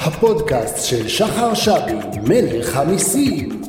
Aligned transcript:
הפודקאסט 0.00 0.84
של 0.84 1.08
שחר 1.08 1.54
שבי, 1.54 2.18
מלך 2.28 2.76
המיסים. 2.76 3.62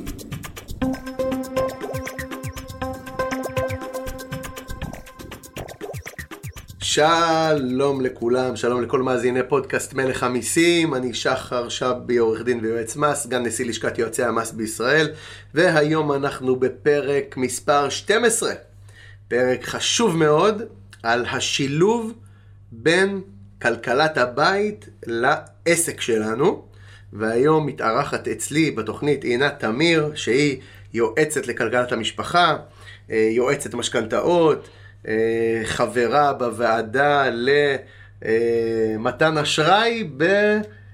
שלום 6.79 8.01
לכולם, 8.01 8.55
שלום 8.55 8.81
לכל 8.81 9.01
מאזיני 9.01 9.39
פודקאסט 9.49 9.93
מלך 9.93 10.23
המיסים, 10.23 10.95
אני 10.95 11.13
שחר 11.13 11.69
שבי, 11.69 12.17
עורך 12.17 12.41
דין 12.41 12.59
ויועץ 12.61 12.95
מס, 12.95 13.23
סגן 13.23 13.45
נשיא 13.45 13.65
לשכת 13.65 13.97
יועצי 13.97 14.23
המס 14.23 14.51
בישראל, 14.51 15.09
והיום 15.53 16.11
אנחנו 16.11 16.55
בפרק 16.55 17.37
מספר 17.37 17.89
12, 17.89 18.53
פרק 19.27 19.65
חשוב 19.65 20.17
מאוד 20.17 20.61
על 21.03 21.25
השילוב 21.25 22.13
בין 22.71 23.21
כלכלת 23.61 24.17
הבית 24.17 24.89
לעסק 25.05 26.01
שלנו, 26.01 26.65
והיום 27.13 27.65
מתארחת 27.65 28.27
אצלי 28.27 28.71
בתוכנית 28.71 29.23
עינת 29.23 29.59
תמיר, 29.59 30.11
שהיא 30.15 30.61
יועצת 30.93 31.47
לכלכלת 31.47 31.91
המשפחה, 31.91 32.57
אה, 33.11 33.29
יועצת 33.31 33.73
משכנתאות, 33.73 34.69
אה, 35.07 35.61
חברה 35.63 36.33
בוועדה 36.33 37.29
למתן 38.21 39.37
אשראי 39.37 40.09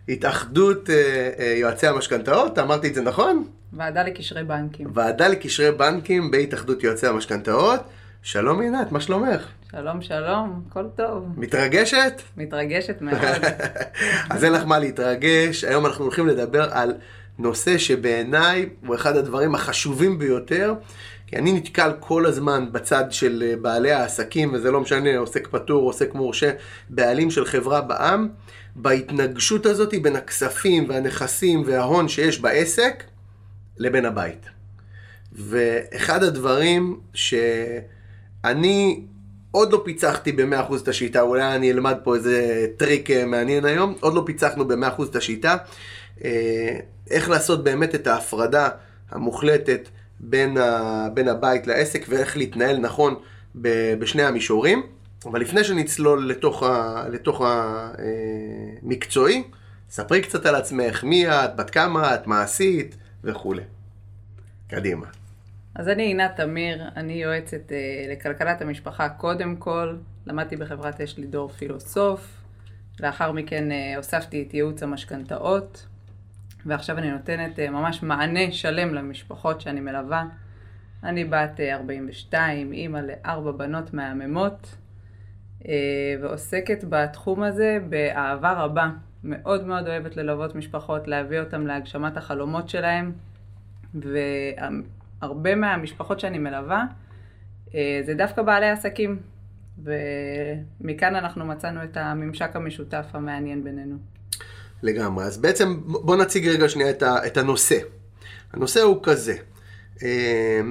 בהתאחדות 0.07 0.89
אה, 0.89 1.53
יועצי 1.57 1.87
המשכנתאות, 1.87 2.59
אמרתי 2.59 2.87
את 2.87 2.95
זה 2.95 3.01
נכון? 3.01 3.47
ועדה 3.73 4.03
לקשרי 4.03 4.43
בנקים. 4.43 4.87
ועדה 4.93 5.27
לקשרי 5.27 5.71
בנקים 5.71 6.31
בהתאחדות 6.31 6.83
יועצי 6.83 7.07
המשכנתאות. 7.07 7.79
שלום 8.21 8.61
עינת, 8.61 8.91
מה 8.91 9.01
שלומך? 9.01 9.47
שלום, 9.77 10.01
שלום, 10.01 10.63
הכל 10.69 10.85
טוב. 10.95 11.25
מתרגשת? 11.37 12.21
מתרגשת 12.37 13.01
מאוד. 13.01 13.19
אז 14.29 14.43
אין 14.43 14.53
לך 14.53 14.63
מה 14.65 14.79
להתרגש. 14.79 15.63
היום 15.63 15.85
אנחנו 15.85 16.03
הולכים 16.03 16.27
לדבר 16.27 16.67
על 16.71 16.93
נושא 17.39 17.77
שבעיניי 17.77 18.69
הוא 18.85 18.95
אחד 18.95 19.15
הדברים 19.17 19.55
החשובים 19.55 20.19
ביותר, 20.19 20.73
כי 21.27 21.35
אני 21.35 21.53
נתקל 21.53 21.91
כל 21.99 22.25
הזמן 22.25 22.71
בצד 22.71 23.03
של 23.11 23.43
אה, 23.47 23.55
בעלי 23.61 23.91
העסקים, 23.91 24.53
וזה 24.53 24.71
לא 24.71 24.81
משנה, 24.81 25.17
עוסק 25.17 25.47
פטור, 25.47 25.83
עוסק 25.83 26.13
מורשה, 26.13 26.51
בעלים 26.89 27.31
של 27.31 27.45
חברה 27.45 27.81
בעם, 27.81 28.29
בהתנגשות 28.75 29.65
הזאת 29.65 29.93
בין 30.01 30.15
הכספים 30.15 30.89
והנכסים 30.89 31.63
וההון 31.65 32.07
שיש 32.07 32.39
בעסק 32.39 33.03
לבין 33.77 34.05
הבית. 34.05 34.45
ואחד 35.31 36.23
הדברים 36.23 36.99
שאני 37.13 39.01
עוד 39.55 39.71
לא 39.73 39.81
פיצחתי 39.85 40.31
ב-100% 40.31 40.75
את 40.83 40.87
השיטה, 40.87 41.21
אולי 41.21 41.55
אני 41.55 41.71
אלמד 41.71 41.97
פה 42.03 42.15
איזה 42.15 42.67
טריק 42.77 43.11
אה, 43.11 43.25
מעניין 43.25 43.65
היום, 43.65 43.95
עוד 43.99 44.13
לא 44.13 44.23
פיצחנו 44.25 44.67
ב-100% 44.67 45.03
את 45.03 45.15
השיטה. 45.15 45.57
אה, 46.23 46.79
איך 47.09 47.29
לעשות 47.29 47.63
באמת 47.63 47.95
את 47.95 48.07
ההפרדה 48.07 48.69
המוחלטת 49.11 49.89
בין, 50.19 50.57
ה, 50.57 51.07
בין 51.13 51.27
הבית 51.27 51.67
לעסק 51.67 52.05
ואיך 52.09 52.37
להתנהל 52.37 52.77
נכון 52.77 53.15
בשני 53.99 54.23
המישורים. 54.23 54.83
אבל 55.25 55.41
לפני 55.41 55.63
שנצלול 55.63 56.29
לתוך, 56.29 56.63
ה, 56.63 57.03
לתוך 57.09 57.41
המקצועי, 58.83 59.35
אה, 59.35 59.41
ספרי 59.89 60.21
קצת 60.21 60.45
על 60.45 60.55
עצמך, 60.55 61.03
מי 61.03 61.27
את, 61.27 61.55
בת 61.55 61.69
כמה 61.69 62.15
את, 62.15 62.27
מה 62.27 62.41
עשית 62.41 62.95
וכולי. 63.23 63.63
קדימה. 64.69 65.05
אז 65.75 65.89
אני 65.89 66.03
עינת 66.03 66.35
תמיר, 66.35 66.83
אני 66.95 67.13
יועצת 67.13 67.71
אה, 67.71 68.05
לכלכלת 68.11 68.61
המשפחה 68.61 69.09
קודם 69.09 69.55
כל, 69.55 69.97
למדתי 70.25 70.55
בחברת 70.55 71.01
אש 71.01 71.17
לידור 71.17 71.49
פילוסוף, 71.49 72.41
לאחר 72.99 73.31
מכן 73.31 73.71
אה, 73.71 73.93
הוספתי 73.97 74.45
את 74.47 74.53
ייעוץ 74.53 74.83
המשכנתאות, 74.83 75.85
ועכשיו 76.65 76.97
אני 76.97 77.11
נותנת 77.11 77.59
אה, 77.59 77.69
ממש 77.69 78.03
מענה 78.03 78.51
שלם 78.51 78.93
למשפחות 78.93 79.61
שאני 79.61 79.81
מלווה. 79.81 80.25
אני 81.03 81.25
בת 81.25 81.59
אה, 81.59 81.75
42, 81.75 82.73
אימא 82.73 82.97
לארבע 82.97 83.51
בנות 83.51 83.93
מהממות, 83.93 84.75
אה, 85.67 85.73
ועוסקת 86.21 86.83
בתחום 86.89 87.43
הזה 87.43 87.77
באהבה 87.89 88.53
רבה. 88.53 88.89
מאוד 89.23 89.65
מאוד 89.65 89.87
אוהבת 89.87 90.17
ללוות 90.17 90.55
משפחות, 90.55 91.07
להביא 91.07 91.39
אותם 91.39 91.67
להגשמת 91.67 92.17
החלומות 92.17 92.69
שלהם, 92.69 93.11
והרבה 95.25 95.55
מהמשפחות 95.55 96.19
שאני 96.19 96.37
מלווה 96.37 96.85
אה, 97.75 98.01
זה 98.05 98.13
דווקא 98.13 98.41
בעלי 98.41 98.69
עסקים, 98.69 99.19
ומכאן 99.83 101.15
אנחנו 101.15 101.45
מצאנו 101.45 101.83
את 101.83 101.97
הממשק 101.97 102.55
המשותף 102.55 103.05
המעניין 103.13 103.63
בינינו. 103.63 103.95
לגמרי. 104.83 105.25
אז 105.25 105.37
בעצם 105.37 105.79
בוא 105.85 106.15
נציג 106.15 106.47
רגע 106.47 106.69
שנייה 106.69 106.89
את, 106.89 107.03
את 107.03 107.37
הנושא. 107.37 107.77
הנושא 108.53 108.81
הוא 108.81 108.99
כזה. 109.03 109.35
אה, 110.03 110.61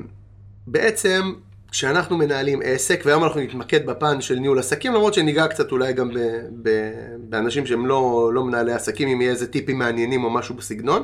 בעצם 0.66 1.32
כשאנחנו 1.71 2.19
מנהלים 2.19 2.60
עסק, 2.65 3.03
והיום 3.04 3.25
אנחנו 3.25 3.41
נתמקד 3.41 3.86
בפן 3.86 4.21
של 4.21 4.34
ניהול 4.34 4.59
עסקים, 4.59 4.94
למרות 4.94 5.15
שניגע 5.15 5.48
קצת 5.48 5.72
אולי 5.72 5.92
גם 5.92 6.15
ב, 6.15 6.19
ב, 6.62 6.91
באנשים 7.19 7.66
שהם 7.66 7.86
לא, 7.86 8.31
לא 8.34 8.44
מנהלי 8.44 8.72
עסקים, 8.72 9.09
אם 9.09 9.21
יהיה 9.21 9.31
איזה 9.31 9.47
טיפים 9.47 9.78
מעניינים 9.78 10.25
או 10.25 10.31
משהו 10.31 10.54
בסגנון. 10.54 11.03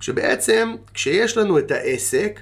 כשבעצם, 0.00 0.74
כשיש 0.94 1.36
לנו 1.36 1.58
את 1.58 1.70
העסק, 1.70 2.40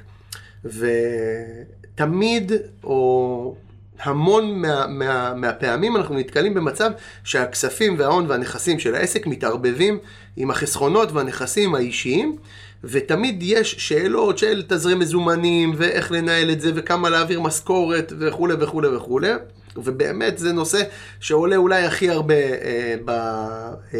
ותמיד, 0.66 2.52
או 2.84 3.54
המון 4.02 4.60
מה, 4.62 4.86
מה, 4.88 5.34
מהפעמים 5.34 5.96
אנחנו 5.96 6.14
נתקלים 6.14 6.54
במצב 6.54 6.90
שהכספים 7.24 7.94
וההון 7.98 8.26
והנכסים 8.28 8.78
של 8.78 8.94
העסק 8.94 9.26
מתערבבים 9.26 9.98
עם 10.36 10.50
החסכונות 10.50 11.12
והנכסים 11.12 11.74
האישיים, 11.74 12.36
ותמיד 12.84 13.42
יש 13.42 13.74
שאלות 13.78 14.38
של 14.38 14.62
תזרים 14.68 14.98
מזומנים, 14.98 15.72
ואיך 15.76 16.12
לנהל 16.12 16.50
את 16.50 16.60
זה, 16.60 16.72
וכמה 16.74 17.10
להעביר 17.10 17.40
משכורת, 17.40 18.12
וכולי 18.18 18.54
וכולי 18.60 18.88
וכולי. 18.88 19.32
ובאמת 19.76 20.38
זה 20.38 20.52
נושא 20.52 20.82
שעולה 21.20 21.56
אולי 21.56 21.82
הכי 21.84 22.10
הרבה 22.10 22.34
אה, 22.34 22.94
ב, 23.04 23.10
אה, 23.10 23.98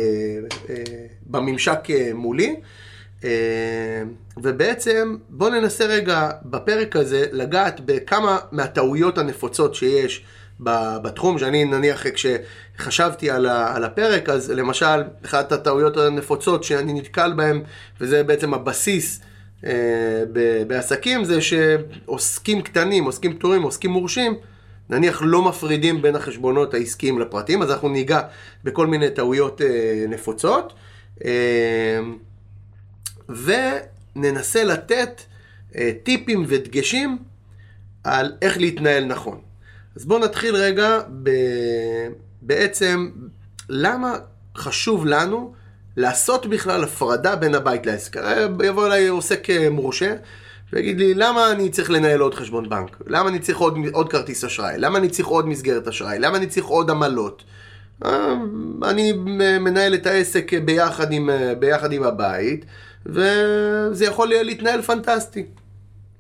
אה, 0.69 0.75
בממשק 1.27 1.91
אה, 1.91 2.11
מולי. 2.15 2.57
אה, 3.27 4.03
ובעצם 4.37 5.17
בואו 5.29 5.51
ננסה 5.51 5.85
רגע 5.85 6.31
בפרק 6.45 6.97
הזה 6.97 7.27
לגעת 7.33 7.81
בכמה 7.85 8.39
מהטעויות 8.53 9.19
הנפוצות 9.19 9.75
שיש 9.75 10.25
בתחום, 11.03 11.39
שאני 11.39 11.65
נניח 11.65 12.05
כשחשבתי 12.07 13.31
על 13.31 13.85
הפרק, 13.85 14.29
אז 14.29 14.51
למשל, 14.51 15.03
אחת 15.25 15.53
הטעויות 15.53 15.97
הנפוצות 15.97 16.65
שאני 16.65 16.93
נתקל 16.93 17.33
בהן, 17.37 17.61
וזה 18.01 18.23
בעצם 18.23 18.55
הבסיס 18.55 19.21
אה, 19.67 19.73
בעסקים, 20.67 21.25
זה 21.25 21.39
שעוסקים 21.41 22.63
קטנים, 22.63 23.05
עוסקים 23.05 23.35
פטורים, 23.35 23.63
עוסקים 23.63 23.91
מורשים, 23.91 24.35
נניח 24.91 25.23
לא 25.25 25.43
מפרידים 25.43 26.03
בין 26.03 26.17
החשבונות 26.17 26.75
העסקיים 26.75 27.21
לפרטיים, 27.21 27.63
אז 27.63 27.71
אנחנו 27.71 27.89
ניגע 27.89 28.21
בכל 28.65 28.87
מיני 28.87 29.11
טעויות 29.11 29.63
אה, 29.63 30.05
נפוצות. 30.09 30.73
וננסה 33.29 34.65
לתת 34.65 35.23
אה, 35.77 35.91
טיפים 36.03 36.45
ודגשים 36.49 37.19
על 38.05 38.33
איך 38.43 38.59
להתנהל 38.59 39.05
נכון. 39.05 39.41
אז 39.97 40.05
בואו 40.05 40.25
נתחיל 40.25 40.57
רגע 40.57 41.01
ב... 41.23 41.31
בעצם 42.43 43.11
למה 43.69 44.17
חשוב 44.57 45.07
לנו 45.07 45.53
לעשות 45.97 46.47
בכלל 46.47 46.85
הפרדה 46.85 47.37
בין 47.37 47.55
הבית 47.55 47.87
לעסק. 47.87 48.17
יבוא 48.65 48.87
אליי 48.87 49.09
עוסק 49.09 49.51
אה, 49.51 49.71
מורשה 49.71 50.15
ויגיד 50.73 50.99
לי, 50.99 51.15
למה 51.15 51.51
אני 51.53 51.71
צריך 51.71 51.91
לנהל 51.91 52.21
עוד 52.21 52.35
חשבון 52.35 52.69
בנק? 52.69 52.97
למה 53.07 53.29
אני 53.29 53.39
צריך 53.39 53.59
עוד, 53.59 53.79
עוד 53.93 54.09
כרטיס 54.09 54.45
אשראי? 54.45 54.75
למה 54.79 54.99
אני 54.99 55.09
צריך 55.09 55.29
עוד 55.29 55.49
מסגרת 55.49 55.89
אשראי? 55.89 56.19
למה 56.19 56.37
אני 56.37 56.47
צריך 56.47 56.67
עוד 56.67 56.91
עמלות? 56.91 57.45
אה, 58.05 58.35
אני 58.83 59.13
מנהל 59.61 59.95
את 59.95 60.07
העסק 60.07 60.53
ביחד 60.55 61.13
עם, 61.13 61.31
אה, 61.31 61.55
ביחד 61.55 61.93
עם 61.93 62.03
הבית, 62.03 62.65
וזה 63.07 64.05
יכול 64.05 64.29
להתנהל 64.29 64.83
פנטסטי. 64.83 65.47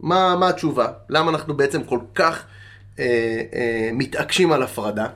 מה, 0.00 0.36
מה 0.40 0.48
התשובה? 0.48 0.92
למה 1.08 1.30
אנחנו 1.30 1.56
בעצם 1.56 1.84
כל 1.84 2.00
כך 2.14 2.46
אה, 2.98 3.42
אה, 3.52 3.90
מתעקשים 3.92 4.52
על 4.52 4.62
הפרדה? 4.62 5.06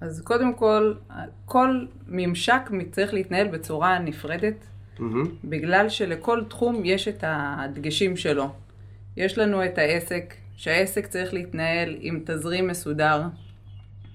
אז 0.00 0.20
קודם 0.24 0.54
כל, 0.54 0.94
כל 1.44 1.84
ממשק 2.08 2.60
צריך 2.92 3.14
להתנהל 3.14 3.48
בצורה 3.48 3.98
נפרדת, 3.98 4.54
mm-hmm. 4.98 5.02
בגלל 5.44 5.88
שלכל 5.88 6.42
תחום 6.48 6.84
יש 6.84 7.08
את 7.08 7.24
הדגשים 7.26 8.16
שלו. 8.16 8.50
יש 9.16 9.38
לנו 9.38 9.64
את 9.64 9.78
העסק, 9.78 10.34
שהעסק 10.56 11.06
צריך 11.06 11.34
להתנהל 11.34 11.96
עם 12.00 12.20
תזרים 12.26 12.66
מסודר, 12.66 13.22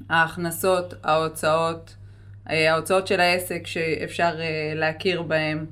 ההכנסות, 0.10 0.94
ההוצאות, 1.04 1.96
אה, 2.50 2.74
ההוצאות 2.74 3.08
של 3.08 3.20
העסק 3.20 3.68
שאפשר 3.68 4.40
אה, 4.40 4.74
להכיר 4.76 5.22
בהן, 5.22 5.66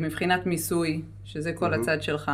מבחינת 0.00 0.46
מיסוי, 0.46 1.02
שזה 1.24 1.52
כל 1.52 1.74
mm-hmm. 1.74 1.80
הצד 1.80 2.02
שלך. 2.02 2.30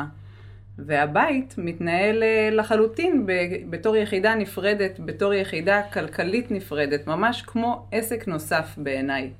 והבית 0.79 1.55
מתנהל 1.59 2.23
לחלוטין 2.53 3.27
בתור 3.71 3.97
יחידה 3.97 4.35
נפרדת, 4.35 5.01
בתור 5.05 5.35
יחידה 5.35 5.83
כלכלית 5.93 6.51
נפרדת, 6.51 7.07
ממש 7.07 7.43
כמו 7.43 7.87
עסק 7.93 8.29
נוסף 8.29 8.75
בעיניי. 8.77 9.31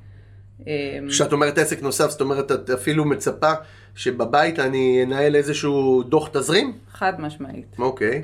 כשאת 1.09 1.33
אומרת 1.33 1.59
עסק 1.59 1.83
נוסף, 1.83 2.11
זאת 2.11 2.21
אומרת, 2.21 2.53
את 2.53 2.71
אפילו 2.71 3.05
מצפה 3.05 3.53
שבבית 3.95 4.59
אני 4.59 5.03
אנהל 5.03 5.37
איזשהו 5.37 6.03
דוח 6.03 6.29
תזרים? 6.33 6.73
חד 6.91 7.21
משמעית. 7.21 7.77
אוקיי. 7.79 8.23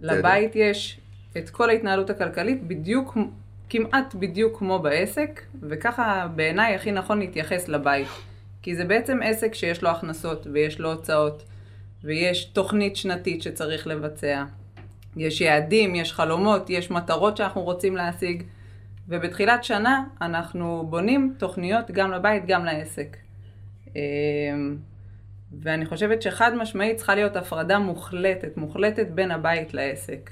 לבית 0.00 0.56
יש 0.56 1.00
את 1.36 1.50
כל 1.50 1.70
ההתנהלות 1.70 2.10
הכלכלית 2.10 2.62
בדיוק, 2.62 3.18
כמעט 3.68 4.14
בדיוק 4.14 4.58
כמו 4.58 4.78
בעסק, 4.78 5.40
וככה 5.62 6.26
בעיניי 6.36 6.74
הכי 6.74 6.92
נכון 6.92 7.18
להתייחס 7.18 7.68
לבית. 7.68 8.08
כי 8.64 8.76
זה 8.76 8.84
בעצם 8.84 9.20
עסק 9.24 9.54
שיש 9.54 9.82
לו 9.82 9.88
הכנסות 9.90 10.46
ויש 10.52 10.80
לו 10.80 10.92
הוצאות, 10.92 11.42
ויש 12.04 12.44
תוכנית 12.44 12.96
שנתית 12.96 13.42
שצריך 13.42 13.86
לבצע. 13.86 14.44
יש 15.16 15.40
יעדים, 15.40 15.94
יש 15.94 16.12
חלומות, 16.12 16.70
יש 16.70 16.90
מטרות 16.90 17.36
שאנחנו 17.36 17.62
רוצים 17.62 17.96
להשיג, 17.96 18.42
ובתחילת 19.08 19.64
שנה 19.64 20.04
אנחנו 20.20 20.86
בונים 20.90 21.34
תוכניות 21.38 21.90
גם 21.90 22.12
לבית, 22.12 22.46
גם 22.46 22.64
לעסק. 22.64 23.16
אמ, 23.96 24.76
ואני 25.62 25.86
חושבת 25.86 26.22
שחד 26.22 26.54
משמעית 26.54 26.96
צריכה 26.96 27.14
להיות 27.14 27.36
הפרדה 27.36 27.78
מוחלטת, 27.78 28.56
מוחלטת 28.56 29.06
בין 29.10 29.30
הבית 29.30 29.74
לעסק. 29.74 30.30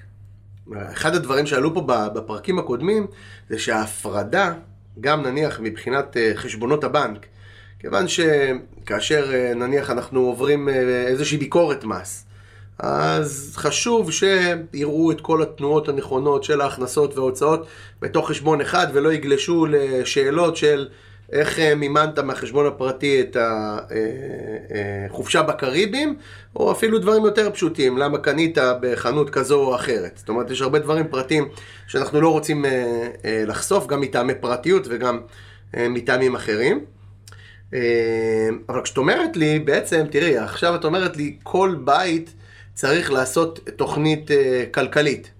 אחד 0.93 1.15
הדברים 1.15 1.47
שעלו 1.47 1.75
פה 1.75 1.81
בפרקים 2.15 2.59
הקודמים, 2.59 3.07
זה 3.49 3.59
שההפרדה, 3.59 4.55
גם 5.01 5.23
נניח 5.23 5.61
מבחינת 5.61 6.17
אה, 6.17 6.33
חשבונות 6.35 6.85
הבנק, 6.85 7.27
כיוון 7.83 8.07
שכאשר 8.09 9.35
אה, 9.35 9.55
נניח 9.55 9.91
אנחנו 9.91 10.21
עוברים 10.21 10.69
אה, 10.69 10.75
איזושהי 11.07 11.39
ביקורת 11.39 11.85
מס, 11.85 12.27
אז 12.79 13.53
חשוב 13.57 14.11
שיראו 14.13 15.11
את 15.11 15.21
כל 15.21 15.43
התנועות 15.43 15.89
הנכונות 15.89 16.45
של 16.45 16.61
ההכנסות 16.61 17.17
וההוצאות 17.19 17.67
בתוך 18.03 18.29
חשבון 18.29 18.61
אחד 18.61 18.87
ולא 18.93 19.13
יגלשו 19.13 19.67
לשאלות 19.67 20.57
של 20.57 20.89
איך 21.33 21.59
אה, 21.59 21.75
מימנת 21.75 22.19
מהחשבון 22.19 22.67
הפרטי 22.67 23.21
את 23.21 23.37
החופשה 25.11 25.43
בקריבים, 25.43 26.17
או 26.57 26.73
אפילו 26.73 26.99
דברים 26.99 27.25
יותר 27.25 27.51
פשוטים, 27.51 27.99
למה 27.99 28.19
קנית 28.19 28.59
בחנות 28.81 29.31
כזו 29.31 29.61
או 29.61 29.75
אחרת. 29.75 30.13
זאת 30.17 30.29
אומרת, 30.29 30.51
יש 30.51 30.63
הרבה 30.63 30.79
דברים 30.79 31.09
פרטיים 31.09 31.49
שאנחנו 31.87 32.21
לא 32.21 32.29
רוצים 32.29 32.65
לחשוף, 33.25 33.87
גם 33.87 34.01
מטעמי 34.01 34.35
פרטיות 34.35 34.87
וגם 34.89 35.21
מטעמים 35.77 36.35
אחרים. 36.35 36.85
אבל 38.69 38.83
כשאת 38.83 38.97
אומרת 38.97 39.37
לי, 39.37 39.59
בעצם, 39.59 40.05
תראי, 40.11 40.39
עכשיו 40.39 40.75
את 40.75 40.85
אומרת 40.85 41.17
לי, 41.17 41.37
כל 41.43 41.77
בית 41.85 42.35
צריך 42.75 43.13
לעשות 43.13 43.69
תוכנית 43.77 44.31
כלכלית. 44.75 45.31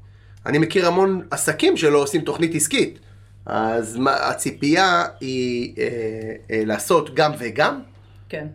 אני 0.47 0.59
מכיר 0.59 0.87
המון 0.87 1.23
עסקים 1.31 1.77
שלא 1.77 1.99
עושים 1.99 2.21
תוכנית 2.21 2.55
עסקית. 2.55 2.99
אז 3.47 3.97
מה, 3.97 4.15
הציפייה 4.15 5.05
היא 5.21 5.75
אה, 5.79 5.85
אה, 6.51 6.63
לעשות 6.67 7.15
גם 7.15 7.33
וגם? 7.39 7.81
כן. 8.29 8.47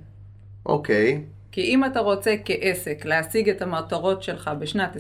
אוקיי. 0.66 1.22
כי 1.52 1.62
אם 1.62 1.86
אתה 1.86 2.00
רוצה 2.00 2.36
כעסק 2.46 3.06
להשיג 3.06 3.50
את 3.50 3.62
המטרות 3.62 4.24
שלך 4.24 4.52
בשנת 4.60 4.96
23-24, 4.96 5.00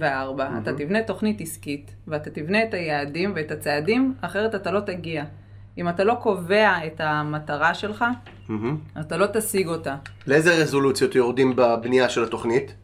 mm-hmm. 0.00 0.42
אתה 0.62 0.72
תבנה 0.72 1.02
תוכנית 1.02 1.40
עסקית, 1.40 1.94
ואתה 2.08 2.30
תבנה 2.30 2.62
את 2.62 2.74
היעדים 2.74 3.32
ואת 3.36 3.50
הצעדים, 3.50 4.14
אחרת 4.20 4.54
אתה 4.54 4.70
לא 4.70 4.80
תגיע. 4.80 5.24
אם 5.78 5.88
אתה 5.88 6.04
לא 6.04 6.14
קובע 6.14 6.86
את 6.86 7.00
המטרה 7.00 7.74
שלך, 7.74 8.04
mm-hmm. 8.48 9.00
אתה 9.00 9.16
לא 9.16 9.26
תשיג 9.32 9.68
אותה. 9.68 9.96
לאיזה 10.26 10.62
רזולוציות 10.62 11.14
יורדים 11.14 11.56
בבנייה 11.56 12.08
של 12.08 12.24
התוכנית? 12.24 12.74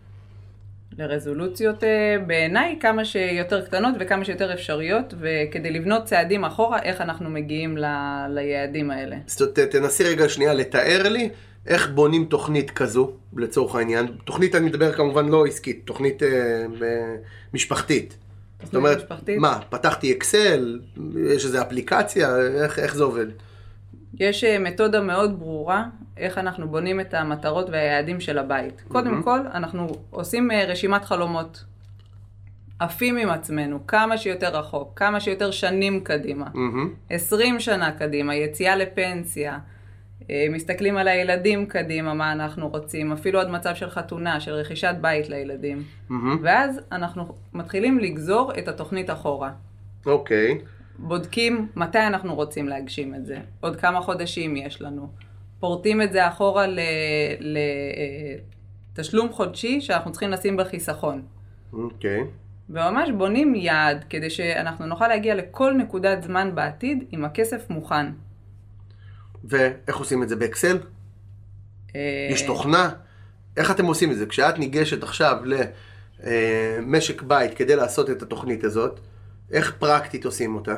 לרזולוציות 0.98 1.84
אה, 1.84 2.16
בעיניי 2.26 2.78
כמה 2.80 3.04
שיותר 3.04 3.66
קטנות 3.66 3.94
וכמה 4.00 4.24
שיותר 4.24 4.54
אפשריות, 4.54 5.14
וכדי 5.20 5.70
לבנות 5.70 6.04
צעדים 6.04 6.44
אחורה, 6.44 6.82
איך 6.82 7.00
אנחנו 7.00 7.30
מגיעים 7.30 7.78
ל, 7.78 7.84
ליעדים 8.28 8.90
האלה. 8.90 9.16
אומרת, 9.40 9.58
תנסי 9.58 10.04
רגע 10.04 10.28
שנייה 10.28 10.54
לתאר 10.54 11.08
לי 11.08 11.28
איך 11.66 11.90
בונים 11.90 12.24
תוכנית 12.24 12.70
כזו, 12.70 13.10
לצורך 13.36 13.74
העניין. 13.74 14.06
תוכנית, 14.24 14.54
אני 14.54 14.66
מדבר 14.66 14.92
כמובן 14.92 15.28
לא 15.28 15.46
עסקית, 15.46 15.82
תוכנית 15.84 16.22
אה, 16.22 16.28
משפחתית. 17.54 18.16
זאת 18.62 18.74
אומרת, 18.74 18.96
משפחתית? 18.96 19.38
מה, 19.38 19.60
פתחתי 19.70 20.12
אקסל, 20.12 20.80
יש 21.26 21.44
איזו 21.44 21.62
אפליקציה, 21.62 22.36
איך, 22.36 22.78
איך 22.78 22.94
זה 22.94 23.04
עובד? 23.04 23.26
יש 24.20 24.44
אה, 24.44 24.58
מתודה 24.58 25.00
מאוד 25.00 25.38
ברורה 25.38 25.84
איך 26.16 26.38
אנחנו 26.38 26.68
בונים 26.68 27.00
את 27.00 27.14
המטרות 27.14 27.70
והיעדים 27.70 28.20
של 28.20 28.38
הבית. 28.38 28.78
Mm-hmm. 28.80 28.92
קודם 28.92 29.22
כל, 29.22 29.40
אנחנו 29.54 29.86
עושים 30.10 30.50
אה, 30.50 30.64
רשימת 30.64 31.04
חלומות. 31.04 31.64
עפים 32.78 33.16
עם 33.16 33.30
עצמנו, 33.30 33.86
כמה 33.86 34.18
שיותר 34.18 34.56
רחוק, 34.58 34.92
כמה 34.96 35.20
שיותר 35.20 35.50
שנים 35.50 36.00
קדימה. 36.00 36.46
Mm-hmm. 36.46 37.10
20 37.10 37.60
שנה 37.60 37.92
קדימה, 37.92 38.34
יציאה 38.34 38.76
לפנסיה. 38.76 39.58
אה, 40.30 40.46
מסתכלים 40.50 40.96
על 40.96 41.08
הילדים 41.08 41.66
קדימה, 41.66 42.14
מה 42.14 42.32
אנחנו 42.32 42.68
רוצים, 42.68 43.12
אפילו 43.12 43.40
עד 43.40 43.48
מצב 43.48 43.74
של 43.74 43.90
חתונה, 43.90 44.40
של 44.40 44.52
רכישת 44.52 44.94
בית 45.00 45.28
לילדים. 45.28 45.82
Mm-hmm. 46.10 46.14
ואז 46.42 46.80
אנחנו 46.92 47.34
מתחילים 47.52 47.98
לגזור 47.98 48.52
את 48.58 48.68
התוכנית 48.68 49.10
אחורה. 49.10 49.50
אוקיי. 50.06 50.58
Okay. 50.58 50.62
בודקים 50.98 51.68
מתי 51.76 51.98
אנחנו 51.98 52.34
רוצים 52.34 52.68
להגשים 52.68 53.14
את 53.14 53.26
זה, 53.26 53.38
עוד 53.60 53.76
כמה 53.76 54.00
חודשים 54.00 54.56
יש 54.56 54.82
לנו. 54.82 55.08
פורטים 55.60 56.02
את 56.02 56.12
זה 56.12 56.28
אחורה 56.28 56.66
לתשלום 58.94 59.32
חודשי 59.32 59.80
שאנחנו 59.80 60.12
צריכים 60.12 60.30
לשים 60.30 60.56
בחיסכון. 60.56 61.22
אוקיי. 61.72 62.20
Okay. 62.20 62.24
וממש 62.70 63.10
בונים 63.10 63.54
יעד 63.54 64.04
כדי 64.10 64.30
שאנחנו 64.30 64.86
נוכל 64.86 65.08
להגיע 65.08 65.34
לכל 65.34 65.74
נקודת 65.74 66.22
זמן 66.22 66.54
בעתיד 66.54 67.04
עם 67.10 67.24
הכסף 67.24 67.70
מוכן. 67.70 68.06
ואיך 69.48 69.96
עושים 69.96 70.22
את 70.22 70.28
זה 70.28 70.36
באקסל? 70.36 70.78
אה, 71.96 72.28
יש 72.30 72.42
תוכנה? 72.42 72.90
איך 73.56 73.70
אתם 73.70 73.84
עושים 73.84 74.10
את 74.10 74.16
זה? 74.16 74.26
כשאת 74.26 74.58
ניגשת 74.58 75.02
עכשיו 75.02 75.36
למשק 76.24 77.22
בית 77.22 77.54
כדי 77.54 77.76
לעשות 77.76 78.10
את 78.10 78.22
התוכנית 78.22 78.64
הזאת, 78.64 79.00
איך 79.52 79.74
פרקטית 79.78 80.24
עושים 80.24 80.54
אותה? 80.54 80.74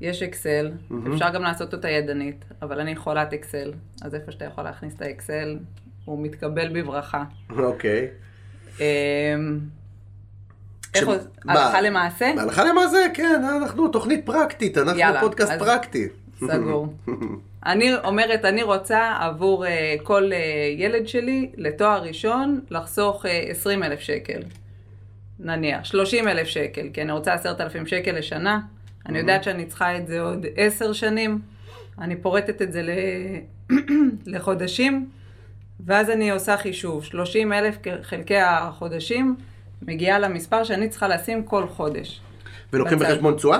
יש 0.00 0.22
אקסל, 0.22 0.72
mm-hmm. 0.72 0.94
אפשר 1.14 1.30
גם 1.30 1.42
לעשות 1.42 1.74
אותה 1.74 1.88
ידנית, 1.88 2.44
אבל 2.62 2.80
אני 2.80 2.96
חולת 2.96 3.32
אקסל, 3.32 3.72
אז 4.02 4.14
איפה 4.14 4.32
שאתה 4.32 4.44
יכול 4.44 4.64
להכניס 4.64 4.94
את 4.94 5.02
האקסל, 5.02 5.58
הוא 6.04 6.22
מתקבל 6.22 6.80
בברכה. 6.80 7.24
אוקיי. 7.50 8.08
איך 10.94 11.06
עוד? 11.06 11.20
הלכה 11.48 11.80
למעשה? 11.80 12.32
הלכה 12.38 12.64
למעשה, 12.64 12.98
כן, 13.14 13.42
אנחנו 13.62 13.88
תוכנית 13.88 14.26
פרקטית, 14.26 14.78
אנחנו 14.78 15.00
יאללה, 15.00 15.20
פודקאסט 15.20 15.52
אז... 15.52 15.58
פרקטי. 15.60 16.08
סגור. 16.40 16.94
אני 17.66 17.94
אומרת, 18.04 18.44
אני 18.44 18.62
רוצה 18.62 19.16
עבור 19.20 19.64
uh, 19.64 19.68
כל 20.02 20.30
uh, 20.32 20.80
ילד 20.80 21.08
שלי 21.08 21.50
לתואר 21.56 22.02
ראשון 22.02 22.60
לחסוך 22.70 23.24
uh, 23.24 23.28
20 23.50 23.82
אלף 23.82 24.00
שקל. 24.00 24.40
נניח, 25.38 25.84
30 25.84 26.28
אלף 26.28 26.48
שקל, 26.48 26.88
כי 26.92 27.02
אני 27.02 27.12
רוצה 27.12 27.34
10,000 27.34 27.86
שקל 27.86 28.12
לשנה. 28.12 28.60
אני 29.06 29.18
יודעת 29.18 29.44
שאני 29.44 29.66
צריכה 29.66 29.96
את 29.96 30.06
זה 30.06 30.20
עוד 30.20 30.46
10 30.56 30.92
שנים. 30.92 31.38
אני 31.98 32.16
פורטת 32.16 32.62
את 32.62 32.72
זה 32.72 32.82
ל... 32.82 32.90
לחודשים, 34.34 35.10
ואז 35.86 36.10
אני 36.10 36.30
עושה 36.30 36.56
חישוב. 36.56 37.04
30 37.04 37.52
אלף 37.52 37.76
חלקי 38.02 38.36
החודשים 38.36 39.36
מגיעה 39.82 40.18
למספר 40.18 40.64
שאני 40.64 40.88
צריכה 40.88 41.08
לשים 41.08 41.42
כל 41.42 41.66
חודש. 41.68 42.20
ולוקחים. 42.72 42.98
בחשבון 42.98 43.36
תשואה? 43.36 43.58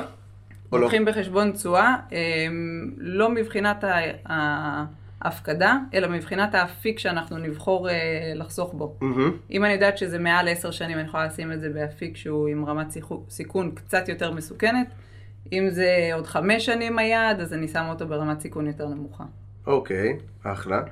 לא? 0.72 0.80
לוקחים? 0.80 1.04
בחשבון 1.04 1.52
תשואה, 1.52 1.96
אמ, 2.12 2.90
לא 2.98 3.30
מבחינת 3.30 3.84
ה... 4.28 4.84
הפקדה, 5.24 5.78
אלא 5.94 6.08
מבחינת 6.08 6.54
האפיק 6.54 6.98
שאנחנו 6.98 7.38
נבחור 7.38 7.90
אה, 7.90 7.94
לחסוך 8.34 8.74
בו. 8.74 8.96
Mm-hmm. 9.00 9.30
אם 9.50 9.64
אני 9.64 9.72
יודעת 9.72 9.98
שזה 9.98 10.18
מעל 10.18 10.48
עשר 10.48 10.70
שנים, 10.70 10.98
אני 10.98 11.06
יכולה 11.08 11.26
לשים 11.26 11.52
את 11.52 11.60
זה 11.60 11.68
באפיק 11.68 12.16
שהוא 12.16 12.48
עם 12.48 12.64
רמת 12.64 12.86
סיכון 13.28 13.70
קצת 13.74 14.08
יותר 14.08 14.30
מסוכנת. 14.30 14.86
אם 15.52 15.70
זה 15.70 16.10
עוד 16.14 16.26
חמש 16.26 16.66
שנים 16.66 16.98
היעד, 16.98 17.40
אז 17.40 17.52
אני 17.52 17.68
שמה 17.68 17.90
אותו 17.90 18.06
ברמת 18.06 18.40
סיכון 18.40 18.66
יותר 18.66 18.88
נמוכה. 18.88 19.24
אוקיי, 19.66 20.18
okay, 20.18 20.48
אחלה. 20.48 20.82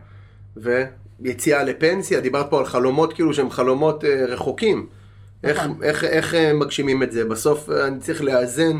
ויציאה 0.57 1.65
לפנסיה, 1.65 2.21
דיברת 2.21 2.51
פה 2.51 2.59
על 2.59 2.65
חלומות 2.65 3.13
כאילו 3.13 3.35
שהם 3.35 3.51
חלומות 3.51 4.05
אה, 4.05 4.25
רחוקים. 4.29 4.87
איך, 5.45 5.59
נכון. 5.59 5.83
איך, 5.83 6.05
איך, 6.05 6.13
איך 6.13 6.35
אה, 6.35 6.53
מגשימים 6.53 7.03
את 7.03 7.13
זה? 7.13 7.25
בסוף 7.25 7.71
אה, 7.71 7.87
אני 7.87 7.99
צריך 7.99 8.23
לאזן 8.23 8.77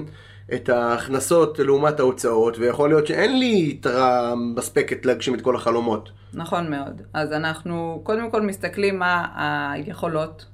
את 0.55 0.69
ההכנסות 0.69 1.59
לעומת 1.59 2.01
ההוצאות, 2.01 2.59
ויכול 2.59 2.89
להיות 2.89 3.07
שאין 3.07 3.39
לי 3.39 3.67
יתרה 3.71 4.35
מספקת 4.37 5.07
להגשים 5.07 5.35
את 5.35 5.41
כל 5.41 5.57
החלומות. 5.57 6.11
נכון 6.35 6.71
מאוד. 6.71 7.03
אז 7.13 7.33
אנחנו 7.33 8.01
קודם 8.03 8.31
כל 8.31 8.43
מסתכלים 8.43 8.99
מה 8.99 9.27
היכולות. 9.73 10.47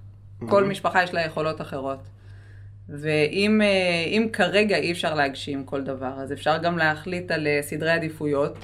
כל 0.49 0.65
משפחה 0.65 1.03
יש 1.03 1.15
לה 1.15 1.25
יכולות 1.25 1.61
אחרות. 1.61 1.99
ואם 2.89 3.61
אה, 3.63 4.29
כרגע 4.33 4.77
אי 4.77 4.93
אפשר 4.93 5.15
להגשים 5.15 5.65
כל 5.65 5.83
דבר, 5.83 6.13
אז 6.19 6.33
אפשר 6.33 6.59
גם 6.59 6.79
להחליט 6.79 7.31
על 7.31 7.47
אה, 7.47 7.59
סדרי 7.63 7.91
עדיפויות. 7.91 8.59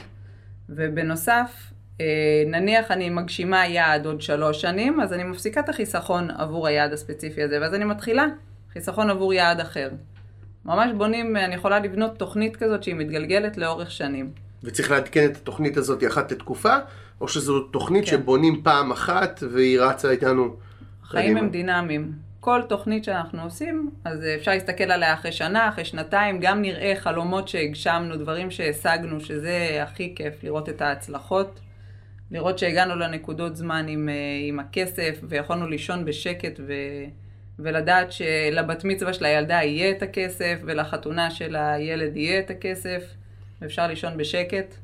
ובנוסף, 0.69 1.73
אה, 2.01 2.43
נניח 2.47 2.91
אני 2.91 3.11
מגשימה 3.11 3.67
יעד 3.67 4.07
עוד 4.07 4.21
שלוש 4.21 4.61
שנים, 4.61 5.01
אז 5.01 5.13
אני 5.13 5.25
מפסיקה 5.25 5.61
את 5.61 5.69
החיסכון 5.69 6.31
עבור 6.31 6.67
היעד 6.67 6.93
הספציפי 6.93 7.43
הזה, 7.43 7.59
ואז 7.61 7.75
אני 7.75 7.85
מתחילה 7.85 8.27
חיסכון 8.73 9.11
עבור 9.11 9.35
יעד 9.35 9.61
אחר. 9.61 9.89
ממש 10.67 10.91
בונים, 10.97 11.37
אני 11.37 11.55
יכולה 11.55 11.79
לבנות 11.79 12.19
תוכנית 12.19 12.57
כזאת 12.57 12.83
שהיא 12.83 12.95
מתגלגלת 12.95 13.57
לאורך 13.57 13.91
שנים. 13.91 14.31
וצריך 14.65 14.91
לעדכן 14.91 15.25
את 15.25 15.37
התוכנית 15.37 15.77
הזאת 15.77 16.05
אחת 16.05 16.33
לתקופה, 16.33 16.75
או 17.21 17.29
שזו 17.29 17.61
תוכנית 17.61 18.05
כן. 18.05 18.11
שבונים 18.11 18.63
פעם 18.63 18.93
אחת 18.93 19.43
והיא 19.53 19.81
רצה 19.81 20.11
איתנו 20.11 20.57
החיים 21.03 21.25
קדימה? 21.25 21.41
הם 21.41 21.49
דינמיים. 21.49 22.13
כל 22.41 22.63
תוכנית 22.69 23.05
שאנחנו 23.05 23.43
עושים, 23.43 23.91
אז 24.05 24.25
אפשר 24.37 24.51
להסתכל 24.51 24.85
עליה 24.85 25.15
אחרי 25.15 25.33
שנה, 25.33 25.69
אחרי 25.69 25.85
שנתיים, 25.85 26.39
גם 26.41 26.63
נראה 26.63 26.93
חלומות 26.97 27.49
שהגשמנו, 27.49 28.17
דברים 28.17 28.51
שהשגנו, 28.51 29.21
שזה 29.21 29.79
הכי 29.83 30.15
כיף, 30.17 30.45
לראות 30.45 30.69
את 30.69 30.83
ההצלחות, 30.83 31.61
לראות 32.31 32.59
שהגענו 32.59 32.97
לנקודות 32.97 33.57
זמן 33.57 33.87
עם, 33.89 34.09
אה, 34.09 34.15
עם 34.49 34.61
הכסף, 34.61 35.19
ויכולנו 35.23 35.69
לישון 35.69 36.05
בשקט, 36.05 36.61
ו, 36.67 36.73
ולדעת 37.59 38.13
שלבת 38.13 38.85
מצווה 38.85 39.13
של 39.13 39.25
הילדה 39.25 39.55
יהיה 39.55 39.91
את 39.91 40.03
הכסף, 40.03 40.59
ולחתונה 40.65 41.31
של 41.31 41.57
הילד 41.57 42.17
יהיה 42.17 42.41
את 42.41 42.51
הכסף, 42.51 43.03
ואפשר 43.61 43.87
לישון 43.87 44.17
בשקט. 44.17 44.75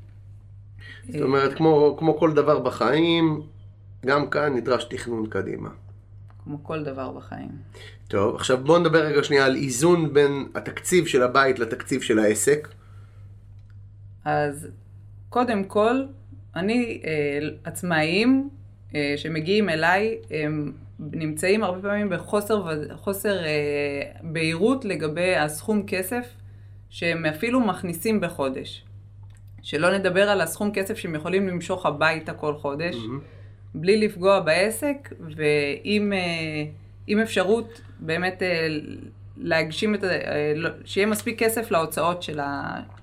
זאת 1.09 1.23
אומרת, 1.23 1.55
כמו, 1.55 1.97
כמו 1.99 2.19
כל 2.19 2.33
דבר 2.33 2.59
בחיים, 2.59 3.43
גם 4.07 4.31
כאן 4.31 4.55
נדרש 4.55 4.85
תכנון 4.85 5.27
קדימה. 5.27 5.69
כמו 6.45 6.65
כל 6.65 6.85
דבר 6.85 7.13
בחיים. 7.13 7.51
טוב, 8.09 8.35
עכשיו 8.35 8.65
בואו 8.65 8.79
נדבר 8.79 8.99
רגע 8.99 9.25
שנייה 9.25 9.47
על 9.47 9.57
איזון 9.57 10.15
בין 10.15 10.49
התקציב 10.55 11.07
של 11.07 11.23
הבית 11.23 11.59
לתקציב 11.59 12.03
של 12.03 12.19
העסק. 12.19 12.69
אז 14.25 14.69
קודם 15.29 15.65
כל, 15.65 16.03
אני, 16.57 17.03
אה, 17.05 17.49
עצמאים 17.65 18.49
אה, 18.95 19.15
שמגיעים 19.17 19.69
אליי, 19.69 20.17
הם 20.31 20.73
נמצאים 21.13 21.65
הרבה 21.65 21.83
פעמים 21.89 22.09
בחוסר 22.11 22.65
חוסר, 22.97 23.45
אה, 23.45 24.03
בהירות 24.23 24.85
לגבי 24.85 25.37
הסכום 25.37 25.83
כסף 25.87 26.27
שהם 26.91 27.27
אפילו 27.27 27.61
מכניסים 27.61 28.21
בחודש. 28.21 28.85
שלא 29.63 29.99
נדבר 29.99 30.31
על 30.31 30.41
הסכום 30.41 30.71
כסף 30.73 30.99
שהם 30.99 31.15
יכולים 31.15 31.49
למשוך 31.49 31.87
הביתה 31.87 32.33
כל 32.33 32.55
חודש, 32.55 32.97
בלי 33.75 34.07
לפגוע 34.07 34.41
בעסק, 34.41 35.13
ועם 35.21 36.13
אה, 36.13 37.23
אפשרות 37.23 37.81
באמת 38.01 38.43
אה, 38.43 38.69
להגשים 39.37 39.95
את 39.95 40.05
ה... 40.05 40.07
אה, 40.07 40.53
לא- 40.57 40.71
שיהיה 40.85 41.07
מספיק 41.07 41.39
כסף 41.39 41.71
להוצאות 41.71 42.23
של 42.23 42.41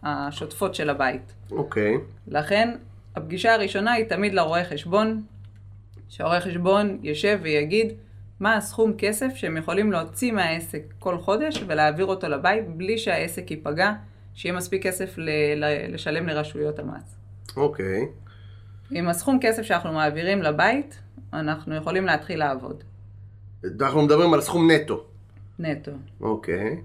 השוטפות 0.03 0.75
של 0.75 0.89
הבית. 0.89 1.33
אוקיי. 1.51 1.93
לכן, 2.27 2.75
הפגישה 3.15 3.53
הראשונה 3.53 3.91
היא 3.91 4.05
תמיד 4.05 4.33
לרואה 4.33 4.65
חשבון, 4.65 5.23
שהרואה 6.09 6.41
חשבון 6.41 6.97
יושב 7.03 7.39
ויגיד 7.41 7.93
מה 8.39 8.55
הסכום 8.55 8.93
כסף 8.97 9.35
שהם 9.35 9.57
יכולים 9.57 9.91
להוציא 9.91 10.31
מהעסק 10.31 10.81
כל 10.99 11.17
חודש 11.17 11.63
ולהעביר 11.67 12.05
אותו 12.05 12.27
לבית 12.27 12.67
בלי 12.69 12.97
שהעסק 12.97 13.51
ייפגע, 13.51 13.93
שיהיה 14.33 14.55
מספיק 14.55 14.83
כסף 14.83 15.17
ל- 15.17 15.29
ל- 15.55 15.93
לשלם 15.93 16.27
לרשויות 16.27 16.79
המס. 16.79 17.15
אוקיי. 17.57 18.07
עם 18.91 19.07
הסכום 19.07 19.39
כסף 19.41 19.63
שאנחנו 19.63 19.93
מעבירים 19.93 20.41
לבית, 20.41 20.99
אנחנו 21.33 21.75
יכולים 21.75 22.05
להתחיל 22.05 22.39
לעבוד. 22.39 22.83
אנחנו 23.81 24.01
מדברים 24.01 24.33
על 24.33 24.41
סכום 24.41 24.71
נטו. 24.71 25.03
נטו. 25.59 25.91
אוקיי. 26.21 26.81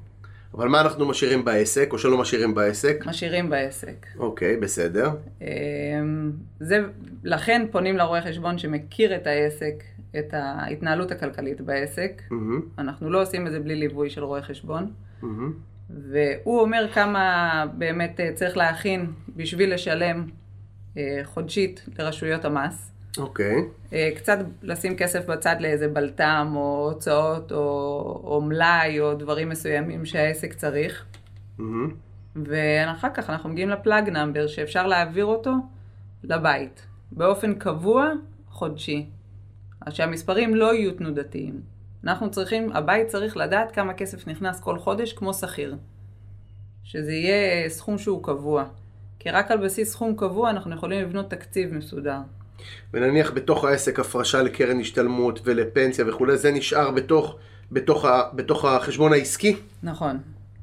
אבל 0.55 0.69
מה 0.69 0.81
אנחנו 0.81 1.07
משאירים 1.07 1.45
בעסק, 1.45 1.93
או 1.93 1.99
שלא 1.99 2.19
משאירים 2.19 2.55
בעסק? 2.55 3.07
משאירים 3.07 3.51
בעסק. 3.51 4.07
אוקיי, 4.19 4.57
בסדר. 4.57 5.11
אמ, 5.41 6.33
זה, 6.61 6.81
לכן 7.25 7.67
פונים 7.71 7.97
לרואה 7.97 8.23
חשבון 8.23 8.59
שמכיר 8.59 9.17
את 9.17 9.27
העסק, 9.27 9.85
את 10.19 10.29
ההתנהלות 10.33 11.11
הכלכלית 11.11 11.61
בעסק. 11.61 12.23
מהמם, 12.31 12.61
אנחנו 12.79 13.11
לא 13.11 13.23
עושים 13.23 13.47
את 13.47 13.53
זה 13.53 13.61
בלי 13.61 13.75
ליווי 13.75 14.11
של 14.11 14.25
רואה 14.25 14.43
חשבון. 14.43 14.91
מהמם. 15.23 15.53
והוא 15.91 16.61
אומר 16.61 16.87
כמה 16.95 17.65
באמת 17.79 18.21
אה, 18.21 18.31
צריך 18.35 18.57
להכין 18.57 19.07
בשביל 19.37 19.75
לשלם 19.75 20.27
אה, 20.97 21.21
חודשית 21.25 21.87
לרשויות 21.99 22.45
המס. 22.45 22.92
אוקיי. 23.19 23.57
אה, 23.93 24.11
קצת 24.17 24.39
לשים 24.63 24.97
כסף 24.97 25.27
בצד 25.27 25.57
לאיזה 25.61 25.89
בלת"ם 25.89 26.53
או 26.57 26.91
הוצאות 26.93 27.53
או, 27.53 27.59
או 28.25 28.41
מלאי 28.41 29.01
או 29.01 29.15
דברים 29.15 29.49
מסוימים 29.49 30.05
שהעסק 30.05 30.53
צריך. 30.53 31.05
מהמם. 31.59 31.95
ואחר 32.37 33.09
כך 33.15 33.31
אנחנו 33.31 33.51
מגיעים 33.51 33.69
לפלאג 33.69 34.09
נאמבר 34.09 34.47
שאפשר 34.47 34.87
להעביר 34.87 35.25
אותו 35.25 35.53
לבית 36.23 36.87
באופן 37.13 37.55
קבוע 37.55 38.13
חודשי. 38.49 39.07
אז 39.87 39.93
שהמספרים 39.93 40.55
לא 40.55 40.75
יהיו 40.75 40.93
תנודתיים. 40.93 41.61
אנחנו 42.05 42.31
צריכים, 42.31 42.73
הבית 42.73 43.09
צריך 43.09 43.37
לדעת 43.37 43.73
כמה 43.73 43.95
כסף 43.95 44.29
נכנס 44.29 44.61
כל 44.61 44.79
חודש 44.79 45.13
כמו 45.13 45.35
שכיר. 45.35 45.77
שזה 46.85 47.13
יהיה 47.13 47.69
סכום 47.69 47.99
שהוא 47.99 48.23
קבוע. 48.23 48.65
כי 49.19 49.31
רק 49.31 49.51
על 49.51 49.65
בסיס 49.65 49.93
סכום 49.93 50.17
קבוע 50.17 50.51
אנחנו 50.51 50.75
יכולים 50.75 51.03
לבנות 51.03 51.31
תקציב 51.31 51.75
מסודר. 51.75 52.19
ונניח 52.95 53.31
בתוך 53.31 53.65
העסק 53.65 54.01
הפרשה 54.01 54.43
לקרן 54.43 54.81
השתלמות 54.81 55.41
ולפנסיה 55.45 56.05
וכולי, 56.09 56.37
זה 56.37 56.51
נשאר 56.51 56.91
בתוך, 56.91 57.37
בתוך, 57.73 58.05
ה, 58.05 58.23
בתוך 58.33 58.65
החשבון 58.65 59.13
העסקי? 59.13 59.57
נכון. 59.83 60.19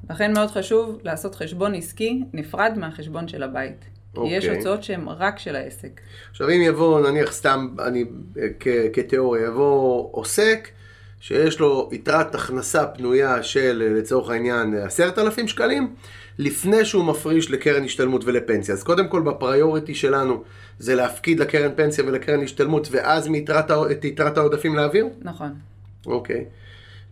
לכן 0.09 0.33
מאוד 0.33 0.51
חשוב 0.51 0.99
לעשות 1.03 1.35
חשבון 1.35 1.75
עסקי 1.75 2.23
נפרד 2.33 2.73
מהחשבון 2.77 3.27
של 3.27 3.43
הבית. 3.43 3.85
כי 4.13 4.21
יש 4.27 4.43
אוקיי. 4.45 4.57
הוצאות 4.57 4.83
שהן 4.83 5.07
רק 5.07 5.39
של 5.39 5.55
העסק. 5.55 6.01
עכשיו 6.31 6.49
אם 6.49 6.61
יבוא, 6.61 7.09
נניח 7.09 7.31
סתם, 7.31 7.67
אני 7.87 8.05
כ- 8.59 8.67
כתיאוריה, 8.93 9.45
יבוא 9.47 10.09
עוסק 10.11 10.69
שיש 11.19 11.59
לו 11.59 11.89
יתרת 11.91 12.35
הכנסה 12.35 12.87
פנויה 12.87 13.43
של 13.43 13.93
לצורך 13.97 14.29
העניין 14.29 14.73
עשרת 14.73 15.19
אלפים 15.19 15.47
שקלים, 15.47 15.95
לפני 16.39 16.85
שהוא 16.85 17.05
מפריש 17.05 17.51
לקרן 17.51 17.83
השתלמות 17.83 18.25
ולפנסיה. 18.25 18.73
אז 18.73 18.83
קודם 18.83 19.07
כל 19.07 19.21
בפריוריטי 19.21 19.95
שלנו 19.95 20.43
זה 20.79 20.95
להפקיד 20.95 21.39
לקרן 21.39 21.71
פנסיה 21.75 22.03
ולקרן 22.07 22.43
השתלמות 22.43 22.87
ואז 22.91 23.27
מיתרת, 23.27 23.71
את 23.71 24.05
יתרת 24.05 24.37
העודפים 24.37 24.75
להעביר? 24.75 25.07
נכון. 25.21 25.53
אוקיי. 26.05 26.45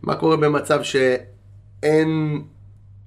מה 0.01 0.15
קורה 0.15 0.37
במצב 0.37 0.83
שאין 0.83 2.41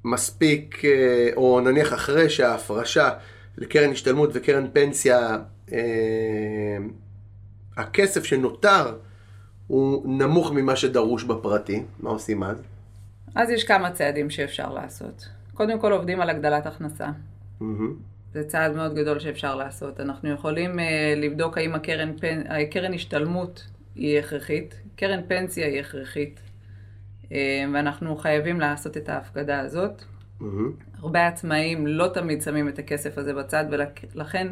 מספיק, 0.04 0.84
אה, 0.84 1.30
או 1.36 1.60
נניח 1.60 1.94
אחרי 1.94 2.30
שההפרשה 2.30 3.10
לקרן 3.58 3.90
השתלמות 3.90 4.30
וקרן 4.32 4.66
פנסיה, 4.72 5.38
אה, 5.72 5.78
הכסף 7.76 8.24
שנותר 8.24 8.96
הוא 9.66 10.18
נמוך 10.18 10.52
ממה 10.52 10.76
שדרוש 10.76 11.24
בפרטי, 11.24 11.82
מה 12.00 12.10
עושים 12.10 12.42
אז? 12.42 12.56
אז 13.34 13.50
יש 13.50 13.64
כמה 13.64 13.90
צעדים 13.90 14.30
שאפשר 14.30 14.72
לעשות. 14.72 15.39
קודם 15.60 15.80
כל 15.80 15.92
עובדים 15.92 16.20
על 16.20 16.30
הגדלת 16.30 16.66
הכנסה. 16.66 17.08
זה 18.32 18.44
צעד 18.44 18.74
מאוד 18.74 18.94
גדול 18.94 19.18
שאפשר 19.18 19.54
לעשות. 19.54 20.00
אנחנו 20.00 20.30
יכולים 20.30 20.78
uh, 20.78 20.82
לבדוק 21.16 21.58
האם 21.58 21.74
הקרן, 21.74 22.18
פן, 22.18 22.42
הקרן 22.46 22.94
השתלמות 22.94 23.66
היא 23.94 24.18
הכרחית, 24.18 24.80
קרן 24.96 25.20
פנסיה 25.28 25.66
היא 25.66 25.80
הכרחית, 25.80 26.40
uh, 27.22 27.32
ואנחנו 27.72 28.16
חייבים 28.16 28.60
לעשות 28.60 28.96
את 28.96 29.08
ההפקדה 29.08 29.60
הזאת. 29.60 30.02
מהמם. 30.40 30.72
הרבה 30.98 31.26
עצמאים 31.26 31.86
לא 31.86 32.08
תמיד 32.14 32.42
שמים 32.42 32.68
את 32.68 32.78
הכסף 32.78 33.18
הזה 33.18 33.34
בצד, 33.34 33.64
ולכן 34.14 34.46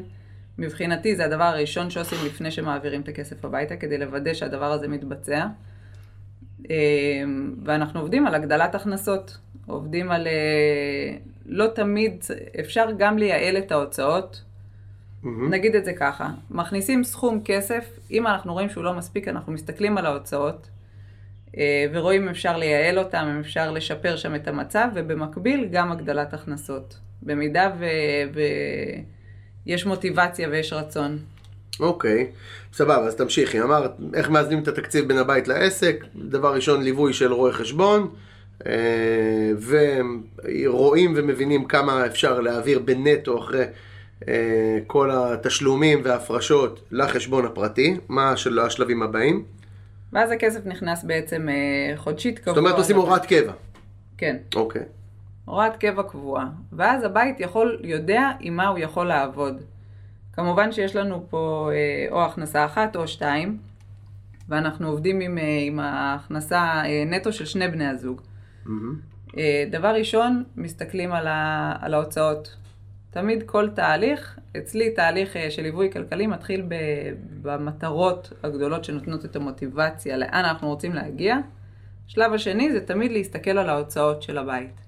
מבחינתי 0.59 1.17
זה 1.17 1.25
הדבר 1.25 1.45
הראשון 1.45 1.91
שעושים 1.91 2.19
לפני 2.27 2.51
שמעבירים 2.51 3.01
את 3.01 3.09
הכסף 3.09 3.45
הביתה, 3.45 3.77
כדי 3.77 3.99
לוודא 3.99 4.35
שהדבר 4.35 4.73
הזה 4.73 4.89
מתבצע. 4.89 5.47
אה, 6.71 7.23
ואנחנו 7.65 8.01
עובדים 8.01 8.27
על 8.27 8.35
הגדלת 8.35 8.75
הכנסות, 8.75 9.39
עובדים 9.69 10.11
על... 10.11 10.27
אה, 10.27 11.17
לא 11.47 11.67
תמיד, 11.67 12.25
אפשר 12.61 12.87
גם 12.99 13.19
לייעל 13.19 13.59
את 13.59 13.73
ההוצאות. 13.73 14.43
מהמם. 15.23 15.55
נגיד 15.55 15.75
את 15.75 15.85
זה 15.85 15.93
ככה, 15.93 16.29
מכניסים 16.51 17.05
סכום 17.05 17.41
כסף, 17.45 17.85
אם 18.11 18.27
אנחנו 18.27 18.53
רואים 18.53 18.69
שהוא 18.69 18.85
לא 18.85 18.95
מספיק, 18.95 19.29
אנחנו 19.29 19.53
מסתכלים 19.53 19.99
על 19.99 20.07
ההוצאות 20.07 20.69
אה, 21.57 21.87
ורואים 21.93 22.23
אם 22.23 22.29
אפשר 22.29 22.57
לייעל 22.57 22.99
אותם, 22.99 23.27
אם 23.35 23.41
אפשר 23.41 23.71
לשפר 23.71 24.17
שם 24.17 24.35
את 24.35 24.49
המצב, 24.49 24.89
ובמקביל 24.95 25.69
גם 25.71 25.93
הגדלת 25.93 26.35
הכנסות. 26.35 26.99
במידה 27.23 27.73
ויש 29.67 29.87
מוטיבציה 29.87 30.49
ויש 30.49 30.73
רצון. 30.73 31.19
אוקיי, 31.81 32.31
סבבה, 32.73 33.07
אז 33.07 33.15
תמשיכי. 33.15 33.61
אמרת, 33.61 33.91
איך 34.15 34.31
מאזנים 34.31 34.63
את 34.63 34.69
התקציב 34.69 35.09
בין 35.09 35.19
הבית 35.19 35.49
לעסק? 35.49 36.05
דבר 36.15 36.55
ראשון, 36.55 36.83
ליווי 36.83 37.13
של 37.13 37.33
רואה 37.33 37.53
חשבון, 37.53 38.11
ורואים 39.67 41.13
ומבינים 41.17 41.65
כמה 41.65 42.07
אפשר 42.07 42.41
להעביר 42.41 42.79
בנטו 42.79 43.39
אחרי 43.39 43.65
אה, 44.29 44.79
כל 44.87 45.11
התשלומים 45.11 46.01
וההפרשות 46.05 46.81
לחשבון 46.91 47.47
הפרטי. 47.47 47.97
מה 48.09 48.37
של 48.37 48.59
השלבים 48.59 49.03
הבאים? 49.03 49.45
ואז 50.13 50.31
הכסף 50.31 50.67
נכנס 50.67 51.05
בעצם 51.05 51.49
אה, 51.49 51.97
חודשית 51.97 52.39
קבוע. 52.39 52.55
זאת 52.55 52.59
אומרת, 52.59 52.75
עושים 52.75 52.97
הוראת 52.97 53.27
קבע. 53.27 53.53
כן, 54.17 54.37
אוקיי. 54.55 54.83
הוראת 55.45 55.77
קבע 55.77 56.03
קבועה. 56.03 56.47
ואז 56.73 57.05
הבית 57.05 57.41
יכול, 57.41 57.81
יודע 57.85 58.31
עם 58.41 58.57
מה 58.57 58.69
הוא 58.69 58.79
יכול 58.79 59.07
לעבוד. 59.07 59.63
כמובן 60.33 60.73
שיש 60.73 60.97
לנו 60.97 61.27
פה 61.31 61.71
אה, 61.73 62.07
או 62.11 62.25
הכנסה 62.25 62.65
אחת 62.65 62.97
או 62.97 63.09
שתיים, 63.09 63.59
ואנחנו 64.49 64.89
עובדים 64.89 65.21
עם, 65.21 65.39
אה, 65.39 65.45
עם 65.67 65.81
ההכנסה 65.81 66.59
אה, 66.61 67.05
נטו 67.07 67.33
של 67.33 67.45
שני 67.45 67.69
בני 67.69 67.87
הזוג. 67.87 68.21
אה, 69.37 69.65
דבר 69.71 69.95
ראשון, 69.95 70.45
מסתכלים 70.57 71.13
על, 71.13 71.27
ה, 71.27 71.73
על 71.81 71.95
ההוצאות. 71.95 72.57
תמיד 73.11 73.43
כל 73.47 73.69
תהליך, 73.69 74.39
אצלי 74.57 74.91
תהליך 74.91 75.37
אה, 75.37 75.51
של 75.51 75.63
ליווי 75.63 75.93
כלכלי 75.93 76.27
מתחיל 76.27 76.63
ב, 76.69 76.75
במטרות 77.43 78.33
הגדולות 78.43 78.85
שנותנות 78.85 79.25
את 79.25 79.37
המוטיבציה, 79.37 80.17
לאן 80.17 80.45
אנחנו 80.45 80.69
רוצים 80.69 80.95
להגיע. 80.95 81.37
השלב 82.07 82.33
השני 82.33 82.73
זה 82.73 82.81
תמיד 82.81 83.13
להסתכל 83.13 83.51
על 83.51 83.69
ההוצאות 83.69 84.23
של 84.23 84.39
הבית. 84.39 84.81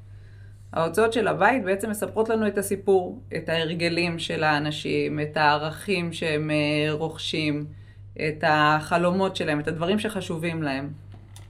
ההוצאות 0.73 1.13
של 1.13 1.29
הבית 1.29 1.65
בעצם 1.65 1.91
מספרות 1.91 2.29
לנו 2.29 2.47
את 2.47 2.59
הסיפור, 2.59 3.23
את 3.37 3.49
ההרגלים 3.49 4.19
של 4.19 4.45
האנשים, 4.45 5.21
את 5.21 5.37
הערכים 5.37 6.13
שהם 6.13 6.51
אה, 6.51 6.93
רוכשים, 6.93 7.67
את 8.15 8.45
החלומות 8.47 9.37
שלהם, 9.37 9.61
את 9.61 9.69
הדברים 9.69 9.99
שחשובים 9.99 10.63
להם. 10.63 10.89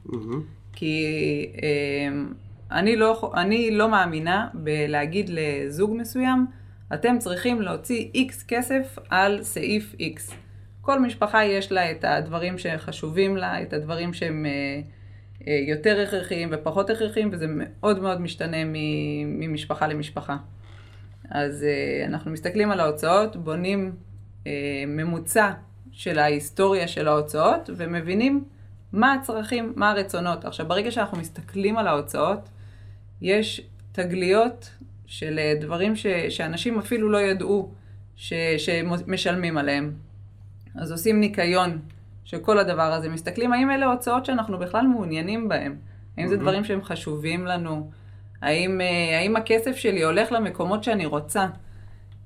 Mm-hmm. 0.07 0.60
כי 0.81 1.47
אה, 1.63 2.09
אני, 2.79 2.97
לא, 2.97 3.33
אני 3.37 3.71
לא 3.71 3.89
מאמינה 3.89 4.49
בלהגיד 4.55 5.31
לזוג 5.33 5.97
מסוים, 5.97 6.47
אתם 6.95 7.19
צריכים 7.19 7.63
להוציא 7.63 8.09
X 8.15 8.45
כסף 8.49 8.99
על 9.09 9.43
סעיף 9.43 9.95
X. 9.95 10.35
כל 10.81 11.01
משפחה 11.01 11.45
יש 11.45 11.73
לה 11.73 11.91
את 11.91 12.05
הדברים 12.05 12.59
שחשובים 12.59 13.37
לה, 13.37 13.63
את 13.63 13.73
הדברים 13.73 14.13
שהם 14.13 14.47
אה, 14.47 14.81
אה, 15.49 15.61
יותר 15.69 16.01
הכרחיים 16.01 16.49
ופחות 16.53 16.91
הכרחיים, 16.91 17.29
וזה 17.33 17.47
מאוד 17.49 18.03
מאוד 18.03 18.21
משתנה 18.21 18.65
ממשפחה 19.27 19.87
למשפחה. 19.87 20.37
אז 21.31 21.65
אה, 21.65 22.07
אנחנו 22.07 22.31
מסתכלים 22.31 22.71
על 22.71 22.81
ההוצאות, 22.81 23.37
בונים 23.37 23.93
ממוצע 24.87 25.51
של 25.93 26.19
ההיסטוריה 26.19 26.89
של 26.89 27.09
ההוצאות, 27.09 27.71
ומבינים 27.77 28.45
מה 28.93 29.15
הצרכים, 29.15 29.73
מה 29.77 29.91
הרצונות. 29.91 30.45
עכשיו, 30.45 30.69
ברגע 30.69 30.91
שאנחנו 30.91 31.19
מסתכלים 31.19 31.77
על 31.77 31.87
ההוצאות, 31.87 32.49
יש 33.21 33.61
תגליות 33.93 34.71
של 35.07 35.39
אה, 35.39 35.55
דברים 35.61 35.97
ש, 35.97 36.07
שאנשים 36.29 36.79
אפילו 36.79 37.11
לא 37.11 37.19
ידעו 37.19 37.71
ש, 38.17 38.33
שמשלמים 38.59 39.59
עליהם. 39.59 39.93
אז 40.75 40.93
עושים 40.93 41.21
ניקיון 41.21 41.79
של 42.25 42.39
כל 42.39 42.59
הדבר 42.59 42.93
הזה, 42.93 43.09
מסתכלים 43.09 43.53
האם 43.53 43.71
אלה 43.71 43.87
הוצאות 43.87 44.25
שאנחנו 44.25 44.59
בכלל 44.59 44.87
מעוניינים 44.87 45.49
בהם, 45.49 45.77
האם 46.17 46.29
זה 46.29 46.37
דברים 46.37 46.65
שהם 46.65 46.83
חשובים 46.83 47.47
לנו, 47.47 47.91
האם, 48.43 48.81
אה, 48.81 49.19
האם 49.19 49.37
הכסף 49.37 49.77
שלי 49.77 50.03
הולך 50.03 50.33
למקומות 50.33 50.85
שאני 50.85 51.07
רוצה. 51.07 51.47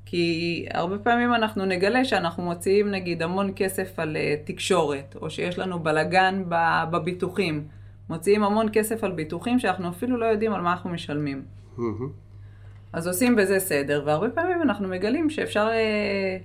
כי 0.07 0.67
הרבה 0.71 0.99
פעמים 0.99 1.35
אנחנו 1.35 1.65
נגלה 1.65 2.05
שאנחנו 2.05 2.43
מוציאים 2.43 2.91
נגיד 2.91 3.23
המון 3.23 3.53
כסף 3.57 3.99
על 3.99 4.17
uh, 4.17 4.47
תקשורת, 4.47 5.17
או 5.21 5.31
שיש 5.31 5.59
לנו 5.59 5.79
בלגן 5.79 6.43
בביטוחים. 6.91 7.65
מוציאים 8.09 8.45
המון 8.45 8.67
כסף 8.73 9.05
על 9.05 9.13
ביטוחים 9.13 9.59
שאנחנו 9.59 9.89
אפילו 9.89 10.17
לא 10.17 10.27
יודעים 10.27 10.53
על 10.53 10.61
מה 10.61 10.73
אנחנו 10.73 10.91
משלמים. 10.91 11.43
Mm-hmm. 11.79 11.81
אז 12.93 13.07
עושים 13.07 13.37
בזה 13.37 13.61
סדר, 13.61 14.03
והרבה 14.07 14.31
פעמים 14.31 14.63
אנחנו 14.63 14.89
מגלים 14.89 15.31
שאפשר 15.31 15.69
אה, 15.71 16.37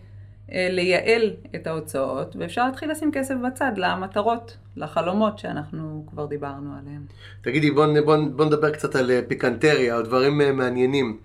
אה, 0.52 0.68
לייעל 0.70 1.34
את 1.56 1.68
ההוצאות, 1.68 2.36
ואפשר 2.40 2.66
להתחיל 2.66 2.92
לשים 2.92 3.12
כסף 3.12 3.36
בצד 3.48 3.72
למטרות, 3.78 4.58
לחלומות 4.76 5.40
שאנחנו 5.40 6.06
כבר 6.08 6.26
דיברנו 6.26 6.70
עליהן. 6.80 7.02
תגידי, 7.42 7.72
בוא, 7.72 7.86
בוא, 8.06 8.18
בוא 8.36 8.46
נדבר 8.46 8.72
קצת 8.72 8.96
על 8.96 9.12
אה, 9.12 9.22
פיקנטריה, 9.28 9.98
או 9.98 10.02
דברים 10.02 10.42
אה, 10.42 10.52
מעניינים. 10.52 11.18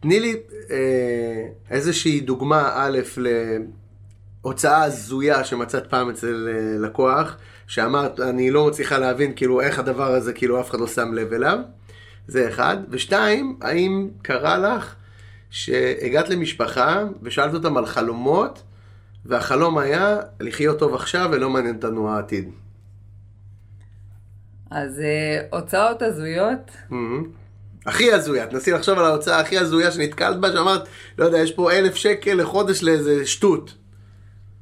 תני 0.00 0.20
לי 0.20 0.36
אה, 0.70 1.46
איזושהי 1.70 2.20
דוגמה, 2.20 2.72
א', 2.74 2.98
להוצאה 4.44 4.82
הזויה 4.82 5.44
שמצאת 5.44 5.86
פעם 5.90 6.10
אצל 6.10 6.48
אה, 6.52 6.78
לקוח, 6.78 7.36
שאמרת, 7.66 8.20
אני 8.20 8.50
לא 8.50 8.66
מצליחה 8.66 8.98
להבין 8.98 9.32
כאילו 9.36 9.60
איך 9.60 9.78
הדבר 9.78 10.14
הזה, 10.14 10.32
כאילו 10.32 10.60
אף 10.60 10.70
אחד 10.70 10.80
לא 10.80 10.86
שם 10.86 11.14
לב 11.14 11.32
אליו. 11.32 11.58
זה 12.26 12.48
אחד. 12.48 12.76
ושתיים, 12.90 13.58
האם 13.60 14.08
קרה 14.22 14.58
לך 14.58 14.94
שהגעת 15.50 16.28
למשפחה 16.28 17.04
ושאלת 17.22 17.54
אותם 17.54 17.76
על 17.76 17.86
חלומות, 17.86 18.62
והחלום 19.24 19.78
היה 19.78 20.18
לחיות 20.40 20.78
טוב 20.78 20.94
עכשיו 20.94 21.28
ולא 21.32 21.50
מעניין 21.50 21.76
אותנו 21.76 22.10
העתיד? 22.10 22.50
אז 24.70 24.98
uh, 24.98 25.56
הוצאות 25.56 26.02
הזויות. 26.02 26.70
Mm-hmm. 26.90 26.94
הכי 27.86 28.12
הזויה, 28.12 28.46
תנסי 28.46 28.70
לחשוב 28.70 28.98
על 28.98 29.04
ההוצאה 29.04 29.40
הכי 29.40 29.58
הזויה 29.58 29.90
שנתקלת 29.90 30.40
בה, 30.40 30.52
שאמרת, 30.52 30.88
לא 31.18 31.24
יודע, 31.24 31.38
יש 31.38 31.52
פה 31.52 31.72
אלף 31.72 31.94
שקל 31.94 32.34
לחודש 32.34 32.82
לאיזה 32.82 33.26
שטות. 33.26 33.74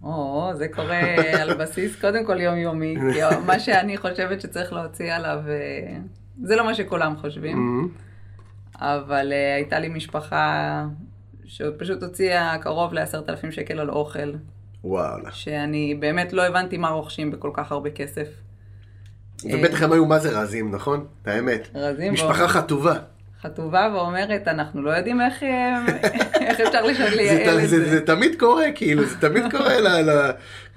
או, 0.02 0.50
זה 0.54 0.68
קורה 0.68 1.00
על 1.40 1.54
בסיס 1.54 2.00
קודם 2.00 2.24
כל 2.24 2.40
יומיומי, 2.40 2.96
כי 3.12 3.20
מה 3.46 3.61
שאני 3.61 3.96
חושבת 3.96 4.40
שצריך 4.40 4.72
להוציא 4.72 5.14
עליו 5.14 5.38
אה, 5.48 5.98
זה 6.42 6.57
לא 6.57 6.64
מה 6.64 6.74
שכולם 6.74 7.16
חושבים, 7.16 7.57
mm-hmm. 7.57 8.78
אבל 8.81 9.33
uh, 9.33 9.57
הייתה 9.57 9.78
לי 9.78 9.88
משפחה 9.88 10.85
שפשוט 11.44 12.02
הוציאה 12.02 12.59
קרוב 12.59 12.92
לעשרת 12.92 13.28
אלפים 13.28 13.52
שקל 13.52 13.78
על 13.81 13.90
אוכל. 13.90 14.33
וואלה. 14.85 15.33
שאני 15.33 15.94
באמת 16.00 16.33
לא 16.33 16.46
הבנתי 16.46 16.76
מה 16.76 16.88
רוכשים 16.88 17.31
בכל 17.31 17.50
כך 17.54 17.72
הרבה 17.72 17.90
כסף. 17.90 18.28
ובטח 19.44 19.83
הם 19.83 19.92
היו 19.92 20.07
מה 20.07 20.18
זה 20.18 20.31
רזים, 20.40 20.74
נכון? 20.74 21.07
את 21.22 21.29
האמת. 21.29 21.68
רזים. 21.74 22.12
משפחה. 22.12 22.48
חטובה. 22.48 22.94
חטובה 23.42 23.90
ואומרת, 23.94 24.48
אנחנו 24.48 24.83
לא 24.83 24.90
יודעים 24.90 25.20
איך, 25.20 25.42
אה, 25.42 25.87
איך 26.46 26.61
אפשר 26.61 26.85
לייעל 27.16 27.61
את 27.61 27.68
זה. 27.68 27.85
זה. 27.85 27.90
זה 27.90 28.07
תמיד 28.07 28.38
קורה, 28.38 28.64
כאילו, 28.74 29.05
זה 29.05 29.20
תמיד 29.20 29.42
קורה. 29.51 29.81
ל, 29.81 30.11
ל... 30.11 30.31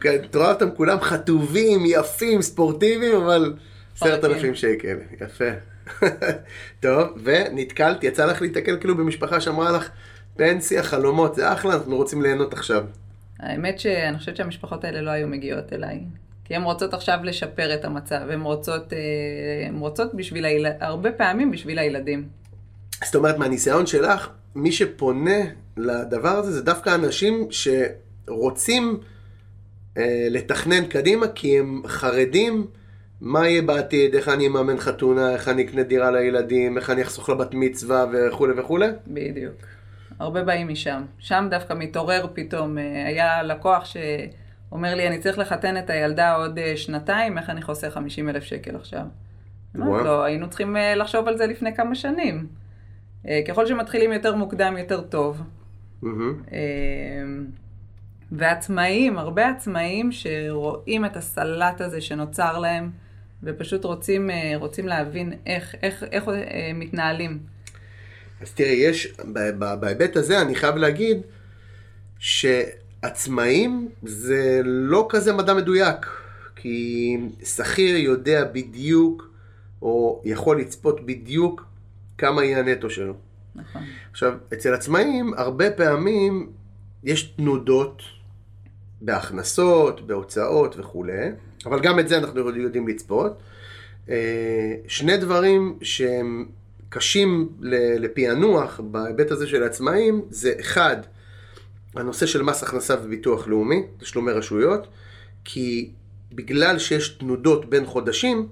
את 0.06 0.36
רואה 0.36 0.50
אותם 0.50 0.71
כולם 0.71 1.02
חטובים, 1.02 1.84
יפים, 1.86 2.41
ספורטיביים, 2.41 3.15
אבל... 3.15 3.54
עשרת 3.95 4.26
אלפים 4.26 4.56
שקל, 4.56 4.97
יפה. 5.21 5.45
טוב, 6.80 7.08
ונתקלת, 7.24 8.04
יצא 8.04 8.26
לך 8.26 8.41
להתקל 8.41 8.78
כאילו 8.80 8.97
במשפחה 8.97 9.41
שאמרה 9.41 9.71
לך, 9.71 9.89
פנסיה, 10.38 10.84
חלומות, 10.84 11.36
זה 11.36 11.54
אחלה, 11.54 11.74
אנחנו 11.74 11.95
רוצים 11.95 12.21
ליהנות 12.21 12.54
עכשיו. 12.54 12.84
האמת 13.39 13.80
שאני 13.80 14.17
חושבת 14.17 14.36
שהמשפחות 14.36 14.84
האלה 14.84 15.02
לא 15.02 15.10
היו 15.10 15.28
מגיעות 15.28 15.74
אליי. 15.74 16.00
כי 16.52 16.56
הן 16.56 16.64
רוצות 16.64 16.94
עכשיו 16.94 17.20
לשפר 17.24 17.74
את 17.74 17.86
המצב, 17.86 18.22
הן 18.30 18.42
רוצות, 18.42 18.94
אה, 18.94 19.68
הן 19.68 19.78
רוצות 19.78 20.14
בשביל 20.14 20.46
הילד... 20.46 20.74
הרבה 20.80 21.12
פעמים 21.12 21.52
בשביל 21.52 21.80
הילדים. 21.80 22.28
זאת 23.04 23.16
אומרת, 23.16 23.38
מהניסיון 23.38 23.86
שלך, 23.86 24.30
מי 24.56 24.72
שפונה 24.72 25.40
לדבר 25.78 26.30
הזה 26.30 26.52
זה 26.52 26.62
דווקא 26.62 26.96
אנשים 26.96 27.48
שרוצים 27.50 29.00
אה, 29.98 30.28
לתכנן 30.30 30.86
קדימה, 30.86 31.28
כי 31.28 31.60
הם 31.60 31.82
חרדים 31.88 32.68
מה 33.22 33.48
יהיה 33.48 33.62
בעתיד, 33.62 34.16
איך 34.16 34.30
אני 34.30 34.48
אממן 34.48 34.78
חתונה, 34.78 35.34
איך 35.34 35.48
אני 35.48 35.64
אקנה 35.64 35.84
דירה 35.84 36.12
לילדים, 36.12 36.78
איך 36.78 36.90
אני 36.90 37.02
אחסוך 37.02 37.30
לבת 37.30 37.50
מצווה 37.54 38.06
וכולי 38.14 38.54
וכולי? 38.60 38.88
בדיוק. 39.08 39.56
הרבה 40.20 40.44
באים 40.44 40.68
משם. 40.68 41.04
שם 41.20 41.48
דווקא 41.50 41.74
מתעורר 41.74 42.28
פתאום. 42.34 42.78
אה, 42.78 43.08
היה 43.08 43.44
לקוח 43.44 43.86
שאומר 44.72 44.96
לי, 44.96 45.08
אני 45.08 45.20
צריך 45.20 45.38
לחתן 45.38 45.78
את 45.78 45.90
הילדה 45.90 46.36
עוד 46.36 46.60
אה, 46.60 46.78
שנתיים, 46.78 47.38
איך 47.38 47.50
אני 47.50 47.62
חוסך 47.62 47.90
50 47.94 48.30
אלף 48.30 48.44
שקל 48.44 48.76
עכשיו? 48.76 49.04
אמרתי 49.76 50.04
לו, 50.04 50.24
היינו 50.24 50.50
צריכים 50.50 50.78
אה, 50.78 50.96
לחשוב 50.96 51.28
על 51.28 51.38
זה 51.38 51.46
לפני 51.46 51.76
כמה 51.76 51.96
שנים. 51.96 52.48
ככל 53.48 53.66
שמתחילים 53.66 54.12
יותר 54.12 54.36
מוקדם, 54.36 54.78
יותר 54.78 55.02
טוב. 55.02 55.42
Mm-hmm. 56.04 56.08
ועצמאים, 58.32 59.18
הרבה 59.18 59.50
עצמאים 59.50 60.12
שרואים 60.12 61.06
את 61.06 61.18
הסלט 61.18 61.82
הזה 61.82 62.02
שנוצר 62.02 62.60
להם, 62.60 62.90
ופשוט 63.44 63.86
רוצים, 63.86 64.30
אה, 64.30 64.54
רוצים 64.56 64.88
להבין 64.88 65.34
איך, 65.46 65.76
איך, 65.84 66.04
איך 66.12 66.28
אה, 66.28 66.72
מתנהלים. 66.76 67.40
אז 68.42 68.54
תראי, 68.54 68.70
יש, 68.70 69.14
בהיבט 69.80 70.16
הזה 70.16 70.42
אני 70.42 70.56
חייב 70.56 70.76
להגיד 70.76 71.18
שעצמאים 73.06 73.90
זה 74.04 74.62
לא 74.64 75.06
כזה 75.10 75.34
מדע 75.34 75.54
מדויק, 75.54 76.06
כי 76.56 77.18
שכיר 77.44 77.98
יודע 77.98 78.44
בדיוק, 78.44 79.30
או 79.82 80.22
יכול 80.26 80.60
לצפות 80.60 81.06
בדיוק 81.06 81.66
כמה 82.18 82.44
יהיה 82.44 82.60
הנטו 82.60 82.90
שלו. 82.90 83.14
נכון. 83.56 83.82
עכשיו, 84.12 84.34
אצל 84.54 84.74
עצמאים 84.74 85.34
הרבה 85.38 85.72
פעמים 85.72 86.50
יש 87.04 87.24
תנודות 87.24 88.02
בהכנסות, 89.02 90.08
בהוצאות 90.08 90.76
וכולי, 90.80 91.32
אבל 91.66 91.80
גם 91.80 92.00
את 92.00 92.10
זה 92.10 92.18
אנחנו 92.18 92.50
יודעים 92.58 92.88
לצפות. 92.88 93.42
אה, 94.10 94.74
שני 94.88 95.18
דברים 95.18 95.78
שהם 95.82 96.46
קשים 96.90 97.50
לפענוח 98.00 98.80
בהיבט 98.80 99.32
הזה 99.32 99.48
של 99.48 99.64
העצמאים, 99.64 100.22
זה 100.30 100.54
אחד, 100.60 100.98
הנושא 101.95 102.25
של 102.25 102.41
מס 102.41 102.63
הכנסה 102.63 102.95
וביטוח 103.04 103.47
לאומי, 103.47 103.84
תשלומי 103.99 104.32
רשויות, 104.32 104.88
כי 105.45 105.89
בגלל 106.34 106.80
שיש 106.80 107.10
תנודות 107.10 107.69
בין 107.69 107.86
חודשים, 107.86 108.47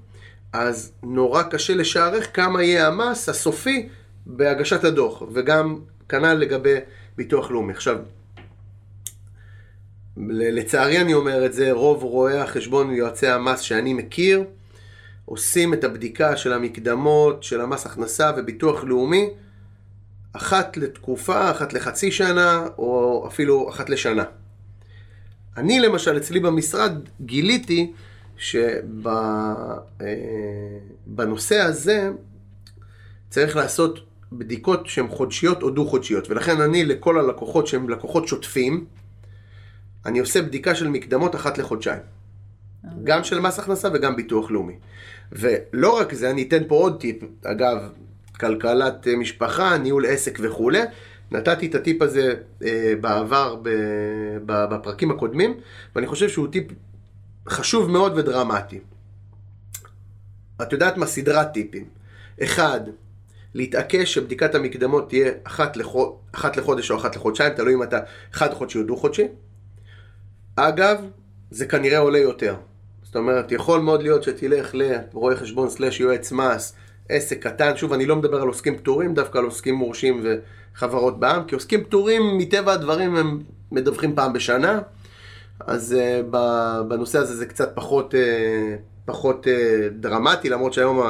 אז 0.53 0.91
נורא 1.03 1.43
קשה 1.43 1.75
לשערך 1.75 2.35
כמה 2.35 2.63
יהיה 2.63 2.87
המס 2.87 3.29
הסופי 3.29 3.89
בהגשת 4.25 4.83
הדוח, 4.83 5.23
וגם 5.33 5.79
כנ"ל 6.09 6.33
לגבי 6.33 6.75
ביטוח 7.17 7.51
לאומי. 7.51 7.73
עכשיו, 7.73 7.97
לצערי 10.27 11.01
אני 11.01 11.13
אומר 11.13 11.45
את 11.45 11.53
זה, 11.53 11.71
רוב 11.71 12.03
רואי 12.03 12.37
החשבון 12.37 12.89
ויועצי 12.89 13.27
המס 13.27 13.59
שאני 13.59 13.93
מכיר, 13.93 14.43
עושים 15.25 15.73
את 15.73 15.83
הבדיקה 15.83 16.37
של 16.37 16.53
המקדמות, 16.53 17.43
של 17.43 17.61
המס 17.61 17.85
הכנסה 17.85 18.31
וביטוח 18.37 18.83
לאומי, 18.83 19.29
אחת 20.33 20.77
לתקופה, 20.77 21.51
אחת 21.51 21.73
לחצי 21.73 22.11
שנה, 22.11 22.67
או 22.77 23.23
אפילו 23.27 23.69
אחת 23.69 23.89
לשנה. 23.89 24.23
אני 25.57 25.79
למשל, 25.79 26.17
אצלי 26.17 26.39
במשרד, 26.39 26.93
גיליתי 27.21 27.93
שבנושא 31.07 31.55
הזה 31.59 32.09
צריך 33.29 33.55
לעשות 33.55 33.99
בדיקות 34.31 34.87
שהן 34.87 35.07
חודשיות 35.07 35.63
או 35.63 35.69
דו-חודשיות, 35.69 36.29
ולכן 36.29 36.61
אני 36.61 36.85
לכל 36.85 37.19
הלקוחות 37.19 37.67
שהם 37.67 37.89
לקוחות 37.89 38.27
שוטפים, 38.27 38.85
אני 40.05 40.19
עושה 40.19 40.41
בדיקה 40.41 40.75
של 40.75 40.87
מקדמות 40.87 41.35
אחת 41.35 41.57
לחודשיים. 41.57 42.01
גם 43.03 43.23
של 43.23 43.39
מס 43.39 43.59
הכנסה 43.59 43.89
וגם 43.93 44.15
ביטוח 44.15 44.51
לאומי. 44.51 44.75
ולא 45.31 45.99
רק 45.99 46.13
זה, 46.13 46.31
אני 46.31 46.43
אתן 46.43 46.63
פה 46.67 46.75
עוד 46.75 46.99
טיפ, 46.99 47.23
אגב, 47.43 47.89
כלכלת 48.39 49.07
משפחה, 49.07 49.77
ניהול 49.77 50.05
עסק 50.05 50.39
וכולי. 50.41 50.81
נתתי 51.31 51.67
את 51.67 51.75
הטיפ 51.75 52.01
הזה 52.01 52.33
אה, 52.63 52.93
בעבר 53.01 53.55
בפרקים 54.45 55.11
הקודמים, 55.11 55.57
ואני 55.95 56.07
חושב 56.07 56.29
שהוא 56.29 56.47
טיפ 56.51 56.65
חשוב 57.49 57.91
מאוד 57.91 58.17
ודרמטי. 58.17 58.79
את 60.61 60.73
יודעת 60.73 60.97
מה? 60.97 61.05
סדרת 61.05 61.53
טיפים. 61.53 61.85
אחד, 62.43 62.81
להתעקש 63.53 64.13
שבדיקת 64.13 64.55
המקדמות 64.55 65.09
תהיה 65.09 65.31
אחת, 65.43 65.77
לחוד... 65.77 66.09
אחת 66.31 66.57
לחודש 66.57 66.91
או 66.91 66.97
אחת 66.97 67.15
לחודשיים, 67.15 67.53
תלוי 67.53 67.73
אם 67.73 67.83
אתה 67.83 67.99
חד 68.33 68.53
חודשי 68.53 68.77
או 68.77 68.83
דו 68.83 68.97
חודשי. 68.97 69.27
אגב, 70.55 71.05
זה 71.51 71.65
כנראה 71.65 71.97
עולה 71.97 72.19
יותר. 72.19 72.55
זאת 73.03 73.15
אומרת, 73.15 73.51
יכול 73.51 73.79
מאוד 73.79 74.03
להיות 74.03 74.23
שתלך 74.23 74.75
לרואה 74.75 75.35
חשבון 75.35 75.69
סלאש 75.69 75.99
יועץ 75.99 76.31
מס, 76.31 76.73
עסק 77.09 77.43
קטן, 77.43 77.77
שוב, 77.77 77.93
אני 77.93 78.05
לא 78.05 78.15
מדבר 78.15 78.41
על 78.41 78.47
עוסקים 78.47 78.77
פטורים, 78.77 79.13
דווקא 79.13 79.37
על 79.37 79.45
עוסקים 79.45 79.75
מורשים 79.75 80.23
וחברות 80.23 81.19
בעם, 81.19 81.43
כי 81.43 81.55
עוסקים 81.55 81.83
פטורים, 81.83 82.37
מטבע 82.37 82.73
הדברים, 82.73 83.15
הם 83.15 83.39
מדווחים 83.71 84.15
פעם 84.15 84.33
בשנה, 84.33 84.79
אז 85.59 85.95
uh, 85.97 86.35
בנושא 86.87 87.19
הזה 87.19 87.35
זה 87.35 87.45
קצת 87.45 87.71
פחות, 87.75 88.13
uh, 88.13 88.17
פחות 89.05 89.47
uh, 89.47 89.49
דרמטי, 89.93 90.49
למרות 90.49 90.73
שהיום 90.73 91.01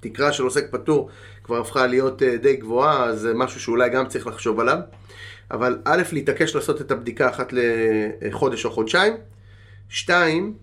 התקרה 0.00 0.32
של 0.32 0.42
עוסק 0.42 0.70
פטור 0.70 1.10
כבר 1.44 1.60
הפכה 1.60 1.86
להיות 1.86 2.22
uh, 2.22 2.42
די 2.42 2.56
גבוהה, 2.56 3.04
אז 3.04 3.20
זה 3.20 3.34
משהו 3.34 3.60
שאולי 3.60 3.90
גם 3.90 4.08
צריך 4.08 4.26
לחשוב 4.26 4.60
עליו. 4.60 4.78
אבל 5.50 5.78
א', 5.84 6.02
להתעקש 6.12 6.54
לעשות 6.54 6.80
את 6.80 6.90
הבדיקה 6.90 7.28
אחת 7.30 7.52
לחודש 8.22 8.64
או 8.64 8.70
חודשיים. 8.70 9.14
שתיים, 9.88 10.54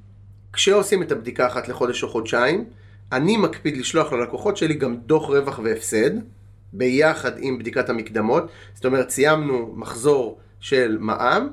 כשעושים 0.54 1.04
את 1.04 1.12
הבדיקה 1.12 1.48
אחת 1.48 1.68
לחודש 1.68 2.04
או 2.04 2.10
חודשיים, 2.10 2.66
אני 3.14 3.38
מקפיד 3.38 3.78
לשלוח 3.78 4.14
ללקוחות 4.14 4.58
שלי 4.58 4.74
גם 4.74 4.96
דוח 4.96 5.30
רווח 5.30 5.60
והפסד, 5.64 6.12
ביחד 6.74 7.32
עם 7.38 7.60
בדיקת 7.60 7.90
המקדמות. 7.90 8.44
זאת 8.76 8.86
אומרת, 8.86 9.10
סיימנו 9.10 9.74
מחזור 9.76 10.40
של 10.60 10.98
מע"מ, 11.00 11.50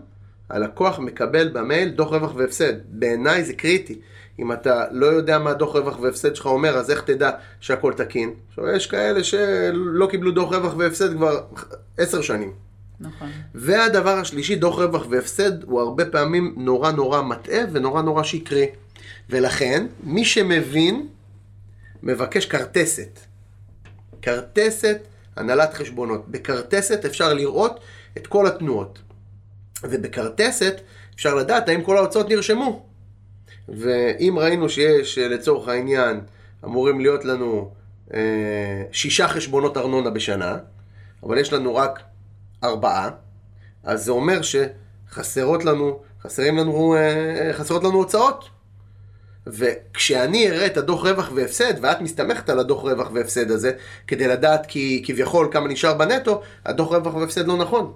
הלקוח 0.50 0.98
מקבל 0.98 1.48
במייל 1.48 1.88
דוח 1.88 2.12
רווח 2.12 2.34
והפסד. 2.36 2.72
בעיניי 2.88 3.44
זה 3.44 3.54
קריטי. 3.54 3.98
אם 4.38 4.52
אתה 4.52 4.84
לא 4.90 5.06
יודע 5.06 5.38
מה 5.38 5.52
דוח 5.52 5.76
רווח 5.76 6.00
והפסד 6.00 6.36
שלך 6.36 6.46
אומר, 6.46 6.76
אז 6.76 6.90
איך 6.90 7.02
תדע 7.02 7.30
שהכל 7.60 7.92
תקין? 7.92 8.34
עכשיו, 8.48 8.68
יש 8.68 8.86
כאלה 8.86 9.24
שלא 9.24 10.06
קיבלו 10.10 10.30
דוח 10.30 10.52
רווח 10.52 10.74
והפסד 10.76 11.16
כבר 11.16 11.40
עשר 11.98 12.20
שנים. 12.20 12.52
נכון. 13.00 13.28
והדבר 13.54 14.18
השלישי, 14.18 14.56
דוח 14.56 14.78
רווח 14.78 15.06
והפסד, 15.10 15.62
הוא 15.62 15.80
הרבה 15.80 16.04
פעמים 16.04 16.54
נורא 16.56 16.90
נורא 16.90 17.22
מטעה 17.22 17.60
ונורא 17.72 18.02
נורא 18.02 18.22
שקרי. 18.22 18.66
ולכן, 19.30 19.86
מי 20.04 20.24
שמבין, 20.24 21.06
מבקש 22.02 22.46
כרטסת. 22.46 23.18
כרטסת, 24.22 24.98
הנהלת 25.36 25.74
חשבונות. 25.74 26.28
בכרטסת 26.28 27.04
אפשר 27.04 27.34
לראות 27.34 27.80
את 28.16 28.26
כל 28.26 28.46
התנועות. 28.46 28.98
ובכרטסת 29.82 30.80
אפשר 31.14 31.34
לדעת 31.34 31.68
האם 31.68 31.82
כל 31.82 31.96
ההוצאות 31.96 32.28
נרשמו. 32.28 32.86
ואם 33.68 34.38
ראינו 34.38 34.68
שיש, 34.68 35.18
לצורך 35.18 35.68
העניין, 35.68 36.20
אמורים 36.64 37.00
להיות 37.00 37.24
לנו 37.24 37.70
אה, 38.14 38.82
שישה 38.92 39.28
חשבונות 39.28 39.76
ארנונה 39.76 40.10
בשנה, 40.10 40.58
אבל 41.22 41.38
יש 41.38 41.52
לנו 41.52 41.74
רק 41.74 42.02
ארבעה, 42.64 43.10
אז 43.84 44.04
זה 44.04 44.12
אומר 44.12 44.40
שחסרות 44.42 45.64
לנו, 45.64 46.00
חסרים 46.22 46.56
לנו, 46.56 46.94
אה, 46.94 47.50
חסרות 47.52 47.84
לנו 47.84 47.94
הוצאות. 47.94 48.48
וכשאני 49.52 50.50
אראה 50.50 50.66
את 50.66 50.76
הדוח 50.76 51.06
רווח 51.06 51.30
והפסד, 51.34 51.74
ואת 51.82 52.00
מסתמכת 52.00 52.48
על 52.48 52.58
הדוח 52.58 52.82
רווח 52.82 53.10
והפסד 53.12 53.50
הזה, 53.50 53.72
כדי 54.06 54.28
לדעת 54.28 54.66
כי 54.66 55.02
כביכול 55.06 55.48
כמה 55.50 55.68
נשאר 55.68 55.94
בנטו, 55.94 56.42
הדוח 56.66 56.92
רווח 56.92 57.14
והפסד 57.14 57.46
לא 57.46 57.56
נכון. 57.56 57.92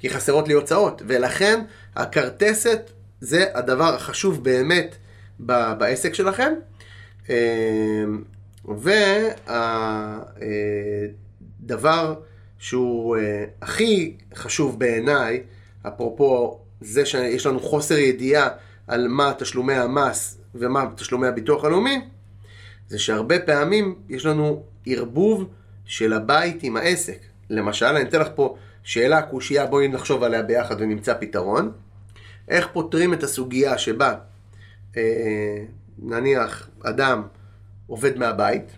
כי 0.00 0.10
חסרות 0.10 0.48
לי 0.48 0.54
הוצאות. 0.54 1.02
ולכן 1.06 1.60
הכרטסת 1.96 2.90
זה 3.20 3.44
הדבר 3.54 3.94
החשוב 3.94 4.44
באמת 4.44 4.96
בעסק 5.78 6.14
שלכם. 6.14 6.52
אה, 7.30 8.04
והדבר 11.60 12.14
שהוא 12.58 13.16
אה, 13.16 13.44
הכי 13.62 14.16
חשוב 14.34 14.78
בעיניי, 14.78 15.42
אפרופו 15.82 16.60
זה 16.80 17.06
שיש 17.06 17.46
לנו 17.46 17.60
חוסר 17.60 17.98
ידיעה 17.98 18.48
על 18.86 19.08
מה 19.08 19.32
תשלומי 19.38 19.74
המס 19.74 20.38
ומה 20.54 20.86
תשלומי 20.96 21.26
הביטוח 21.26 21.64
הלאומי, 21.64 22.00
זה 22.88 22.98
שהרבה 22.98 23.38
פעמים 23.38 23.94
יש 24.08 24.26
לנו 24.26 24.62
ערבוב 24.86 25.48
של 25.84 26.12
הבית 26.12 26.62
עם 26.62 26.76
העסק. 26.76 27.18
למשל, 27.50 27.86
אני 27.86 28.02
אתן 28.02 28.20
לך 28.20 28.28
פה 28.34 28.56
שאלה, 28.82 29.22
קושייה, 29.22 29.66
בואי 29.66 29.88
נחשוב 29.88 30.22
עליה 30.22 30.42
ביחד 30.42 30.80
ונמצא 30.80 31.14
פתרון. 31.20 31.72
איך 32.48 32.68
פותרים 32.72 33.14
את 33.14 33.22
הסוגיה 33.22 33.78
שבה, 33.78 34.14
אה, 34.96 35.64
נניח, 35.98 36.68
אדם 36.82 37.22
עובד 37.86 38.18
מהבית, 38.18 38.72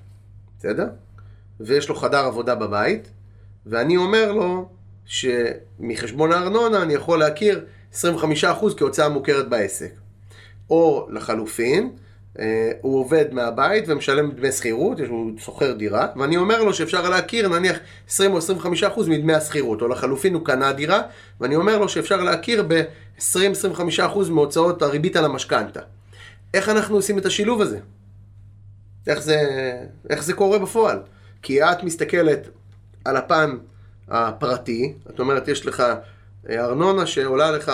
בסדר? 0.58 0.86
ויש 1.60 1.88
לו 1.88 1.94
חדר 1.94 2.24
עבודה 2.24 2.54
בבית, 2.54 3.10
ואני 3.66 3.96
אומר 3.96 4.32
לו 4.32 4.68
שמחשבון 5.04 6.32
הארנונה 6.32 6.82
אני 6.82 6.94
יכול 6.94 7.18
להכיר 7.18 7.64
25% 7.92 7.96
כהוצאה 8.76 9.08
מוכרת 9.08 9.48
בעסק. 9.48 9.92
או 10.70 11.06
לחלופין, 11.10 11.90
אה, 12.38 12.72
הוא 12.80 13.00
עובד 13.00 13.24
מהבית 13.32 13.84
ומשלם 13.88 14.30
דמי 14.30 14.52
שכירות, 14.52 15.00
הוא 15.08 15.38
שוכר 15.38 15.72
דירה, 15.72 16.06
ואני 16.16 16.36
אומר 16.36 16.62
לו 16.62 16.74
שאפשר 16.74 17.08
להכיר 17.08 17.48
נניח 17.48 17.76
20 18.08 18.32
או 18.32 18.38
25 18.38 18.82
אחוז 18.82 19.08
מדמי 19.08 19.34
השכירות, 19.34 19.82
או 19.82 19.88
לחלופין 19.88 20.34
הוא 20.34 20.44
קנה 20.44 20.72
דירה, 20.72 21.02
ואני 21.40 21.56
אומר 21.56 21.78
לו 21.78 21.88
שאפשר 21.88 22.22
להכיר 22.22 22.64
ב-20-25 22.68 23.80
אחוז 24.06 24.28
מהוצאות 24.28 24.82
הריבית 24.82 25.16
על 25.16 25.24
המשכנתה. 25.24 25.80
איך 26.54 26.68
אנחנו 26.68 26.96
עושים 26.96 27.18
את 27.18 27.26
השילוב 27.26 27.60
הזה? 27.60 27.78
איך 29.06 29.22
זה, 29.22 29.40
איך 30.10 30.24
זה 30.24 30.32
קורה 30.32 30.58
בפועל? 30.58 30.98
כי 31.42 31.62
את 31.62 31.82
מסתכלת 31.82 32.48
על 33.04 33.16
הפן 33.16 33.56
הפרטי, 34.08 34.94
זאת 35.06 35.20
אומרת, 35.20 35.48
יש 35.48 35.66
לך 35.66 35.82
ארנונה 36.50 37.06
שעולה 37.06 37.50
לך 37.50 37.72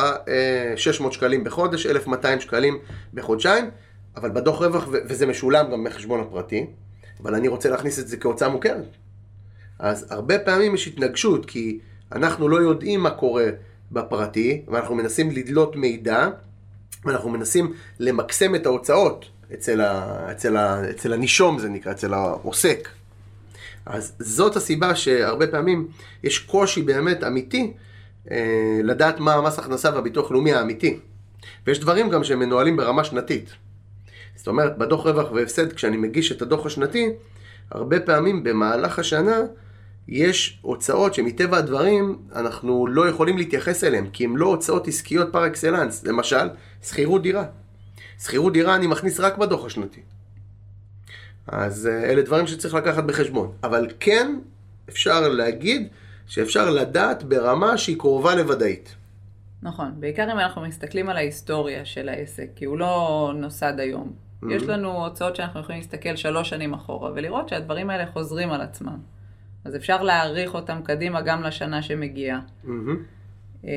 600 0.77 1.13
אה, 1.13 1.15
שקלים 1.15 1.45
בחודש, 1.45 1.87
1,200 1.87 2.41
שקלים 2.41 2.79
בחודשיים, 3.15 3.71
אבל 4.17 4.31
בדוח 4.31 4.63
רווח, 4.63 4.89
וזה 4.91 5.27
משולם 5.27 5.73
גם 5.73 5.85
מחשבון 5.85 6.21
הפרטי, 6.21 6.67
אבל 7.23 7.35
אני 7.35 7.49
רוצה 7.49 7.71
להכניס 7.71 7.99
את 7.99 8.09
זה 8.09 8.17
כהוצאה 8.17 8.49
מוכרת. 8.49 8.97
אז 9.79 10.07
הרבה 10.11 10.39
פעמים 10.39 10.75
יש 10.75 10.89
התנגשות, 10.89 11.47
כי 11.47 11.79
אנחנו 12.13 12.49
לא 12.49 12.57
יודעים 12.57 13.01
מה 13.01 13.11
קורה 13.11 13.47
בפרטי, 13.93 14.63
ואנחנו 14.69 14.95
מנסים 14.95 15.31
לדלות 15.31 15.77
מידע, 15.77 16.29
ואנחנו 17.05 17.31
מנסים 17.31 17.73
למקסם 17.99 18.55
את 18.55 18.67
ההוצאות 18.67 19.27
אצל, 19.55 19.81
ה, 19.81 20.27
אצל, 20.31 20.57
ה, 20.57 20.91
אצל 20.91 21.13
הנישום, 21.13 21.59
זה 21.59 21.69
נקרא, 21.69 21.93
אצל 21.93 22.15
העוסק. 22.15 22.89
אז 23.87 24.13
זאת 24.19 24.57
הסיבה 24.57 24.95
שהרבה 24.95 25.47
פעמים 25.47 25.89
יש 26.23 26.39
קושי 26.39 26.83
באמת 26.83 27.25
אמיתי 27.25 27.63
אה, 27.63 27.92
לדעת 28.83 29.21
מה 29.21 29.35
המס 29.35 29.59
הכנסה 29.59 29.91
והביטוח 29.95 30.31
לאומי 30.31 30.53
האמיתי. 30.53 30.99
ויש 31.67 31.79
דברים 31.79 32.11
גם 32.11 32.25
שהם 32.25 32.39
מנוהלים 32.39 32.77
ברמה 32.77 33.05
שנתית. 33.05 33.51
זאת 34.37 34.49
אומרת, 34.49 34.79
בדוח 34.79 35.07
רווח 35.07 35.33
והפסד, 35.33 35.73
כשאני 35.73 35.97
מגיש 35.97 36.33
את 36.33 36.43
הדוח 36.43 36.67
השנתי, 36.67 37.09
הרבה 37.71 38.01
פעמים 38.01 38.45
במהלך 38.45 38.99
השנה 38.99 39.37
יש 40.09 40.59
הוצאות 40.63 41.15
שמטבע 41.15 41.57
הדברים 41.57 42.19
אנחנו 42.35 42.87
לא 42.87 43.09
יכולים 43.09 43.39
להתייחס 43.39 43.85
אליהן, 43.85 44.07
כי 44.13 44.25
הן 44.25 44.37
לא 44.37 44.47
הוצאות 44.47 44.89
עסקיות 44.89 45.33
פר 45.33 45.47
אקסלנס. 45.47 46.05
למשל, 46.05 46.49
שכירות 46.83 47.23
דירה. 47.23 47.45
שכירות 48.23 48.53
דירה 48.53 48.75
אני 48.75 48.87
מכניס 48.87 49.21
רק 49.21 49.39
בדוח 49.39 49.65
השנתי. 49.65 50.01
אז 51.47 51.87
אה, 51.87 52.11
אלה 52.11 52.23
דברים 52.23 52.47
שצריך 52.47 52.75
לקחת 52.75 53.05
בחשבון. 53.05 53.53
אבל 53.63 53.87
כן 54.01 54.39
אפשר 54.89 55.29
להגיד 55.29 55.89
שאפשר 56.27 56.71
לדעת 56.71 57.23
ברמה 57.23 57.79
שהיא 57.79 57.99
קרובה 57.99 58.35
לוודאית. 58.35 58.97
נכון, 59.63 59.93
בעיקר 60.01 60.33
אם 60.33 60.39
אנחנו 60.39 60.63
מסתכלים 60.63 61.09
על 61.09 61.17
ההיסטוריה 61.17 61.85
של 61.85 62.09
העסק, 62.09 62.49
כי 62.57 62.65
הוא 62.65 62.79
לא 62.79 63.33
נוסד 63.37 63.81
היום. 63.81 64.13
Mm-hmm. 64.13 64.53
יש 64.53 64.63
לנו 64.63 65.05
הוצאות 65.05 65.37
שאנחנו 65.37 65.61
יכולים 65.61 65.81
להסתכל 65.81 66.17
שלוש 66.17 66.49
שנים 66.49 66.75
אחורה 66.75 67.11
ולראות 67.15 67.49
שהדברים 67.49 67.91
האלה 67.91 68.07
חוזרים 68.07 68.51
על 68.51 68.61
עצמם. 68.61 68.99
אז 69.65 69.77
אפשר 69.77 70.03
להעריך 70.03 70.55
אותם 70.55 70.81
קדימה 70.85 71.21
גם 71.21 71.43
לשנה 71.43 71.83
שמגיעה. 71.83 72.41
מהמם. 72.65 73.03
אמ, 73.65 73.71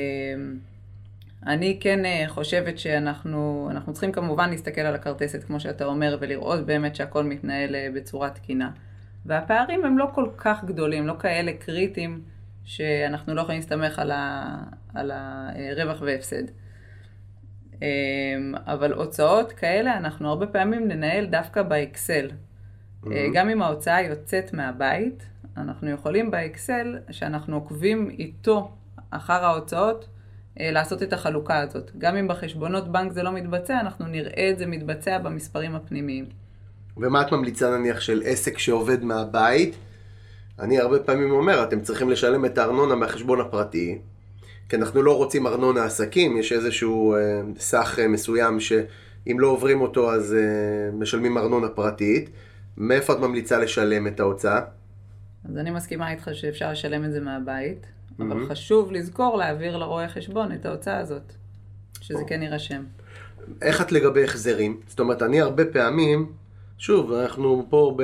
אני 1.45 1.77
כן 1.81 2.05
אה, 2.05 2.23
חושבת 2.27 2.79
שאנחנו 2.79 3.67
אנחנו 3.71 3.93
צריכים 3.93 4.11
כמובן 4.11 4.49
להסתכל 4.49 4.81
על 4.81 4.95
הכרטסת, 4.95 5.43
כמו 5.43 5.59
שאתה 5.59 5.85
אומר, 5.85 6.17
ולראות 6.21 6.65
באמת 6.65 6.95
שהכל 6.95 7.23
מתנהל 7.23 7.75
אה, 7.75 7.87
בצורה 7.95 8.29
תקינה. 8.29 8.71
והפערים 9.25 9.85
הם 9.85 9.97
לא 9.97 10.07
כל 10.13 10.27
כך 10.37 10.63
גדולים, 10.63 11.07
לא 11.07 11.13
כאלה 11.19 11.51
קריטיים, 11.53 12.21
שאנחנו 12.65 13.35
לא 13.35 13.41
יכולים 13.41 13.59
להסתמך 13.59 13.99
על, 13.99 14.11
ה, 14.11 14.57
על 14.93 15.11
הרווח 15.11 16.01
והפסד. 16.01 16.43
אמ, 17.81 18.53
אבל 18.55 18.93
הוצאות 18.93 19.51
כאלה 19.51 19.97
אנחנו 19.97 20.29
הרבה 20.29 20.47
פעמים 20.47 20.87
ננהל 20.87 21.25
דווקא 21.25 21.63
באקסל. 21.63 22.29
אה, 23.11 23.27
גם 23.33 23.49
אם 23.49 23.61
ההוצאה 23.61 24.01
יוצאת 24.01 24.53
מהבית, 24.53 25.23
אנחנו 25.57 25.89
יכולים 25.89 26.31
באקסל, 26.31 26.97
שאנחנו 27.11 27.55
עוקבים 27.55 28.09
איתו 28.09 28.71
אחר 29.09 29.45
ההוצאות, 29.45 30.07
אה, 30.59 30.71
לעשות 30.71 31.03
את 31.03 31.13
החלוקה 31.13 31.59
הזאת. 31.59 31.91
גם 31.97 32.15
אם 32.15 32.27
בחשבונות 32.27 32.91
בנק 32.91 33.11
זה 33.11 33.23
לא 33.23 33.31
מתבצע, 33.31 33.79
אנחנו 33.79 34.07
נראה 34.07 34.49
את 34.49 34.57
זה 34.57 34.65
מתבצע 34.65 35.17
במספרים 35.17 35.75
הפנימיים. 35.75 36.25
ומה 36.97 37.21
את 37.21 37.31
ממליצה 37.31 37.77
נניח 37.77 37.99
של 37.99 38.21
עסק 38.25 38.57
שעובד 38.57 39.03
מהבית? 39.03 39.75
אני 40.59 40.79
הרבה 40.79 40.99
פעמים 40.99 41.31
אומר, 41.31 41.63
אתם 41.63 41.81
צריכים 41.81 42.09
לשלם 42.09 42.45
את 42.45 42.57
הארנונה 42.57 42.95
מהחשבון 42.95 43.41
הפרטי, 43.41 43.99
כי 44.69 44.75
אנחנו 44.75 45.03
לא 45.03 45.17
רוצים 45.17 45.47
ארנונה 45.47 45.83
עסקים, 45.83 46.37
יש 46.37 46.51
איזשהו 46.51 47.15
אה, 47.15 47.41
סך 47.59 47.99
אה, 47.99 48.07
מסוים 48.07 48.59
שאם 48.59 49.39
לא 49.39 49.47
עוברים 49.47 49.81
אותו 49.81 50.11
אז 50.11 50.33
אה, 50.33 50.91
משלמים 50.97 51.37
ארנונה 51.37 51.69
פרטית. 51.69 52.29
מאיפה 52.77 53.13
את 53.13 53.19
ממליצה 53.19 53.59
לשלם 53.59 54.07
את 54.07 54.19
ההוצאה? 54.19 54.61
אז 55.49 55.57
אני 55.57 55.71
מסכימה 55.71 56.11
איתך 56.11 56.29
שאפשר 56.33 56.71
לשלם 56.71 57.05
את 57.05 57.11
זה 57.11 57.19
מהבית, 57.19 57.85
אבל 58.19 58.45
חשוב 58.49 58.91
לזכור 58.91 59.37
להעביר 59.37 59.77
לרואה 59.77 60.07
חשבון 60.07 60.51
את 60.51 60.65
ההוצאה 60.65 60.97
הזאת, 60.97 61.33
שזה 62.01 62.23
כן 62.27 62.41
יירשם. 62.41 62.83
איך 63.61 63.81
את 63.81 63.91
לגבי 63.91 64.23
החזרים? 64.23 64.79
זאת 64.87 64.99
אומרת, 64.99 65.21
אני 65.21 65.41
הרבה 65.41 65.65
פעמים, 65.65 66.31
שוב, 66.77 67.13
אנחנו 67.13 67.65
פה 67.69 67.95
ב, 67.97 68.03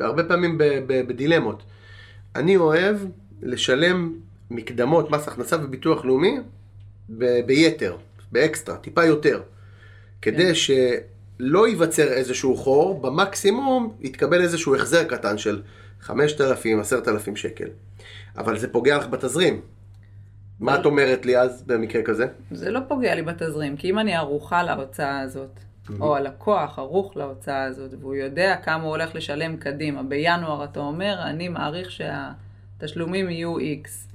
הרבה 0.00 0.24
פעמים 0.24 0.58
ב, 0.58 0.64
ב, 0.86 1.08
בדילמות. 1.08 1.62
אני 2.38 2.56
אוהב 2.56 2.96
לשלם 3.42 4.12
מקדמות, 4.50 5.10
מס 5.10 5.28
הכנסה 5.28 5.56
וביטוח 5.62 6.04
לאומי 6.04 6.38
ב, 7.08 7.40
ביתר, 7.46 7.96
באקסטרה, 8.32 8.76
טיפה 8.76 9.04
יותר. 9.04 9.42
כדי 10.22 10.54
שלא 10.54 11.68
ייווצר 11.68 12.08
איזשהו 12.08 12.56
חור, 12.56 13.00
במקסימום 13.00 13.96
יתקבל 14.00 14.42
איזשהו 14.42 14.74
החזר 14.74 15.04
קטן 15.04 15.38
של 15.38 15.62
5,000, 16.00 16.80
10,000 16.80 17.36
שקל. 17.36 17.68
אבל 18.36 18.58
זה 18.58 18.68
פוגע 18.72 18.98
לך 18.98 19.08
בתזרים. 19.08 19.60
מה 20.60 20.80
את 20.80 20.84
אומרת 20.84 21.26
לי 21.26 21.38
אז 21.38 21.62
במקרה 21.62 22.02
כזה? 22.02 22.26
זה 22.50 22.70
לא 22.70 22.80
פוגע 22.88 23.14
לי 23.14 23.22
בתזרים, 23.22 23.76
כי 23.76 23.90
אם 23.90 23.98
אני 23.98 24.14
ערוכה 24.14 24.62
להוצאה 24.62 25.20
הזאת, 25.20 25.60
או 26.00 26.16
הלקוח 26.16 26.78
ערוך 26.78 27.16
להוצאה 27.16 27.62
הזאת, 27.64 27.90
והוא 28.00 28.14
יודע 28.14 28.56
כמה 28.62 28.82
הוא 28.82 28.90
הולך 28.90 29.14
לשלם 29.14 29.56
קדימה, 29.56 30.02
בינואר 30.02 30.64
אתה 30.64 30.80
אומר, 30.80 31.18
אני 31.24 31.48
מעריך 31.48 31.90
שהתשלומים 31.90 33.30
יהיו. 33.30 33.56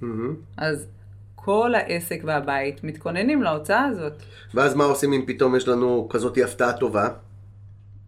מהמם. 0.01 0.35
אז 0.57 0.87
כל 1.35 1.75
העסק 1.75 2.21
והבית 2.23 2.83
מתכוננים 2.83 3.43
להוצאה 3.43 3.85
הזאת. 3.85 4.13
ואז 4.53 4.75
מה 4.75 4.83
עושים 4.83 5.13
אם 5.13 5.23
פתאום 5.27 5.55
יש 5.55 5.67
לנו 5.67 6.07
כזאת 6.09 6.37
הפתעה 6.43 6.73
טובה? 6.73 7.09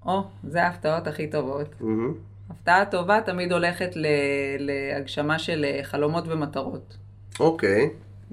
או, 0.05 0.23
זה 0.43 0.63
ההפתעות 0.63 1.07
הכי 1.07 1.27
טובות. 1.27 1.67
מהמם. 1.81 2.13
הפתעה 2.49 2.85
טובה 2.85 3.21
תמיד 3.21 3.51
הולכת 3.51 3.95
ל- 3.95 4.05
להגשמה 4.59 5.39
של 5.39 5.65
אה, 5.65 5.79
חלומות 5.83 6.23
ומטרות. 6.27 6.97
אוקיי. 7.39 7.89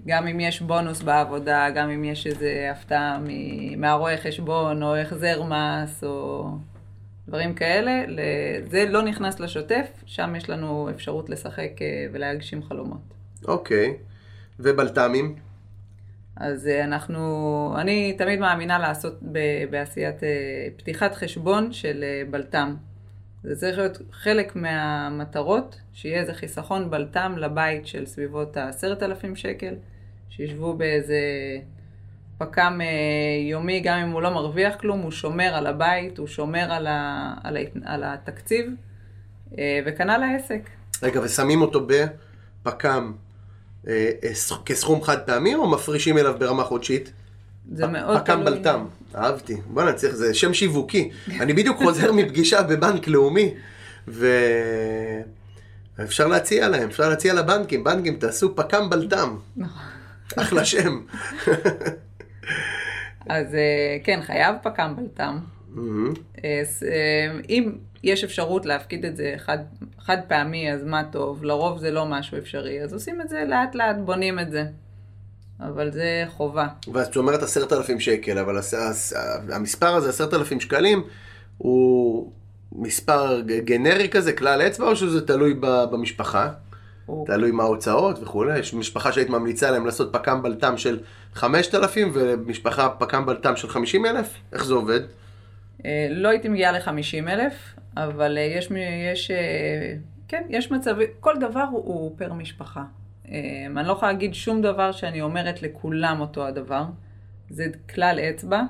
גם 0.06 0.26
אם 0.26 0.40
יש 0.40 0.60
בונוס 0.62 1.02
בעבודה, 1.02 1.70
גם 1.74 1.90
אם 1.90 2.04
יש 2.04 2.26
איזה 2.26 2.68
הפתעה 2.70 3.18
מ- 3.18 3.80
מהרואה 3.80 4.16
חשבון, 4.16 4.82
או 4.82 4.96
החזר 4.96 5.42
מס, 5.42 6.04
או 6.04 6.48
דברים 7.28 7.54
כאלה, 7.54 8.04
זה 8.70 8.84
לא 8.88 9.02
נכנס 9.02 9.40
לשוטף, 9.40 9.86
שם 10.06 10.34
יש 10.36 10.50
לנו 10.50 10.90
אפשרות 10.90 11.30
לשחק 11.30 11.82
אה, 11.82 12.06
ולהגשים 12.12 12.62
חלומות. 12.62 13.00
אוקיי. 13.48 13.96
ובלת"מים? 14.60 15.34
אז 16.36 16.66
אה, 16.66 16.84
אנחנו, 16.84 17.74
אני 17.78 18.12
תמיד 18.18 18.40
מאמינה 18.40 18.78
לעשות 18.78 19.18
ב- 19.32 19.64
בעשיית 19.70 20.24
אה, 20.24 20.28
פתיחת 20.76 21.14
חשבון 21.14 21.72
של 21.72 22.04
בלת"ם. 22.30 22.74
זה 23.44 23.56
צריך 23.56 23.78
להיות 23.78 23.98
חלק 24.12 24.56
מהמטרות, 24.56 25.80
שיהיה 25.92 26.20
איזה 26.20 26.34
חיסכון 26.34 26.90
בלת"ם 26.90 27.34
לבית 27.38 27.86
של 27.86 28.06
סביבות 28.06 28.56
ה-10,000 28.56 29.34
שקל, 29.34 29.74
שישבו 30.28 30.74
באיזה 30.74 31.16
פק"ם 32.38 32.80
אה, 32.80 32.86
יומי, 33.50 33.80
גם 33.80 33.98
אם 33.98 34.10
הוא 34.10 34.22
לא 34.22 34.30
מרוויח 34.30 34.74
כלום, 34.76 35.00
הוא 35.00 35.10
שומר 35.10 35.54
על 35.54 35.66
הבית, 35.66 36.18
הוא 36.18 36.26
שומר 36.26 36.72
על, 36.72 36.86
ה, 36.86 37.34
על, 37.44 37.56
ההת, 37.56 37.70
על 37.84 38.04
התקציב, 38.04 38.66
אה, 39.58 39.80
וכנ"ל 39.86 40.22
העסק. 40.22 40.70
רגע, 41.02 41.20
ושמים 41.20 41.62
אותו 41.62 41.86
בפק"ם 41.86 43.12
אה, 43.88 44.10
כסכום 44.64 45.02
חד 45.02 45.18
פעמי 45.26 45.54
או 45.54 45.70
מפרישים 45.70 46.18
אליו 46.18 46.34
ברמה 46.38 46.64
חודשית? 46.64 47.12
זה 47.72 47.86
מאוד 47.86 48.20
פק"ם 48.20 48.44
בלת"ם. 48.44 48.86
אהבתי. 49.14 49.56
בוא'נה, 49.66 49.92
צריך, 49.92 50.14
זה 50.14 50.34
שם 50.34 50.54
שיווקי. 50.54 51.10
אני 51.40 51.52
בדיוק 51.52 51.78
חוזר 51.78 52.12
מפגישה 52.18 52.62
בבנק 52.62 53.08
לאומי, 53.08 53.54
ואפשר 55.98 56.26
להציע 56.26 56.68
להם, 56.68 56.88
אפשר 56.88 57.08
להציע 57.08 57.34
לבנקים, 57.34 57.84
בנקים, 57.84 58.16
תעשו 58.16 58.56
פק"ם 58.56 58.90
בלת"ם. 58.90 59.36
נכון. 59.56 59.82
אחלה 60.36 60.64
שם. 60.64 60.98
אז 63.28 63.54
אה, 63.54 63.98
כן, 64.04 64.20
חייב 64.22 64.56
פק"ם 64.62 64.94
בלת"ם. 64.96 65.38
מהמם. 65.68 66.12
אה, 66.44 66.62
אה, 66.82 67.38
אם 67.48 67.72
יש 68.02 68.24
אפשרות 68.24 68.66
להפקיד 68.66 69.04
את 69.04 69.16
זה 69.16 69.34
חד, 69.36 69.58
חד 69.98 70.18
פעמי, 70.28 70.72
אז 70.72 70.84
מה 70.84 71.02
טוב, 71.12 71.44
לרוב 71.44 71.78
זה 71.78 71.90
לא 71.90 72.06
משהו 72.06 72.38
אפשרי, 72.38 72.82
אז 72.82 72.92
עושים 72.92 73.20
את 73.20 73.28
זה 73.28 73.44
לאט 73.48 73.74
לאט, 73.74 73.96
בונים 74.04 74.38
את 74.38 74.50
זה. 74.50 74.64
אבל 75.68 75.90
זה 75.92 76.24
חובה. 76.28 76.66
ואז 76.92 77.06
את 77.06 77.16
אומרת 77.16 77.42
עשרת 77.42 77.72
אלפים 77.72 78.00
שקל, 78.00 78.38
אבל 78.38 78.58
המספר 79.52 79.94
הזה, 79.94 80.08
עשרת 80.08 80.34
אלפים 80.34 80.60
שקלים, 80.60 81.02
הוא 81.58 82.32
מספר 82.72 83.40
גנרי 83.40 84.08
כזה, 84.08 84.32
כלל 84.32 84.62
אצבע, 84.62 84.86
או 84.86 84.96
שזה 84.96 85.26
תלוי 85.26 85.54
במשפחה? 85.60 86.50
הוא, 87.06 87.26
תלוי 87.26 87.50
מה 87.50 87.62
ההוצאות 87.62 88.22
וכולי. 88.22 88.58
יש 88.58 88.74
משפחה 88.74 89.12
שהיית 89.12 89.28
ממליצה 89.28 89.70
להם 89.70 89.86
לעשות 89.86 90.12
פק"ם 90.12 90.42
בלת"ם 90.42 90.76
של 90.76 91.00
5,000 91.34 92.10
ומשפחה 92.14 92.88
פק"ם 92.88 93.26
בלת"ם 93.26 93.56
של 93.56 93.68
50,000? 93.68 94.26
איך 94.52 94.64
זה 94.64 94.74
עובד? 94.74 95.00
אה, 95.84 96.06
לא 96.10 96.28
הייתי 96.28 96.48
מגיעה 96.48 96.72
ל-50 96.72 97.28
אלף, 97.28 97.54
אבל 97.96 98.38
אה, 98.38 98.42
יש, 98.42 98.68
יש, 99.12 99.30
אה, 99.30 99.94
כן, 100.28 100.42
יש 100.48 100.70
מצבים, 100.70 101.08
כל 101.20 101.34
דבר 101.40 101.64
הוא, 101.70 101.84
הוא 101.84 102.14
פר 102.18 102.32
משפחה. 102.32 102.82
אה, 103.28 103.66
אני 103.76 103.88
לא 103.88 103.92
יכולה 103.92 104.12
להגיד 104.12 104.34
שום 104.34 104.62
דבר 104.62 104.92
שאני 104.92 105.20
אומרת 105.20 105.62
לכולם 105.62 106.20
אותו 106.20 106.46
הדבר. 106.46 106.84
זה 107.50 107.66
כלל 107.94 108.18
אצבע. 108.18 108.62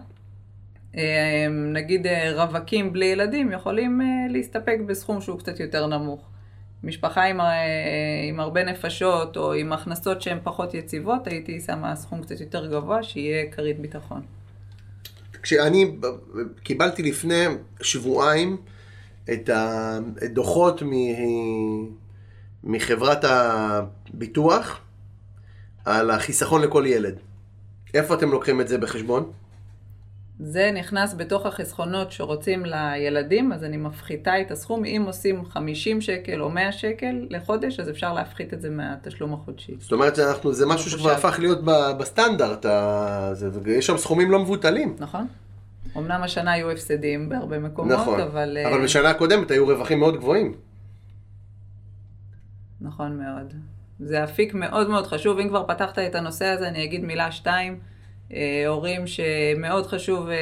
אה, 0.96 1.46
נגיד 1.72 2.06
אה, 2.06 2.32
רווקים 2.44 2.92
בלי 2.92 3.06
ילדים 3.06 3.52
יכולים 3.52 4.00
אה, 4.00 4.06
להסתפק 4.30 4.76
בסכום 4.86 5.20
שהוא 5.20 5.38
קצת 5.38 5.60
יותר 5.60 5.86
נמוך. 5.86 6.28
משפחה 6.84 7.24
עם, 7.24 7.40
אה, 7.40 7.46
עם 8.28 8.40
הרבה 8.40 8.64
נפשות 8.64 9.36
או 9.36 9.52
עם 9.52 9.72
הכנסות 9.72 10.22
שהן 10.22 10.38
פחות 10.42 10.74
יציבות, 10.74 11.26
הייתי 11.26 11.60
שמה 11.60 11.96
סכום 11.96 12.22
קצת 12.22 12.40
יותר 12.40 12.66
גבוה, 12.66 13.02
שיהיה 13.02 13.50
כרית 13.50 13.80
ביטחון. 13.80 14.22
כשאני 15.42 15.96
קיבלתי 16.62 17.02
לפני 17.02 17.44
שבועיים 17.80 18.56
את 19.32 19.50
הדוחות 19.52 20.82
מ- 20.82 22.01
מחברת 22.64 23.24
הביטוח 23.24 24.80
על 25.84 26.10
החיסכון 26.10 26.62
לכל 26.62 26.84
ילד. 26.86 27.14
איפה 27.94 28.14
אתם 28.14 28.30
לוקחים 28.30 28.60
את 28.60 28.68
זה 28.68 28.78
בחשבון? 28.78 29.30
זה 30.40 30.70
נכנס 30.74 31.14
בתוך 31.14 31.46
החסכונות 31.46 32.12
שרוצים 32.12 32.64
לילדים, 32.66 33.52
אז 33.52 33.64
אני 33.64 33.76
מפחיתה 33.76 34.40
את 34.40 34.50
הסכום. 34.50 34.84
אם 34.84 35.02
עושים 35.06 35.44
50 35.44 36.00
שקל 36.00 36.42
או 36.42 36.50
100 36.50 36.72
שקל 36.72 37.26
לחודש, 37.30 37.80
אז 37.80 37.90
אפשר 37.90 38.12
להפחית 38.12 38.54
את 38.54 38.62
זה 38.62 38.70
מהתשלום 38.70 39.34
החודשי. 39.34 39.74
זאת 39.78 39.92
אומרת 39.92 40.16
שאנחנו, 40.16 40.52
זה 40.52 40.66
משהו 40.66 40.90
שכבר. 40.90 41.10
הפך 41.10 41.36
להיות 41.38 41.58
בסטנדרט, 41.98 42.62
זה- 43.32 43.50
ויש 43.62 43.86
שם 43.86 43.96
סכומים 43.96 44.30
לא 44.30 44.38
מבוטלים. 44.38 44.96
נכון? 44.98 45.26
אמנם 45.96 46.22
השנה 46.22 46.52
היו 46.52 46.70
הפסדים 46.70 47.28
בהרבה 47.28 47.58
מקומות, 47.58 47.92
נכון, 47.92 48.20
אבל... 48.20 48.58
אה, 48.60 48.68
אבל 48.74 48.84
בשנה 48.84 49.10
הקודמת 49.10 49.50
היו 49.50 49.66
רווחים 49.66 49.98
מאוד 50.00 50.16
גבוהים. 50.16 50.54
נכון 52.82 53.18
מאוד. 53.18 53.54
זה 54.00 54.24
אפיק 54.24 54.54
מאוד 54.54 54.90
מאוד 54.90 55.06
חשוב. 55.06 55.38
אם 55.38 55.48
כבר 55.48 55.64
פתחת 55.68 55.98
את 55.98 56.14
הנושא 56.14 56.44
הזה, 56.44 56.68
אני 56.68 56.84
אגיד 56.84 57.04
מילה 57.04 57.32
שתיים. 57.32 57.78
אה, 58.32 58.64
הורים 58.66 59.06
שמאוד 59.06 59.86
חשוב 59.86 60.28
אה, 60.28 60.36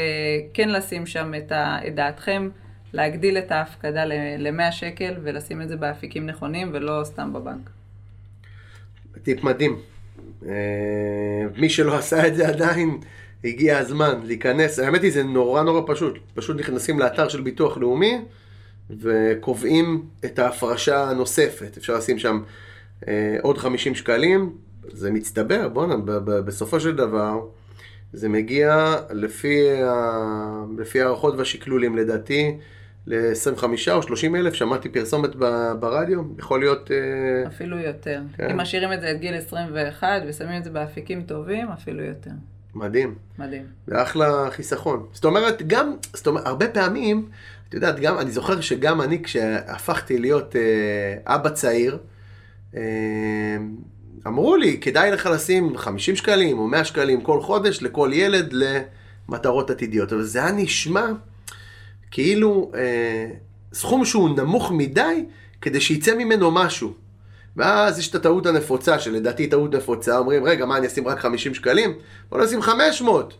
כן 0.54 0.68
לשים 0.68 1.06
שם 1.06 1.32
את, 1.38 1.52
ה, 1.52 1.78
את 1.86 1.94
דעתכם. 1.94 2.48
להגדיל 2.92 3.38
את 3.38 3.52
ההפקדה 3.52 4.04
ל-100 4.38 4.72
שקל 4.72 5.14
ולשים 5.22 5.62
את 5.62 5.68
זה 5.68 5.76
באפיקים 5.76 6.26
נכונים 6.26 6.70
ולא 6.72 7.00
סתם 7.04 7.32
בבנק. 7.32 7.70
טיפ 9.22 9.44
מדהים. 9.44 9.78
אה, 10.46 10.52
מי 11.56 11.70
שלא 11.70 11.98
עשה 11.98 12.26
את 12.26 12.34
זה 12.34 12.48
עדיין, 12.48 12.98
הגיע 13.44 13.78
הזמן 13.78 14.20
להיכנס. 14.24 14.78
האמת 14.78 15.02
היא, 15.02 15.12
זה 15.12 15.22
נורא 15.22 15.62
נורא 15.62 15.80
פשוט. 15.86 16.18
פשוט 16.34 16.56
נכנסים 16.60 16.98
לאתר 16.98 17.28
של 17.28 17.40
ביטוח 17.40 17.78
לאומי 17.78 18.18
וקובעים 18.98 20.06
את 20.24 20.38
ההפרשה 20.38 21.10
הנוספת. 21.10 21.76
אפשר 21.76 21.96
לשים 21.96 22.18
שם 22.18 22.42
אה, 23.08 23.36
עוד 23.42 23.58
50 23.58 23.94
שקלים, 23.94 24.56
זה 24.92 25.10
מצטבר, 25.10 25.68
בואנה, 25.68 25.96
בסופו 26.24 26.80
של 26.80 26.96
דבר, 26.96 27.40
זה 28.12 28.28
מגיע 28.28 28.96
לפי, 29.10 29.82
ה... 29.82 30.64
לפי 30.78 31.00
הערכות 31.00 31.34
והשקלולים 31.38 31.96
לדעתי. 31.96 32.56
ל-25 33.06 33.64
או 33.92 34.02
30 34.02 34.36
אלף, 34.36 34.54
שמעתי 34.54 34.88
פרסומת 34.88 35.34
ברדיו, 35.80 36.22
יכול 36.38 36.60
להיות... 36.60 36.90
אה, 36.90 37.46
אפילו 37.46 37.78
יותר. 37.78 38.20
כן. 38.36 38.50
אם 38.50 38.56
משאירים 38.56 38.92
את 38.92 39.00
זה 39.00 39.08
עד 39.08 39.16
גיל 39.16 39.34
21 39.34 40.22
ושמים 40.28 40.58
את 40.58 40.64
זה 40.64 40.70
באפיקים 40.70 41.22
טובים, 41.22 41.68
אפילו 41.68 42.02
יותר. 42.04 42.30
מדהים. 42.74 43.14
מדהים. 43.38 43.66
זה 43.86 44.02
אחלה 44.02 44.50
חיסכון. 44.50 45.06
זאת 45.12 45.24
אומרת, 45.24 45.62
גם, 45.66 45.94
זאת 46.14 46.26
אומרת, 46.26 46.46
הרבה 46.46 46.68
פעמים, 46.68 47.28
את 47.68 47.74
יודעת, 47.74 48.00
גם, 48.00 48.18
אני 48.18 48.30
זוכר 48.30 48.60
שגם 48.60 49.00
אני, 49.00 49.22
כשהפכתי 49.22 50.18
להיות 50.18 50.56
אה, 50.56 51.34
אבא 51.34 51.50
צעיר, 51.50 51.98
אה, 52.76 52.80
אמרו 54.26 54.56
לי, 54.56 54.78
כדאי 54.80 55.10
לך 55.10 55.26
לשים 55.26 55.76
50 55.76 56.16
שקלים 56.16 56.58
או 56.58 56.68
100 56.68 56.84
שקלים 56.84 57.20
כל 57.20 57.40
חודש 57.40 57.82
לכל 57.82 58.10
ילד 58.12 58.54
למטרות 59.28 59.70
עתידיות. 59.70 60.12
אבל 60.12 60.22
זה 60.22 60.42
היה 60.42 60.52
נשמע... 60.52 61.06
כאילו 62.10 62.72
אה, 62.74 63.26
סכום 63.72 64.04
שהוא 64.04 64.36
נמוך 64.36 64.72
מדי 64.72 65.24
כדי 65.60 65.80
שיצא 65.80 66.14
ממנו 66.14 66.50
משהו. 66.50 66.92
ואז 67.56 67.98
יש 67.98 68.10
את 68.10 68.14
הטעות 68.14 68.46
הנפוצה, 68.46 68.98
שלדעתי 68.98 69.46
טעות 69.46 69.74
נפוצה, 69.74 70.18
אומרים, 70.18 70.44
רגע, 70.44 70.66
מה, 70.66 70.76
אני 70.76 70.86
אשים 70.86 71.08
רק 71.08 71.18
50 71.18 71.54
שקלים? 71.54 71.98
בוא 72.30 72.44
נשים 72.44 72.62
500. 72.62 73.34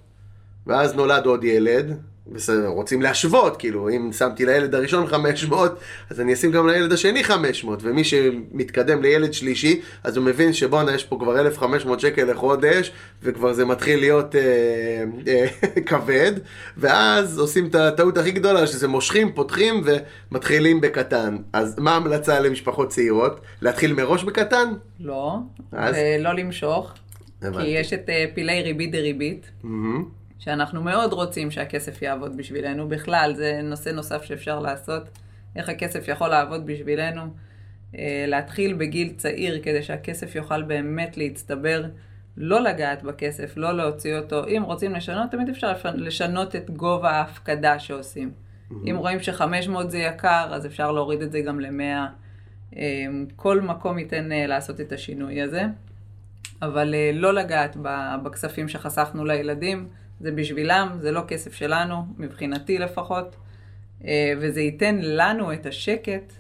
ואז 0.67 0.95
נולד 0.95 1.27
עוד 1.27 1.45
ילד, 1.45 2.01
בסדר, 2.27 2.67
רוצים 2.67 3.03
להשוות, 3.03 3.57
כאילו, 3.57 3.89
אם 3.89 4.11
שמתי 4.13 4.47
לילד 4.47 4.75
הראשון 4.75 5.07
500, 5.07 5.79
אז 6.11 6.21
אני 6.21 6.33
אשים 6.33 6.51
גם 6.51 6.69
לילד 6.69 6.93
השני 6.93 7.25
500, 7.25 7.79
ומי 7.83 8.05
שמתקדם 8.05 9.03
לילד 9.03 9.33
שלישי, 9.33 9.81
אז 10.05 10.17
הוא 10.17 10.25
מבין 10.25 10.53
שבואנה, 10.53 10.95
יש 10.95 11.05
פה 11.05 11.19
כבר 11.21 11.41
1,500 11.41 12.01
שקל 12.01 12.31
לחודש, 12.31 12.93
וכבר 13.23 13.53
זה 13.53 13.65
מתחיל 13.65 14.01
להיות 14.01 14.37
אה, 14.37 15.05
אה, 15.29 15.47
כבד, 15.87 16.33
ואז 16.77 17.39
עושים 17.39 17.67
את 17.67 17.75
הטעות 17.75 18.19
הכי 18.19 18.31
גדולה, 18.31 18.67
שזה 18.67 18.89
מושכים, 18.89 19.33
פותחים 19.33 19.85
ומתחילים 19.85 20.81
בקטן. 20.81 21.37
אז 21.53 21.79
מה 21.79 21.93
ההמלצה 21.93 22.41
למשפחות 22.41 22.89
צעירות? 22.89 23.41
להתחיל 23.63 23.93
מראש 23.93 24.25
בקטן? 24.25 24.73
לא, 25.01 25.39
אז? 25.73 25.95
אה, 25.95 26.17
לא 26.21 26.33
למשוך, 26.33 26.95
הבנתי. 27.43 27.65
כי 27.65 27.71
יש 27.71 27.93
את 27.93 28.09
אה, 28.09 28.25
פילי 28.35 28.63
ריבית 28.63 28.93
דריבית. 28.93 29.51
Mm-hmm. 29.65 30.20
שאנחנו 30.41 30.83
מאוד 30.83 31.13
רוצים 31.13 31.51
שהכסף 31.51 32.03
יעבוד 32.03 32.37
בשבילנו. 32.37 32.89
בכלל, 32.89 33.33
זה 33.37 33.61
נושא 33.63 33.89
נוסף 33.89 34.23
שאפשר 34.23 34.61
לעשות. 34.61 35.03
איך 35.57 35.69
הכסף 35.69 36.09
יכול 36.09 36.29
לעבוד 36.29 36.67
בשבילנו. 36.67 37.23
אה, 37.99 38.25
להתחיל 38.29 38.75
בגיל 38.75 39.13
צעיר 39.17 39.61
כדי 39.63 39.83
שהכסף 39.83 40.35
יוכל 40.35 40.63
באמת 40.63 41.17
להצטבר. 41.17 41.85
לא 42.37 42.61
לגעת 42.61 43.03
בכסף, 43.03 43.53
לא 43.57 43.73
להוציא 43.73 44.17
אותו. 44.17 44.47
אם 44.47 44.63
רוצים 44.65 44.93
לשנות, 44.93 45.31
תמיד 45.31 45.49
אפשר 45.49 45.73
לשנות 45.95 46.57
את 46.57 46.71
גובה 46.71 47.11
ההפקדה 47.11 47.79
שעושים. 47.79 48.31
Mm-hmm. 48.31 48.75
אם 48.91 48.97
רואים 48.97 49.21
ש-500 49.21 49.89
זה 49.89 49.99
יקר, 49.99 50.49
אז 50.53 50.67
אפשר 50.67 50.93
להוריד 50.93 51.23
את 51.23 51.33
זה 51.33 51.41
גם 51.41 51.61
ל-100. 51.61 52.09
אה, 52.77 53.07
כל 53.37 53.61
מקום 53.61 53.99
ייתן 53.99 54.33
אה, 54.33 54.47
לעשות 54.47 54.81
את 54.81 54.93
השינוי 54.93 55.43
הזה. 55.43 55.63
אבל 56.63 56.95
לא 57.13 57.35
לגעת 57.35 57.77
בכספים 58.23 58.69
שחסכנו 58.69 59.25
לילדים. 59.25 59.89
זה 60.21 60.31
בשבילם, 60.31 60.89
זה 61.01 61.11
לא 61.13 61.21
כסף 61.29 61.55
שלנו, 61.55 61.97
מבחינתי 62.19 62.79
לפחות, 62.79 63.37
אה, 64.05 64.33
וזה 64.41 64.61
ייתן 64.61 64.99
לנו 65.03 65.53
את 65.53 65.67
השקט 65.67 66.33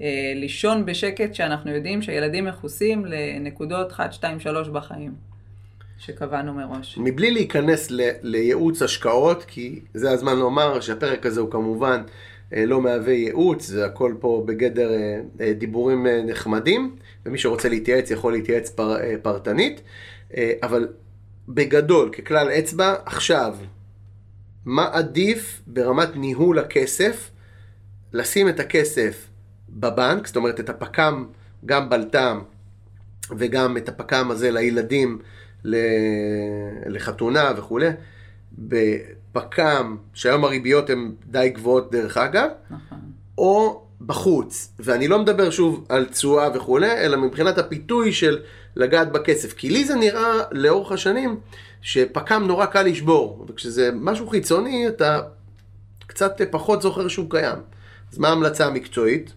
אה, 0.00 0.32
לישון 0.34 0.86
בשקט 0.86 1.34
שאנחנו 1.34 1.70
יודעים 1.70 2.02
שהילדים 2.02 2.44
מכוסים 2.44 3.04
לנקודות 3.06 3.92
1, 3.92 4.12
2, 4.12 4.40
3 4.40 4.68
בחיים. 4.68 5.14
שקבענו 5.98 6.54
מראש. 6.54 6.98
מבלי 6.98 7.30
להיכנס 7.30 7.90
ל, 7.90 8.00
לייעוץ 8.22 8.82
השקעות, 8.82 9.44
כי 9.44 9.80
זה 9.94 10.10
הזמן 10.10 10.36
לומר 10.36 10.80
שהפרק 10.80 11.26
הזה 11.26 11.40
הוא 11.40 11.50
כמובן 11.50 12.02
אה, 12.54 12.66
לא 12.66 12.80
מהווה 12.80 13.12
ייעוץ, 13.12 13.66
זה 13.66 13.86
הכל 13.86 14.14
פה 14.20 14.42
בגדר 14.46 14.90
דיבורים 15.58 16.06
נחמדים, 16.06 16.96
ומי 17.26 17.38
שרוצה 17.38 17.68
להתייעץ 17.68 18.10
יכול 18.10 18.32
להתייעץ 18.32 18.70
פר, 18.70 18.96
פרטנית, 19.22 19.80
אבל 20.62 20.88
בגדול, 21.48 22.10
ככלל 22.10 22.50
אצבע, 22.50 22.94
עכשיו, 23.06 23.56
מה 24.64 24.88
עדיף 24.92 25.62
ברמת 25.66 26.16
ניהול 26.16 26.58
הכסף, 26.58 27.30
לשים 28.12 28.48
את 28.48 28.60
הכסף 28.60 29.28
בבנק, 29.68 30.26
זאת 30.26 30.36
אומרת 30.36 30.60
את 30.60 30.68
הפק"ם, 30.68 31.26
גם 31.66 31.90
בלת"ם 31.90 32.40
וגם 33.38 33.76
את 33.76 33.88
הפק"ם 33.88 34.30
הזה 34.30 34.50
לילדים 34.50 35.18
לחתונה 36.86 37.52
וכולי, 37.56 37.88
בפק"ם, 38.58 39.96
שהיום 40.14 40.44
הריביות 40.44 40.90
הן 40.90 41.12
די 41.26 41.48
גבוהות 41.54 41.92
דרך 41.92 42.16
אגב, 42.16 42.48
נכון. 42.70 42.98
או 43.38 43.82
בחוץ, 44.00 44.72
ואני 44.78 45.08
לא 45.08 45.18
מדבר 45.18 45.50
שוב 45.50 45.86
על 45.88 46.04
תשואה 46.04 46.48
וכולי, 46.54 46.92
אלא 46.92 47.16
מבחינת 47.16 47.58
הפיתוי 47.58 48.12
של 48.12 48.38
לגעת 48.76 49.12
בכסף. 49.12 49.52
כי 49.52 49.70
לי 49.70 49.84
זה 49.84 49.94
נראה 49.94 50.32
לאורך 50.52 50.92
השנים 50.92 51.40
שפק"ם 51.82 52.44
נורא 52.46 52.66
קל 52.66 52.82
לשבור, 52.82 53.46
וכשזה 53.48 53.90
משהו 53.94 54.28
חיצוני 54.28 54.88
אתה 54.88 55.20
קצת 56.06 56.40
פחות 56.50 56.82
זוכר 56.82 57.08
שהוא 57.08 57.30
קיים. 57.30 57.58
אז 58.12 58.18
מה 58.18 58.28
ההמלצה 58.28 58.66
המקצועית? 58.66 59.32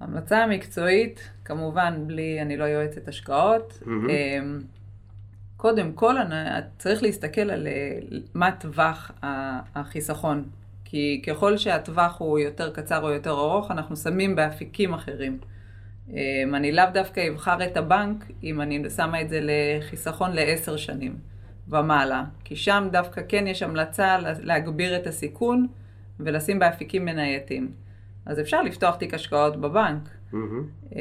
ההמלצה 0.00 0.38
המקצועית, 0.38 1.20
כמובן 1.44 2.04
בלי, 2.06 2.42
אני 2.42 2.56
לא 2.56 2.64
יועצת 2.64 3.08
השקעות. 3.08 3.78
Mm-hmm. 3.82 3.88
קודם 5.56 5.92
כל, 5.92 6.14
צריך 6.78 7.02
להסתכל 7.02 7.50
על 7.50 7.66
אה, 7.66 7.98
מה 8.34 8.50
טווח 8.52 9.10
החיסכון. 9.74 10.44
כי 10.84 11.22
ככל 11.26 11.56
שהטווח 11.56 12.16
הוא 12.18 12.38
יותר 12.38 12.70
קצר 12.70 13.02
או 13.02 13.10
יותר 13.10 13.30
ארוך, 13.30 13.70
אנחנו 13.70 13.96
שמים 13.96 14.36
באפיקים 14.36 14.94
אחרים. 14.94 15.38
אמ, 16.12 16.54
אני 16.54 16.72
לאו 16.72 16.84
דווקא 16.94 17.28
אבחר 17.28 17.64
את 17.64 17.76
הבנק 17.76 18.24
אם 18.42 18.60
אני 18.60 18.90
שמה 18.96 19.20
את 19.20 19.28
זה 19.28 19.40
לחיסכון 19.42 20.32
לעשר 20.32 20.76
שנים 20.76 21.16
ומעלה, 21.68 22.24
כי 22.44 22.56
שם 22.56 22.88
דווקא 22.92 23.22
כן 23.28 23.46
יש 23.46 23.62
המלצה 23.62 24.18
להגביר 24.42 24.96
את 24.96 25.06
הסיכון 25.06 25.66
ולשים 26.20 26.58
באפיקים 26.58 27.04
מנייתים. 27.04 27.72
אז 28.26 28.40
אפשר 28.40 28.62
לפתוח 28.62 28.96
תיק 28.96 29.14
השקעות 29.14 29.60
בבנק. 29.60 30.08
Mm-hmm. 30.32 30.96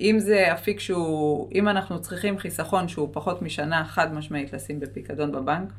אם 0.00 0.18
זה 0.18 0.52
אפיק 0.52 0.80
שהוא, 0.80 1.50
אם 1.54 1.68
אנחנו 1.68 2.00
צריכים 2.00 2.38
חיסכון 2.38 2.88
שהוא 2.88 3.08
פחות 3.12 3.42
משנה 3.42 3.84
חד 3.84 4.14
משמעית 4.14 4.52
לשים 4.52 4.80
בפיקדון 4.80 5.32
בבנק, 5.32 5.72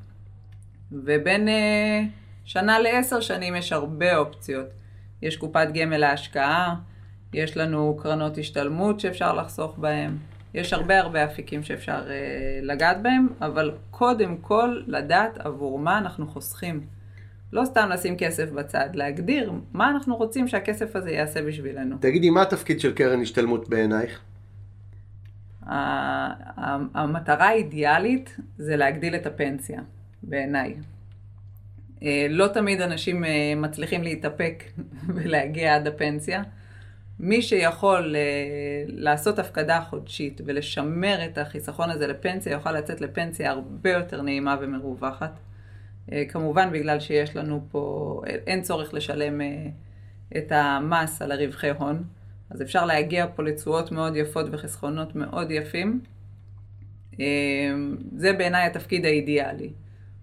ובין 0.92 1.48
אה, 1.48 2.02
שנה 2.46 2.80
לעשר 2.80 3.20
שנים 3.20 3.56
יש 3.56 3.74
הרבה 3.74 4.18
אופציות. 4.18 4.68
יש 5.22 5.38
קופת 5.38 5.68
גמל 5.74 5.98
להשקעה, 5.98 6.76
יש 7.34 7.58
לנו 7.58 7.98
קרנות 8.02 8.38
השתלמות 8.38 9.00
שאפשר 9.00 9.34
לחסוך 9.34 9.78
בהן, 9.78 10.12
יש 10.54 10.74
הרבה 10.74 11.00
הרבה 11.00 11.26
אפיקים 11.26 11.64
שאפשר 11.64 12.10
אה, 12.10 12.60
לגעת 12.62 13.02
בהם, 13.02 13.28
אבל 13.42 13.72
קודם 13.92 14.38
כל 14.38 14.82
לדעת 14.88 15.38
עבור 15.38 15.80
מה 15.80 15.98
אנחנו 15.98 16.28
חוסכים. 16.28 16.86
לא 17.54 17.66
סתם 17.66 17.90
לשים 17.90 18.18
כסף 18.18 18.52
בצד, 18.52 18.90
להגדיר 18.94 19.52
מה 19.74 19.90
אנחנו 19.90 20.16
רוצים 20.16 20.48
שהכסף 20.48 20.96
הזה 20.96 21.12
יעשה 21.12 21.42
בשבילנו. 21.42 21.96
תגידי, 22.00 22.30
מה 22.30 22.42
התפקיד 22.42 22.80
של 22.80 22.94
קרן 22.94 23.22
השתלמות 23.22 23.70
בעינייך? 23.70 24.20
המטרה 26.94 27.48
האידיאלית 27.48 28.38
זה 28.58 28.76
להגדיל 28.76 29.16
את 29.16 29.26
הפנסיה, 29.26 29.82
בעיניי. 30.24 30.76
אה, 32.04 32.28
לא 32.30 32.48
תמיד 32.48 32.82
אנשים 32.82 33.26
אה, 33.26 33.54
מצליחים 33.56 34.04
להתאפק 34.04 34.64
ולהגיע 35.16 35.76
עד 35.76 35.88
הפנסיה. 35.88 36.44
מי 37.24 37.42
שיכול 37.42 38.16
אה, 38.16 38.22
לעשות 38.88 39.40
הפקדה 39.40 39.82
חודשית 39.82 40.42
ולשמר 40.46 41.26
את 41.26 41.38
החיסכון 41.38 41.90
הזה 41.90 42.08
לפנסיה, 42.08 42.52
יוכל 42.52 42.72
לצאת 42.72 43.02
לפנסיה 43.02 43.52
הרבה 43.52 43.92
יותר 43.92 44.22
נעימה 44.22 44.58
ומרווחת. 44.62 45.32
כמובן 46.30 46.72
בגלל 46.72 47.00
שיש 47.00 47.36
לנו 47.36 47.62
פה, 47.72 48.22
אין 48.26 48.62
צורך 48.62 48.94
לשלם 48.94 49.42
את 50.38 50.52
המס 50.52 51.22
על 51.22 51.32
הרווחי 51.32 51.70
הון, 51.70 52.04
אז 52.50 52.62
אפשר 52.62 52.86
להגיע 52.86 53.26
פה 53.36 53.44
לתשואות 53.44 53.92
מאוד 53.92 54.16
יפות 54.16 54.46
וחסכונות 54.52 55.16
מאוד 55.16 55.52
יפים. 55.52 56.02
זה 58.18 58.34
בעיניי 58.38 58.66
התפקיד 58.66 59.06
האידיאלי. 59.06 59.70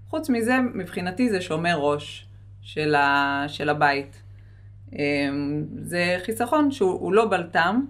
חוץ 0.08 0.30
מזה, 0.30 0.58
מבחינתי 0.74 1.30
זה 1.30 1.40
שומר 1.40 1.78
ראש 1.78 2.26
של, 2.62 2.94
ה, 2.94 3.44
של 3.48 3.68
הבית. 3.68 4.22
זה 5.82 6.16
חיסכון 6.24 6.70
שהוא 6.70 7.12
לא 7.12 7.28
בלטם, 7.28 7.84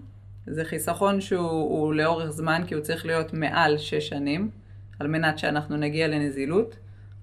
זה 0.45 0.65
חיסכון 0.65 1.21
שהוא 1.21 1.93
לאורך 1.93 2.29
זמן, 2.29 2.61
כי 2.67 2.75
הוא 2.75 2.83
צריך 2.83 3.05
להיות 3.05 3.33
מעל 3.33 3.77
שש 3.77 4.09
שנים, 4.09 4.49
על 4.99 5.07
מנת 5.07 5.39
שאנחנו 5.39 5.77
נגיע 5.77 6.07
לנזילות, 6.07 6.75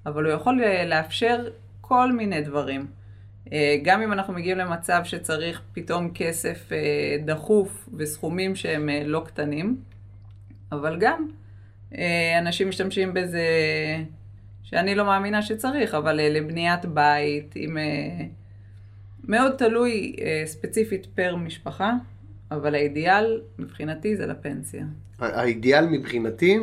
אבל 0.06 0.24
הוא 0.24 0.32
יכול 0.32 0.62
לאפשר 0.86 1.48
כל 1.80 2.12
מיני 2.12 2.40
דברים. 2.40 2.86
אה, 3.52 3.76
גם 3.82 4.02
אם 4.02 4.12
אנחנו 4.12 4.32
מגיעים 4.32 4.58
למצב 4.58 5.00
שצריך 5.04 5.62
פתאום 5.72 6.10
כסף 6.14 6.72
אה, 6.72 7.16
דחוף 7.24 7.88
וסכומים 7.96 8.56
שהם 8.56 8.88
אה, 8.88 9.02
לא 9.04 9.22
קטנים, 9.26 9.76
אבל 10.72 10.96
גם 11.00 11.28
אנשים 12.38 12.68
משתמשים 12.68 13.14
בזה, 13.14 13.42
שאני 14.62 14.94
לא 14.94 15.04
מאמינה 15.04 15.42
שצריך, 15.42 15.94
אבל 15.94 16.16
לבניית 16.16 16.84
בית, 16.84 17.52
עם... 17.54 17.78
מאוד 19.28 19.52
תלוי 19.52 20.16
ספציפית 20.46 21.06
פר 21.14 21.36
משפחה, 21.36 21.92
אבל 22.50 22.74
האידיאל 22.74 23.40
מבחינתי 23.58 24.16
זה 24.16 24.26
לפנסיה. 24.26 24.84
האידיאל 25.18 25.86
מבחינתי 25.86 26.58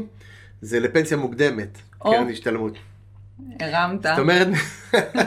זה 0.62 0.80
לפנסיה 0.80 1.18
מוקדמת, 1.18 1.78
או. 2.02 2.12
קרן 2.12 2.30
השתלמות. 2.30 2.78
הרמת. 3.60 4.04
זאת 4.04 4.20
אומרת, 4.20 4.48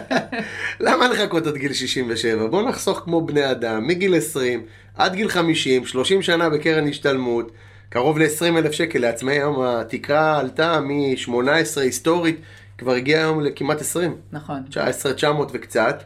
למה 0.86 1.08
לחכות 1.08 1.46
עד 1.46 1.56
גיל 1.56 1.72
67? 1.72 2.46
בוא 2.46 2.68
נחסוך 2.68 2.98
כמו 2.98 3.26
בני 3.26 3.50
אדם, 3.50 3.86
מגיל 3.86 4.16
20 4.16 4.66
עד 4.94 5.14
גיל 5.14 5.28
50, 5.28 5.86
30 5.86 6.22
שנה 6.22 6.50
בקרן 6.50 6.88
השתלמות, 6.88 7.52
קרוב 7.88 8.18
ל-20 8.18 8.58
אלף 8.58 8.72
שקל 8.72 8.98
לעצמאי 8.98 9.34
היום, 9.34 9.62
התקרה 9.62 10.38
עלתה 10.38 10.80
מ-18 10.80 11.80
היסטורית, 11.80 12.40
כבר 12.78 12.92
הגיעה 12.92 13.20
היום 13.20 13.40
לכמעט 13.40 13.80
20. 13.80 14.16
נכון. 14.32 14.62
19, 14.68 15.12
900 15.12 15.50
וקצת, 15.54 16.02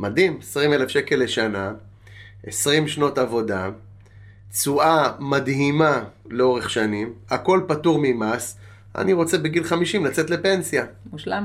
מדהים, 0.00 0.38
20 0.42 0.72
אלף 0.72 0.88
שקל 0.88 1.16
לשנה, 1.16 1.72
20 2.46 2.88
שנות 2.88 3.18
עבודה, 3.18 3.70
תשואה 4.52 5.12
מדהימה 5.18 6.04
לאורך 6.30 6.70
שנים, 6.70 7.12
הכל 7.30 7.60
פטור 7.68 7.98
ממס. 8.02 8.56
אני 8.96 9.12
רוצה 9.12 9.38
בגיל 9.38 9.64
50 9.64 10.06
לצאת 10.06 10.30
לפנסיה. 10.30 10.84
מושלם. 11.12 11.44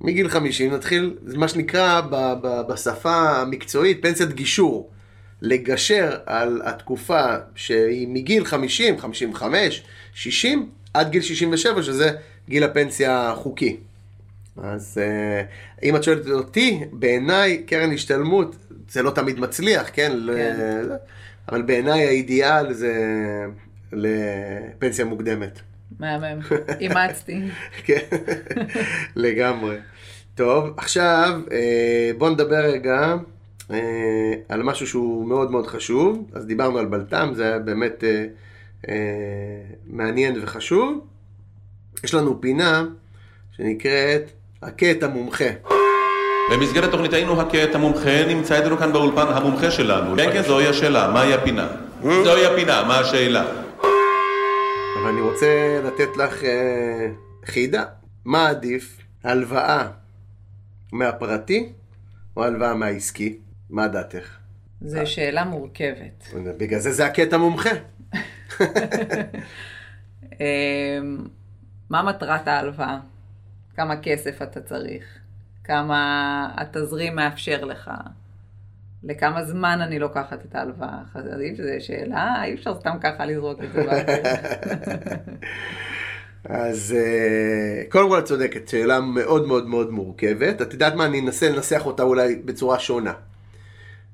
מגיל 0.00 0.28
50 0.28 0.74
נתחיל, 0.74 1.16
זה 1.26 1.38
מה 1.38 1.48
שנקרא 1.48 2.00
ב- 2.00 2.34
ב- 2.42 2.72
בשפה 2.72 3.40
המקצועית 3.40 4.02
פנסיית 4.02 4.32
גישור. 4.32 4.90
לגשר 5.42 6.18
על 6.26 6.62
התקופה 6.64 7.24
שהיא 7.54 8.08
מגיל 8.08 8.44
50, 8.44 8.98
55, 8.98 9.82
60, 10.14 10.70
עד 10.94 11.10
גיל 11.10 11.22
67, 11.22 11.82
שזה 11.82 12.10
גיל 12.48 12.64
הפנסיה 12.64 13.30
החוקי. 13.30 13.76
אז 14.56 14.98
אה, 15.02 15.42
אם 15.82 15.96
את 15.96 16.02
שואלת 16.02 16.26
אותי, 16.26 16.80
בעיניי 16.92 17.62
קרן 17.66 17.92
השתלמות 17.92 18.56
זה 18.88 19.02
לא 19.02 19.10
תמיד 19.10 19.40
מצליח, 19.40 19.90
כן? 19.92 20.12
כן. 20.34 20.88
אבל 21.48 21.62
בעיניי 21.62 22.06
האידיאל 22.06 22.72
זה 22.72 22.94
לפנסיה 23.92 25.04
מוקדמת. 25.04 25.60
מהמם, 25.98 26.40
אימצתי. 26.80 27.40
כן, 27.84 28.06
לגמרי. 29.16 29.76
טוב, 30.34 30.74
עכשיו 30.76 31.40
אה, 31.52 32.10
בואו 32.18 32.30
נדבר 32.30 32.64
רגע 32.64 33.14
אה, 33.70 34.34
על 34.48 34.62
משהו 34.62 34.86
שהוא 34.86 35.26
מאוד 35.26 35.50
מאוד 35.50 35.66
חשוב. 35.66 36.30
אז 36.32 36.46
דיברנו 36.46 36.78
על 36.78 36.86
בלטם, 36.86 37.32
זה 37.34 37.44
היה 37.44 37.58
באמת 37.58 38.04
מעניין 39.86 40.34
וחשוב. 40.42 41.06
יש 42.04 42.14
לנו 42.14 42.40
פינה 42.40 42.84
שנקראת 43.56 44.30
הכה 44.62 44.90
את 44.90 45.02
המומחה. 45.02 45.44
במסגרת 46.52 46.90
תוכניתנו 46.90 47.40
הכה 47.40 47.64
את 47.64 47.74
המומחה 47.74 48.26
נמצא 48.28 48.58
איתנו 48.58 48.76
כאן 48.78 48.92
באולפן 48.92 49.26
המומחה 49.28 49.70
שלנו. 49.70 50.16
כן, 50.16 50.32
כן, 50.32 50.42
זוהי 50.42 50.68
השאלה, 50.68 51.10
מהי 51.12 51.34
הפינה? 51.34 51.68
זוהי 52.02 52.46
הפינה, 52.46 52.84
מה 52.84 52.98
השאלה? 52.98 53.44
אבל 55.00 55.08
אני 55.08 55.20
רוצה 55.20 55.80
לתת 55.84 56.16
לך 56.16 56.44
אה, 56.44 57.08
חידה. 57.44 57.84
מה 58.24 58.48
עדיף, 58.48 58.98
הלוואה 59.24 59.88
מהפרטי 60.92 61.72
או 62.36 62.44
הלוואה 62.44 62.74
מהעסקי? 62.74 63.38
מה 63.70 63.88
דעתך? 63.88 64.36
זו 64.80 65.00
שאלה 65.04 65.44
מורכבת. 65.44 66.24
בגלל 66.58 66.80
זה 66.80 66.92
זה 66.92 67.06
הקטע 67.06 67.36
מומחה. 67.36 67.70
אמ, 70.40 71.26
מה 71.90 72.02
מטרת 72.02 72.48
ההלוואה? 72.48 72.98
כמה 73.76 73.96
כסף 73.96 74.42
אתה 74.42 74.60
צריך? 74.60 75.04
כמה 75.64 76.48
התזרים 76.56 77.16
מאפשר 77.16 77.64
לך? 77.64 77.90
לכמה 79.04 79.44
זמן 79.44 79.80
אני 79.80 79.98
לוקחת 79.98 80.44
את 80.44 80.54
ההלוואה? 80.54 80.98
זו 81.56 81.86
שאלה, 81.86 82.44
אי 82.44 82.54
אפשר 82.54 82.74
סתם 82.74 82.96
ככה 83.00 83.26
לזרוק 83.26 83.60
את 83.64 83.72
זה 83.72 83.82
אז 86.44 86.96
אה, 86.98 87.82
קודם 87.88 88.08
כל 88.08 88.18
את 88.18 88.24
צודקת, 88.24 88.68
שאלה 88.68 89.00
מאוד 89.00 89.46
מאוד 89.46 89.66
מאוד 89.66 89.90
מורכבת. 89.90 90.62
את 90.62 90.72
יודעת 90.72 90.94
מה, 90.94 91.06
אני 91.06 91.20
אנסה 91.20 91.50
לנסח 91.50 91.82
אותה 91.86 92.02
אולי 92.02 92.36
בצורה 92.36 92.78
שונה. 92.78 93.12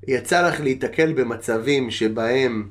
יצא 0.07 0.47
לך 0.47 0.61
להיתקל 0.61 1.13
במצבים 1.13 1.91
שבהם 1.91 2.69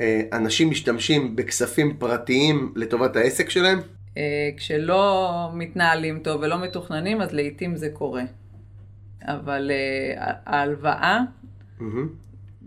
אה, 0.00 0.20
אנשים 0.32 0.70
משתמשים 0.70 1.36
בכספים 1.36 1.96
פרטיים 1.98 2.72
לטובת 2.76 3.16
העסק 3.16 3.50
שלהם? 3.50 3.78
אה, 4.16 4.50
כשלא 4.56 5.50
מתנהלים 5.54 6.18
טוב 6.18 6.40
ולא 6.42 6.58
מתוכננים, 6.62 7.20
אז 7.20 7.32
לעיתים 7.32 7.76
זה 7.76 7.90
קורה. 7.92 8.22
אבל 9.22 9.70
uh, 9.70 10.20
ההלוואה, 10.46 11.20
mm-hmm. 11.78 11.84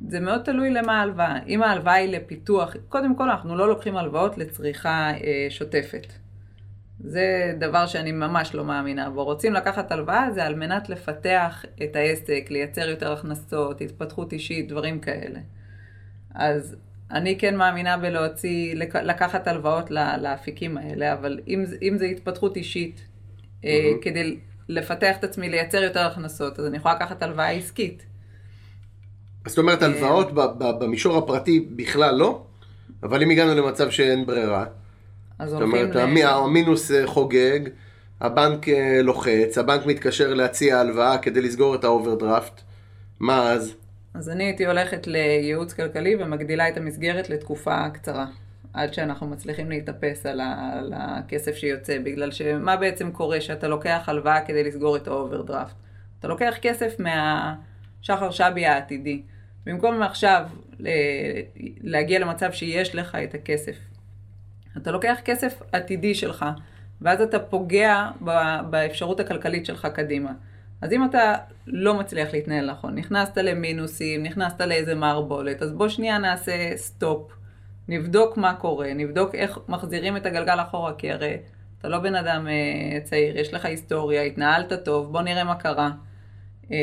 זה 0.07 0.19
מאוד 0.19 0.41
תלוי 0.41 0.69
למה 0.69 0.99
ההלוואה. 0.99 1.39
אם 1.47 1.63
ההלוואה 1.63 1.93
היא 1.93 2.17
לפיתוח, 2.17 2.75
קודם 2.89 3.15
כל 3.15 3.29
אנחנו 3.29 3.55
לא 3.55 3.67
לוקחים 3.67 3.97
הלוואות 3.97 4.37
לצריכה 4.37 5.11
uh, 5.17 5.23
שוטפת. 5.49 6.07
זה 6.99 7.53
דבר 7.59 7.87
שאני 7.87 8.11
ממש 8.11 8.55
לא 8.55 8.65
מאמינה 8.65 9.09
בו. 9.09 9.23
רוצים 9.23 9.53
לקחת 9.53 9.91
הלוואה 9.91 10.31
זה 10.31 10.45
על 10.45 10.55
מנת 10.55 10.89
לפתח 10.89 11.65
את 11.83 11.95
העסק, 11.95 12.45
לייצר 12.49 12.89
יותר 12.89 13.11
הכנסות, 13.11 13.81
התפתחות 13.81 14.33
אישית, 14.33 14.67
דברים 14.67 14.99
כאלה. 14.99 15.39
אז 16.35 16.75
אני 17.13 17.37
כן 17.37 17.55
מאמינה 17.55 17.97
בלהוציא, 17.97 18.75
לקחת 19.03 19.47
הלוואות 19.47 19.91
לאפיקים 20.21 20.77
האלה, 20.77 21.13
אבל 21.13 21.39
אם, 21.47 21.63
אם 21.81 21.97
זה 21.97 22.05
התפתחות 22.05 22.57
אישית, 22.57 23.01
mm-hmm. 23.61 23.67
כדי 24.01 24.37
לפתח 24.69 25.15
את 25.19 25.23
עצמי, 25.23 25.49
לייצר 25.49 25.83
יותר 25.83 25.99
הכנסות, 25.99 26.59
אז 26.59 26.65
אני 26.65 26.77
יכולה 26.77 26.95
לקחת 26.95 27.23
הלוואה 27.23 27.49
עסקית. 27.49 28.05
זאת 29.47 29.57
אומרת, 29.57 29.83
אה, 29.83 29.87
הלוואות 29.87 30.29
במישור 30.79 31.17
הפרטי 31.17 31.59
בכלל 31.75 32.15
לא, 32.15 32.43
אבל 33.03 33.23
אם 33.23 33.29
הגענו 33.29 33.55
למצב 33.55 33.89
שאין 33.89 34.25
ברירה, 34.25 34.65
זאת 35.45 35.61
אומרת, 35.61 35.95
ל... 35.95 35.99
המינוס 36.23 36.91
אה, 36.91 37.07
חוגג, 37.07 37.59
הבנק 38.21 38.65
לוחץ, 39.03 39.57
הבנק 39.57 39.85
מתקשר 39.85 40.33
להציע 40.33 40.79
הלוואה 40.79 41.17
כדי 41.17 41.41
לסגור 41.41 41.75
את 41.75 41.83
האוברדרפט, 41.83 42.61
מה 43.19 43.51
אז? 43.51 43.75
אז 44.13 44.29
אני 44.29 44.43
הייתי 44.43 44.65
הולכת 44.65 45.07
לייעוץ 45.07 45.73
כלכלי 45.73 46.15
ומגדילה 46.19 46.69
את 46.69 46.77
המסגרת 46.77 47.29
לתקופה 47.29 47.89
קצרה. 47.89 48.25
עד 48.73 48.93
שאנחנו 48.93 49.27
מצליחים 49.27 49.69
להתאפס 49.69 50.25
על, 50.25 50.39
ה, 50.39 50.69
על 50.73 50.93
הכסף 50.95 51.55
שיוצא, 51.55 51.99
בגלל 51.99 52.31
שמה 52.31 52.77
בעצם 52.77 53.11
קורה 53.11 53.41
שאתה 53.41 53.67
לוקח 53.67 54.03
הלוואה 54.07 54.41
כדי 54.41 54.63
לסגור 54.63 54.95
את 54.95 55.07
האוברדרפט? 55.07 55.73
אתה 56.19 56.27
לוקח 56.27 56.55
כסף 56.61 56.95
מהשכר 56.99 58.31
שלי 58.31 58.65
העתידי. 58.65 59.21
במקום 59.65 60.01
עכשיו 60.01 60.47
להגיע 61.81 62.19
למצב 62.19 62.51
שיש 62.51 62.95
לך 62.95 63.15
את 63.15 63.33
הכסף, 63.33 63.75
אתה 64.77 64.91
לוקח 64.91 65.17
כסף 65.25 65.61
עתידי 65.71 66.15
שלך, 66.15 66.45
ואז 67.01 67.21
אתה 67.21 67.39
פוגע 67.39 68.09
באפשרות 68.69 69.19
הכלכלית 69.19 69.65
שלך 69.65 69.87
קדימה. 69.93 70.31
אז 70.83 70.93
אם 70.93 71.05
אתה 71.05 71.35
לא 71.67 71.99
מצליח 71.99 72.33
להתנהל 72.33 72.71
נכון, 72.71 72.95
נכנסת 72.95 73.37
למינוסים, 73.37 74.23
נכנסת 74.23 74.61
לאיזה 74.61 74.95
מערבולת, 74.95 75.61
אז 75.61 75.71
בוא 75.71 75.87
שנייה 75.87 76.17
נעשה 76.17 76.77
סטופ. 76.77 77.31
נבדוק 77.87 78.37
מה 78.37 78.53
קורה, 78.53 78.93
נבדוק 78.93 79.35
איך 79.35 79.59
מחזירים 79.67 80.17
את 80.17 80.25
הגלגל 80.25 80.61
אחורה, 80.61 80.93
כי 80.97 81.11
הרי 81.11 81.37
אתה 81.79 81.87
לא 81.87 81.99
בן 81.99 82.15
אדם 82.15 82.47
אה, 82.47 82.99
צעיר, 83.03 83.37
יש 83.37 83.53
לך 83.53 83.65
היסטוריה, 83.65 84.21
התנהלת 84.21 84.73
טוב, 84.85 85.11
בוא 85.11 85.21
נראה 85.21 85.43
מה 85.43 85.55
קרה. 85.55 85.91
אה, 86.71 86.77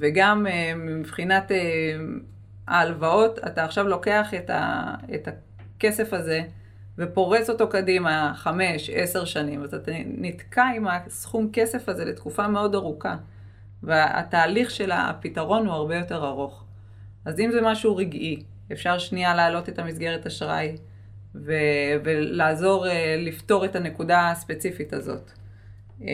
וגם 0.00 0.46
אה, 0.46 0.72
מבחינת 0.76 1.52
אה, 1.52 1.56
ההלוואות, 2.68 3.38
אתה 3.46 3.64
עכשיו 3.64 3.88
לוקח 3.88 4.34
את, 4.34 4.50
ה, 4.50 4.94
את 5.14 5.28
הכסף 5.28 6.12
הזה 6.12 6.42
ופורס 6.98 7.50
אותו 7.50 7.68
קדימה 7.68 8.32
חמש, 8.36 8.90
עשר 8.90 9.24
שנים, 9.24 9.62
אז 9.62 9.74
אתה 9.74 9.92
נתקע 10.06 10.64
עם 10.76 10.86
הסכום 10.88 11.48
כסף 11.52 11.88
הזה 11.88 12.04
לתקופה 12.04 12.48
מאוד 12.48 12.74
ארוכה. 12.74 13.16
והתהליך 13.82 14.70
של 14.70 14.90
הפתרון 14.92 15.66
הוא 15.66 15.74
הרבה 15.74 15.96
יותר 15.96 16.26
ארוך. 16.26 16.64
אז 17.24 17.40
אם 17.40 17.50
זה 17.50 17.60
משהו 17.62 17.96
רגעי, 17.96 18.42
אפשר 18.72 18.98
שנייה 18.98 19.34
להעלות 19.34 19.68
את 19.68 19.78
המסגרת 19.78 20.26
אשראי 20.26 20.76
ו- 21.34 21.52
ולעזור 22.04 22.86
uh, 22.86 22.90
לפתור 23.18 23.64
את 23.64 23.76
הנקודה 23.76 24.30
הספציפית 24.30 24.92
הזאת. 24.92 25.30
Um, 26.00 26.04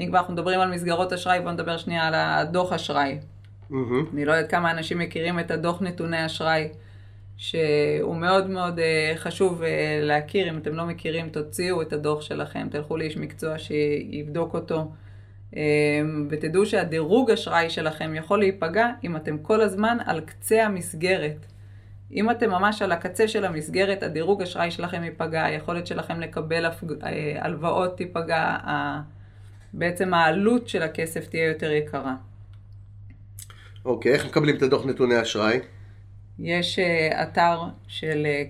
אם 0.00 0.06
כבר 0.08 0.18
אנחנו 0.18 0.32
מדברים 0.32 0.60
על 0.60 0.70
מסגרות 0.70 1.12
אשראי, 1.12 1.40
בואו 1.40 1.52
נדבר 1.52 1.76
שנייה 1.76 2.06
על 2.06 2.14
הדוח 2.14 2.72
אשראי. 2.72 3.18
מהמם. 3.70 4.06
אני 4.12 4.24
לא 4.24 4.32
יודעת 4.32 4.50
כמה 4.50 4.70
אנשים 4.70 4.98
מכירים 4.98 5.40
את 5.40 5.50
הדוח 5.50 5.82
נתוני 5.82 6.26
אשראי, 6.26 6.68
שהוא 7.36 8.16
מאוד 8.16 8.50
מאוד 8.50 8.78
אה, 8.78 9.12
חשוב 9.16 9.62
אה, 9.62 10.00
להכיר. 10.02 10.48
אם 10.48 10.58
אתם 10.58 10.74
לא 10.74 10.86
מכירים, 10.86 11.28
תוציאו 11.28 11.82
את 11.82 11.92
הדוח 11.92 12.22
שלכם, 12.22 12.68
תלכו 12.70 12.96
לאיש 12.96 13.16
מקצוע 13.16 13.58
שיבדוק 13.58 14.54
אותו. 14.54 14.92
אה, 15.56 15.62
ותדעו 16.30 16.66
שהדירוג 16.66 17.30
אשראי 17.30 17.70
שלכם 17.70 18.14
יכול 18.14 18.38
להיפגע 18.38 18.88
אם 19.04 19.16
אתם 19.16 19.38
כל 19.38 19.60
הזמן 19.60 19.98
על 20.04 20.20
קצה 20.20 20.64
המסגרת. 20.64 21.46
אם 22.12 22.30
אתם 22.30 22.50
ממש 22.50 22.82
על 22.82 22.92
הקצה 22.92 23.28
של 23.28 23.44
המסגרת, 23.44 24.02
הדירוג 24.02 24.42
אשראי 24.42 24.70
שלכם 24.70 25.04
ייפגע, 25.04 25.44
היכולת 25.44 25.86
שלכם 25.86 26.20
לקבל 26.20 26.66
הלוואות 27.36 27.96
תיפגע, 27.96 28.56
בעצם 29.72 30.14
העלות 30.14 30.68
של 30.68 30.82
הכסף 30.82 31.26
תהיה 31.26 31.48
יותר 31.48 31.70
יקרה. 31.70 32.14
אוקיי, 33.84 34.12
איך 34.12 34.26
מקבלים 34.26 34.56
את 34.56 34.62
הדוח 34.62 34.86
נתוני 34.86 35.22
אשראי? 35.22 35.60
יש 36.38 36.78
אה, 36.78 37.22
אתר 37.22 37.60
של, 37.88 38.26
אה, 38.26 38.42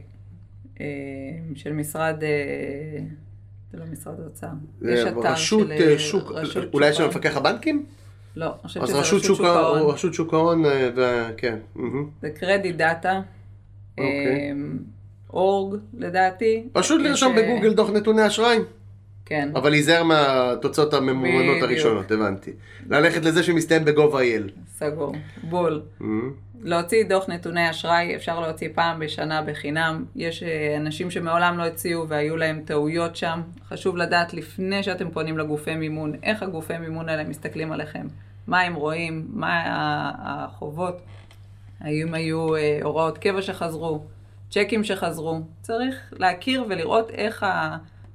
אה, 0.81 0.87
של 1.55 1.73
משרד, 1.73 2.23
זה 3.73 3.79
לא 3.79 3.85
משרד 3.93 4.21
האוצר, 4.21 4.47
יש 4.83 5.01
אתר 5.01 5.21
רשות 5.21 5.69
של 5.79 5.99
שוק, 5.99 6.33
רשות 6.33 6.75
אולי 6.75 6.89
יש 6.89 7.01
ההון. 7.01 7.11
מפקח 7.11 7.37
הבנקים? 7.37 7.87
לא, 8.37 8.47
אני 8.47 8.55
חושבת 8.63 8.83
אז 8.83 8.89
שזה 8.89 8.99
רשות 8.99 9.23
שוק 9.23 9.41
ההון. 9.41 9.91
רשות 9.91 10.15
שוק 10.15 10.35
ההון, 10.35 10.65
כן. 11.37 11.59
זה 12.23 12.31
credit 12.31 12.77
data. 12.77 13.21
org 15.31 15.81
לדעתי. 15.99 16.69
פשוט 16.73 17.01
לרשום 17.01 17.37
בגוגל 17.37 17.75
דוח 17.75 17.91
נתוני 17.91 18.27
אשראי, 18.27 18.59
כן. 19.25 19.51
אבל 19.55 19.71
להיזהר 19.71 20.03
מהתוצאות 20.03 20.95
הממומנות. 20.95 21.63
הראשונות, 21.63 22.11
הבנתי. 22.11 22.51
ללכת 22.91 23.25
לזה 23.25 23.43
שמסתיים 23.43 23.85
אייל. 24.15 24.51
סגור, 24.77 25.15
בול. 25.43 25.83
להוציא 26.65 27.05
דוח 27.05 27.29
נתוני 27.29 27.71
אשראי, 27.71 28.17
אפשר 28.17 28.41
להוציא 28.41 28.69
פעם 28.75 28.99
בשנה 28.99 29.43
בחינם. 29.43 30.05
יש 30.17 30.43
אה, 30.43 30.77
אנשים 30.77 31.11
שמעולם 31.11 31.59
לא 31.59 31.63
הציעו 31.63 32.09
והיו 32.09 32.37
להם 32.37 32.63
טעויות 32.65 33.17
שם. 33.17 33.43
חשוב 33.69 33.97
לדעת 33.97 34.35
לפני 34.35 34.83
שאתם 34.83 35.11
פונים 35.11 35.39
לגופי 35.39 35.75
מימון, 35.75 36.13
איך 36.23 36.43
הגופי 36.43 36.79
מימון 36.79 37.09
האלה 37.09 37.25
מסתכלים 37.25 37.73
עליכם, 37.73 38.07
מה 38.47 38.61
הם 38.61 38.75
רואים, 38.75 39.27
מה 39.31 39.53
ה- 39.53 40.45
החובות, 40.45 41.01
האם 41.81 42.15
היו 42.15 42.57
אה, 42.57 42.79
הוראות 42.83 43.19
קבע 43.19 43.43
שחזרו, 43.43 44.05
צ'קים 44.51 44.85
שחזרו. 44.85 45.41
צריך 45.63 46.13
להכיר 46.19 46.65
ולראות 46.69 47.11
איך 47.11 47.47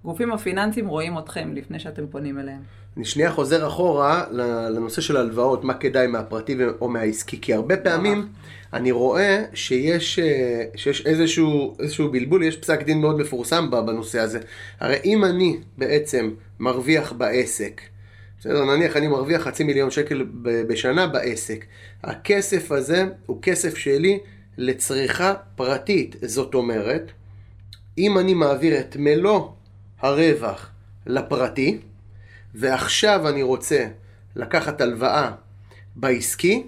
הגופים 0.04 0.32
הפיננסיים 0.32 0.88
רואים 0.88 1.18
אתכם 1.18 1.54
לפני 1.56 1.80
שאתם 1.80 2.08
פונים 2.08 2.40
אליהם. 2.40 2.62
אני 2.98 3.06
שנייה 3.06 3.32
חוזר 3.32 3.68
אחורה 3.68 4.26
לנושא 4.70 5.02
של 5.02 5.18
הלוואות, 5.18 5.64
מה 5.64 5.74
כדאי 5.74 6.08
מהפרטי 6.08 6.58
או 6.82 6.90
מהעסקי, 6.90 7.42
כי 7.42 7.54
הרבה 7.54 7.78
פעמים 7.78 8.28
אני 8.74 8.92
רואה 8.92 9.44
שיש, 9.54 10.20
אה, 10.20 10.64
שיש 10.76 11.06
איזשהו, 11.06 11.76
איזשהו 11.80 12.12
בלבול, 12.12 12.44
יש 12.44 12.58
פסק 12.58 12.84
דין 12.84 13.02
מאוד 13.02 13.20
מפורסם 13.20 13.72
בנושא 13.72 14.20
הזה. 14.20 14.40
הרי 14.80 14.98
אם 15.06 15.26
אני 15.26 15.58
בעצם 15.78 16.32
מרוויח 16.60 17.12
בעסק, 17.12 17.82
בסדר, 18.40 18.66
נניח 18.66 18.98
אני 18.98 19.08
מרוויח 19.08 19.42
חצי 19.42 19.64
מיליון 19.64 19.92
שקל 19.92 20.26
בשנה 20.42 21.08
בעסק, 21.08 21.66
הכסף 22.04 22.72
הזה 22.72 23.06
הוא 23.26 23.40
כסף 23.42 23.78
שלי 23.78 24.20
לצריכה 24.58 25.34
פרטית, 25.56 26.16
זאת 26.22 26.56
אומרת, 26.56 27.12
אם 27.98 28.18
אני 28.18 28.34
מעביר 28.34 28.80
את 28.80 28.96
מלוא 29.00 29.48
הרווח 30.02 30.70
לפרטי, 31.06 31.78
ועכשיו 32.56 33.30
אני 33.30 33.44
רוצה 33.44 33.86
לקחת 34.36 34.82
הלוואה 34.82 35.32
בעסקי, 35.96 36.64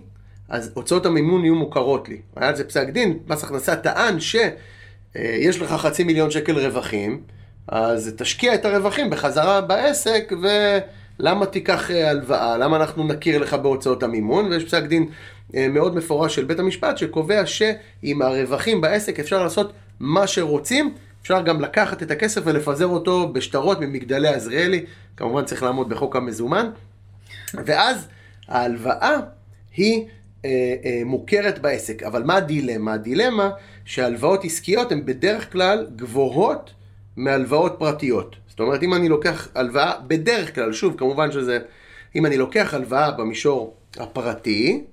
אז 0.50 0.72
הוצאות 0.74 1.06
המימון 1.06 1.44
יהיו 1.44 1.56
מוכרות 1.56 2.10
לי. 2.10 2.22
היה 2.36 2.50
על 2.50 2.56
זה 2.56 2.64
פסק 2.64 2.90
דין, 2.90 3.20
מס 3.28 3.44
הכנסה 3.44 3.76
טען 3.76 4.20
שיש 4.20 5.62
לך 5.62 5.72
חצי 5.72 6.04
מיליון 6.04 6.32
שקל 6.32 6.60
רווחים, 6.60 7.22
אז 7.68 8.14
תשקיע 8.18 8.56
את 8.56 8.66
הרווחים 8.66 9.10
בחזרה 9.10 9.62
בעסק, 9.62 10.34
ולמה 10.42 11.46
תיקח 11.46 11.92
אה, 11.92 12.10
הלוואה? 12.10 12.58
למה 12.58 12.78
אנחנו 12.78 13.04
נכיר 13.04 13.38
לך 13.38 13.54
בהוצאות 13.54 14.04
המימון? 14.04 14.46
ויש 14.46 14.64
פסק 14.64 14.84
דין 14.84 15.10
אה, 15.56 15.68
מאוד 15.68 15.96
מפורש 15.96 16.36
של 16.36 16.46
בית 16.46 16.60
המשפט 16.60 16.98
שקובע 16.98 17.46
שעם 17.46 18.22
הרווחים 18.22 18.82
בעסק 18.82 19.20
אפשר 19.20 19.44
לעשות 19.44 19.74
מה 20.00 20.28
שרוצים, 20.28 20.94
אפשר 21.22 21.42
גם 21.42 21.62
לקחת 21.62 22.04
את 22.04 22.12
הכסף 22.12 22.42
ולפזר 22.46 22.88
אותו 22.88 23.34
בשטרות 23.34 23.80
ממגדלי 23.80 24.28
עזריאלי, 24.28 24.86
כמובן 25.18 25.46
צריך 25.46 25.64
לעמוד 25.64 25.90
בחוק 25.90 26.16
המזומן, 26.16 26.70
ואז 27.54 28.08
ההלוואה 28.48 29.18
היא 29.76 30.06
אה, 30.46 30.50
אה, 30.86 31.02
מוכרת 31.06 31.60
בעסק. 31.60 32.04
אבל 32.04 32.24
מה 32.24 32.36
הדילמה? 32.36 32.94
הדילמה 32.94 33.50
שהלוואות 33.86 34.46
עסקיות 34.46 34.92
הן 34.92 35.06
בדרך 35.06 35.52
כלל 35.52 35.88
גבוהות 35.96 36.74
מהלוואות 37.18 37.76
פרטיות. 37.80 38.36
זאת 38.48 38.60
אומרת, 38.60 38.84
אם 38.84 38.94
אני 38.94 39.10
לוקח 39.10 39.48
הלוואה, 39.56 39.94
בדרך 40.08 40.56
כלל, 40.56 40.74
שוב, 40.74 40.96
כמובן 40.98 41.32
שזה, 41.32 41.60
אם 42.16 42.26
אני 42.26 42.38
לוקח 42.38 42.74
הלוואה 42.74 43.12
במישור 43.12 43.76
הפרטי, 43.98 44.84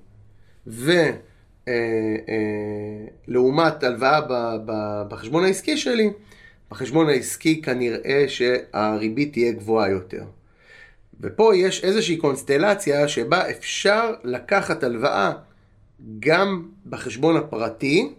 ולעומת 3.29 3.83
הלוואה 3.83 4.21
ב- 4.21 4.57
ב- 4.67 5.03
בחשבון 5.09 5.45
העסקי 5.45 5.77
שלי, 5.77 6.11
בחשבון 6.71 7.09
העסקי 7.09 7.63
כנראה 7.63 8.25
שהריבית 8.29 9.33
תהיה 9.33 9.53
גבוהה 9.53 9.91
יותר. 9.91 10.25
ופה 11.21 11.57
יש 11.57 11.85
איזושהי 11.85 12.17
קונסטלציה 12.17 13.09
שבה 13.09 13.51
אפשר 13.51 14.15
לקחת 14.25 14.83
הלוואה 14.83 15.33
גם 16.21 16.69
בחשבון 16.87 17.37
הפרטי 17.37 18.11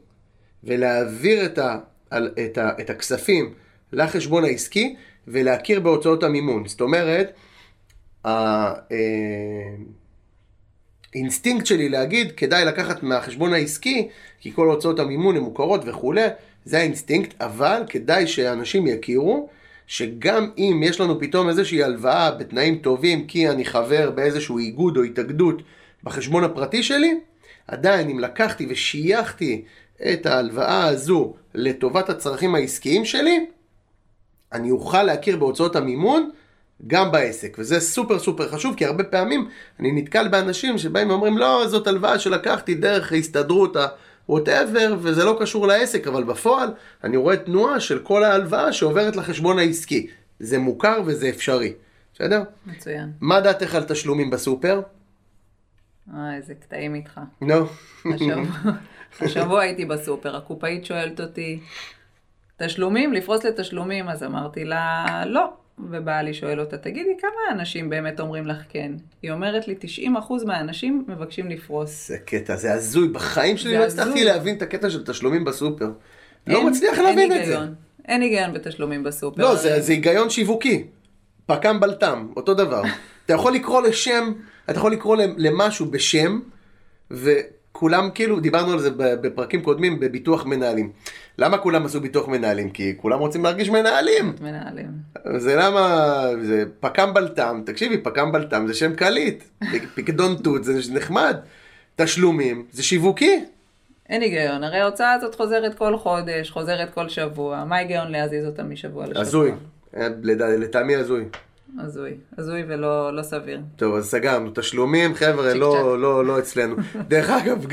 ולהעביר 0.63 1.45
את, 1.45 1.57
ה, 1.57 1.77
את, 2.45 2.57
ה, 2.57 2.69
את 2.79 2.89
הכספים 2.89 3.53
לחשבון 3.93 4.43
העסקי 4.43 4.95
ולהכיר 5.27 5.79
בהוצאות 5.79 6.23
המימון. 6.23 6.67
זאת 6.67 6.81
אומרת, 6.81 7.33
אה, 8.25 8.73
האינסטינקט 11.15 11.65
שלי 11.65 11.89
להגיד 11.89 12.31
כדאי 12.31 12.65
לקחת 12.65 13.03
מהחשבון 13.03 13.53
העסקי 13.53 14.07
כי 14.39 14.53
כל 14.53 14.67
הוצאות 14.67 14.99
המימון 14.99 15.35
הן 15.35 15.41
מוכרות 15.41 15.81
וכולי, 15.85 16.27
זה 16.65 16.77
האינסטינקט, 16.77 17.41
אבל 17.41 17.83
כדאי 17.89 18.27
שאנשים 18.27 18.87
יכירו 18.87 19.49
שגם 19.87 20.49
אם 20.57 20.81
יש 20.83 20.99
לנו 20.99 21.19
פתאום 21.19 21.49
איזושהי 21.49 21.83
הלוואה 21.83 22.31
בתנאים 22.31 22.77
טובים 22.77 23.27
כי 23.27 23.49
אני 23.49 23.65
חבר 23.65 24.11
באיזשהו 24.11 24.57
איגוד 24.57 24.97
או 24.97 25.03
התאגדות 25.03 25.61
בחשבון 26.03 26.43
הפרטי 26.43 26.83
שלי, 26.83 27.19
עדיין 27.67 28.09
אם 28.09 28.19
לקחתי 28.19 28.65
ושייכתי 28.69 29.63
את 30.13 30.25
ההלוואה 30.25 30.85
הזו 30.85 31.33
לטובת 31.53 32.09
הצרכים 32.09 32.55
העסקיים 32.55 33.05
שלי, 33.05 33.45
אני 34.53 34.71
אוכל 34.71 35.03
להכיר 35.03 35.37
בהוצאות 35.37 35.75
המימון 35.75 36.29
גם 36.87 37.11
בעסק, 37.11 37.55
וזה 37.59 37.79
סופר 37.79 38.19
סופר 38.19 38.47
חשוב, 38.49 38.75
כי 38.75 38.85
הרבה 38.85 39.03
פעמים 39.03 39.49
אני 39.79 39.91
נתקל 39.91 40.27
באנשים 40.27 40.77
שבאים 40.77 41.09
ואומרים, 41.09 41.37
לא, 41.37 41.67
זאת 41.67 41.87
הלוואה 41.87 42.19
שלקחתי 42.19 42.75
דרך 42.75 43.11
ההסתדרות, 43.11 43.75
ה-whatever, 43.75 44.93
וזה 44.99 45.25
לא 45.25 45.37
קשור 45.41 45.67
לעסק, 45.67 46.07
אבל 46.07 46.23
בפועל 46.23 46.69
אני 47.03 47.17
רואה 47.17 47.37
תנועה 47.37 47.79
של 47.79 47.99
כל 47.99 48.23
ההלוואה 48.23 48.73
שעוברת 48.73 49.15
לחשבון 49.15 49.59
העסקי. 49.59 50.07
זה 50.39 50.57
מוכר 50.57 51.01
וזה 51.05 51.29
אפשרי, 51.29 51.73
בסדר? 52.13 52.43
מצוין. 52.65 53.11
מה 53.21 53.41
דעתך 53.41 53.75
על 53.75 53.83
תשלומים 53.83 54.29
בסופר? 54.29 54.81
אה, 56.13 56.35
איזה 56.35 56.53
קטעים 56.55 56.95
איתך. 56.95 57.19
נו. 57.41 57.65
השבוע, 58.15 58.43
השבוע 59.21 59.61
הייתי 59.61 59.85
בסופר, 59.85 60.35
הקופאית 60.35 60.85
שואלת 60.85 61.19
אותי, 61.19 61.59
תשלומים? 62.57 63.13
לפרוס 63.13 63.45
לתשלומים? 63.45 64.09
אז 64.09 64.23
אמרתי 64.23 64.65
לה, 64.65 65.05
לא. 65.25 65.53
ובעלי 65.91 66.33
שואל 66.33 66.59
אותה, 66.59 66.77
תגידי, 66.77 67.09
כמה 67.21 67.31
אנשים 67.59 67.89
באמת 67.89 68.19
אומרים 68.19 68.47
לך 68.47 68.57
כן? 68.69 68.91
היא 69.21 69.31
אומרת 69.31 69.67
לי, 69.67 69.75
90% 70.05 70.09
מהאנשים 70.45 71.05
מבקשים 71.07 71.49
לפרוס. 71.49 72.07
זה 72.07 72.17
קטע, 72.17 72.55
זה 72.55 72.73
הזוי. 72.73 73.07
בחיים 73.07 73.57
שלי 73.57 73.77
לא 73.77 73.83
הצלחתי. 73.85 74.23
להבין 74.23 74.57
את 74.57 74.61
הקטע 74.61 74.89
של 74.89 75.05
תשלומים 75.05 75.45
בסופר. 75.45 75.89
לא 76.47 76.57
אין- 76.57 76.69
מצליח 76.69 76.97
אין 76.97 77.03
להבין 77.05 77.31
את 77.31 77.45
זה. 77.45 77.57
אין 78.07 78.21
היגיון 78.21 78.53
בתשלומים 78.53 79.03
בסופר. 79.03 79.41
לא, 79.41 79.55
זה, 79.55 79.81
זה 79.81 79.91
היגיון 79.93 80.29
שיווקי. 80.29 80.83
פק"ם 81.45 81.79
בלת"ם, 81.79 82.27
אותו 82.37 82.53
דבר. 82.53 82.81
אתה 83.25 83.33
יכול 83.33 83.53
לקרוא 83.53 83.81
לשם, 83.81 84.31
אתה 84.69 84.77
יכול 84.77 84.91
לקרוא 84.91 85.17
למשהו 85.37 85.85
בשם, 85.85 86.39
וכולם 87.79 88.09
כאילו, 88.15 88.39
דיברנו 88.39 88.73
על 88.73 88.79
זה 88.79 88.89
בפרקים 88.95 89.61
קודמים 89.61 89.99
בביטוח 89.99 90.45
מנהלים. 90.45 90.91
למה 91.37 91.57
כולם 91.57 91.85
עשו 91.85 92.01
ביטוח 92.01 92.27
מנהלים? 92.27 92.69
כי 92.69 92.93
כולם 92.97 93.19
רוצים 93.19 93.43
להרגיש 93.43 93.69
מנהלים. 93.69 94.33
מנהלים. 94.41 94.87
זה 95.37 95.55
למה, 95.55 96.25
זה 96.41 96.63
פק"ם 96.79 97.13
בלת"ם, 97.13 97.61
תקשיבי, 97.65 97.97
פק"ם 97.97 98.31
בלת"ם 98.31 98.67
זה 98.67 98.73
שם 98.73 98.95
קליט. 98.95 99.43
פיקדון 99.95 100.35
תות 100.35 100.63
זה 100.63 100.73
נחמד. 100.93 101.37
תשלומים 101.95 102.65
זה 102.71 102.83
שיווקי. 102.83 103.45
אין 104.09 104.21
היגיון, 104.21 104.63
הרי 104.63 104.79
ההוצאה 104.79 105.13
הזאת 105.13 105.35
חוזרת 105.35 105.75
כל 105.75 105.97
חודש, 105.97 106.49
חוזרת 106.49 106.93
כל 106.93 107.09
שבוע, 107.09 107.63
מה 107.63 107.75
ההיגיון 107.75 108.11
להזיז 108.11 108.45
אותה 108.45 108.63
משבוע 108.63 109.05
לשבוע? 109.05 109.21
הזוי. 109.21 109.51
אה, 109.97 110.07
לטעמי 110.57 110.95
הזוי. 110.95 111.25
הזוי. 111.77 112.17
הזוי 112.37 112.63
ולא 112.67 113.15
לא 113.15 113.21
סביר. 113.21 113.59
טוב, 113.75 113.95
אז 113.95 114.09
סגרנו. 114.09 114.51
תשלומים, 114.55 115.13
חבר'ה, 115.15 115.53
לא, 115.53 115.75
צ'אק. 115.77 115.85
לא, 116.01 116.25
לא 116.25 116.39
אצלנו. 116.39 116.75
דרך 117.07 117.29
אגב, 117.29 117.65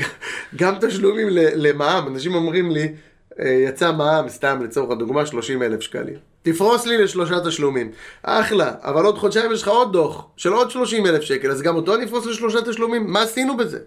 גם 0.55 0.75
תשלומים 0.81 1.27
למע"מ, 1.31 2.07
אנשים 2.07 2.35
אומרים 2.35 2.71
לי, 2.71 2.93
אה, 3.39 3.49
יצא 3.49 3.91
מע"מ, 3.91 4.29
סתם 4.29 4.63
לצורך 4.63 4.91
הדוגמה, 4.91 5.25
30 5.25 5.63
אלף 5.63 5.81
שקלים. 5.81 6.15
תפרוס 6.41 6.85
לי 6.85 6.97
לשלושה 6.97 7.39
תשלומים. 7.45 7.91
אחלה, 8.23 8.73
אבל 8.81 9.05
עוד 9.05 9.17
חודשיים 9.17 9.51
יש 9.51 9.61
לך 9.61 9.67
עוד 9.67 9.93
דוח 9.93 10.27
של 10.37 10.53
עוד 10.53 10.71
30 10.71 11.05
אלף 11.05 11.21
שקל, 11.21 11.51
אז 11.51 11.61
גם 11.61 11.75
אותו 11.75 11.95
אני 11.95 12.05
אפרוס 12.05 12.25
לשלושה 12.25 12.61
תשלומים? 12.61 13.11
מה 13.11 13.21
עשינו 13.21 13.57
בזה? 13.57 13.79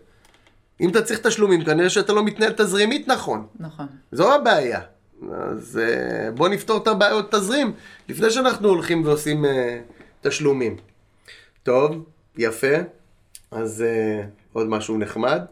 אם 0.80 0.88
אתה 0.88 1.02
צריך 1.02 1.20
תשלומים, 1.20 1.64
כנראה 1.64 1.90
שאתה 1.90 2.12
לא 2.12 2.24
מתנהל 2.24 2.52
תזרימית 2.52 3.08
נכון. 3.08 3.46
נכון. 3.60 3.86
זו 4.12 4.34
הבעיה. 4.34 4.80
אז 5.32 5.80
אה, 5.82 6.30
בוא 6.30 6.48
נפתור 6.48 6.76
את 6.76 6.86
הבעיות 6.86 7.34
תזרים 7.34 7.72
לפני 8.08 8.30
שאנחנו 8.30 8.68
הולכים 8.68 9.04
ועושים 9.04 9.44
אה, 9.44 9.80
תשלומים. 10.20 10.76
טוב, 11.62 12.04
יפה. 12.38 12.76
אז 13.50 13.82
אה, 13.82 14.22
עוד 14.52 14.66
משהו 14.68 14.98
נחמד. 14.98 15.42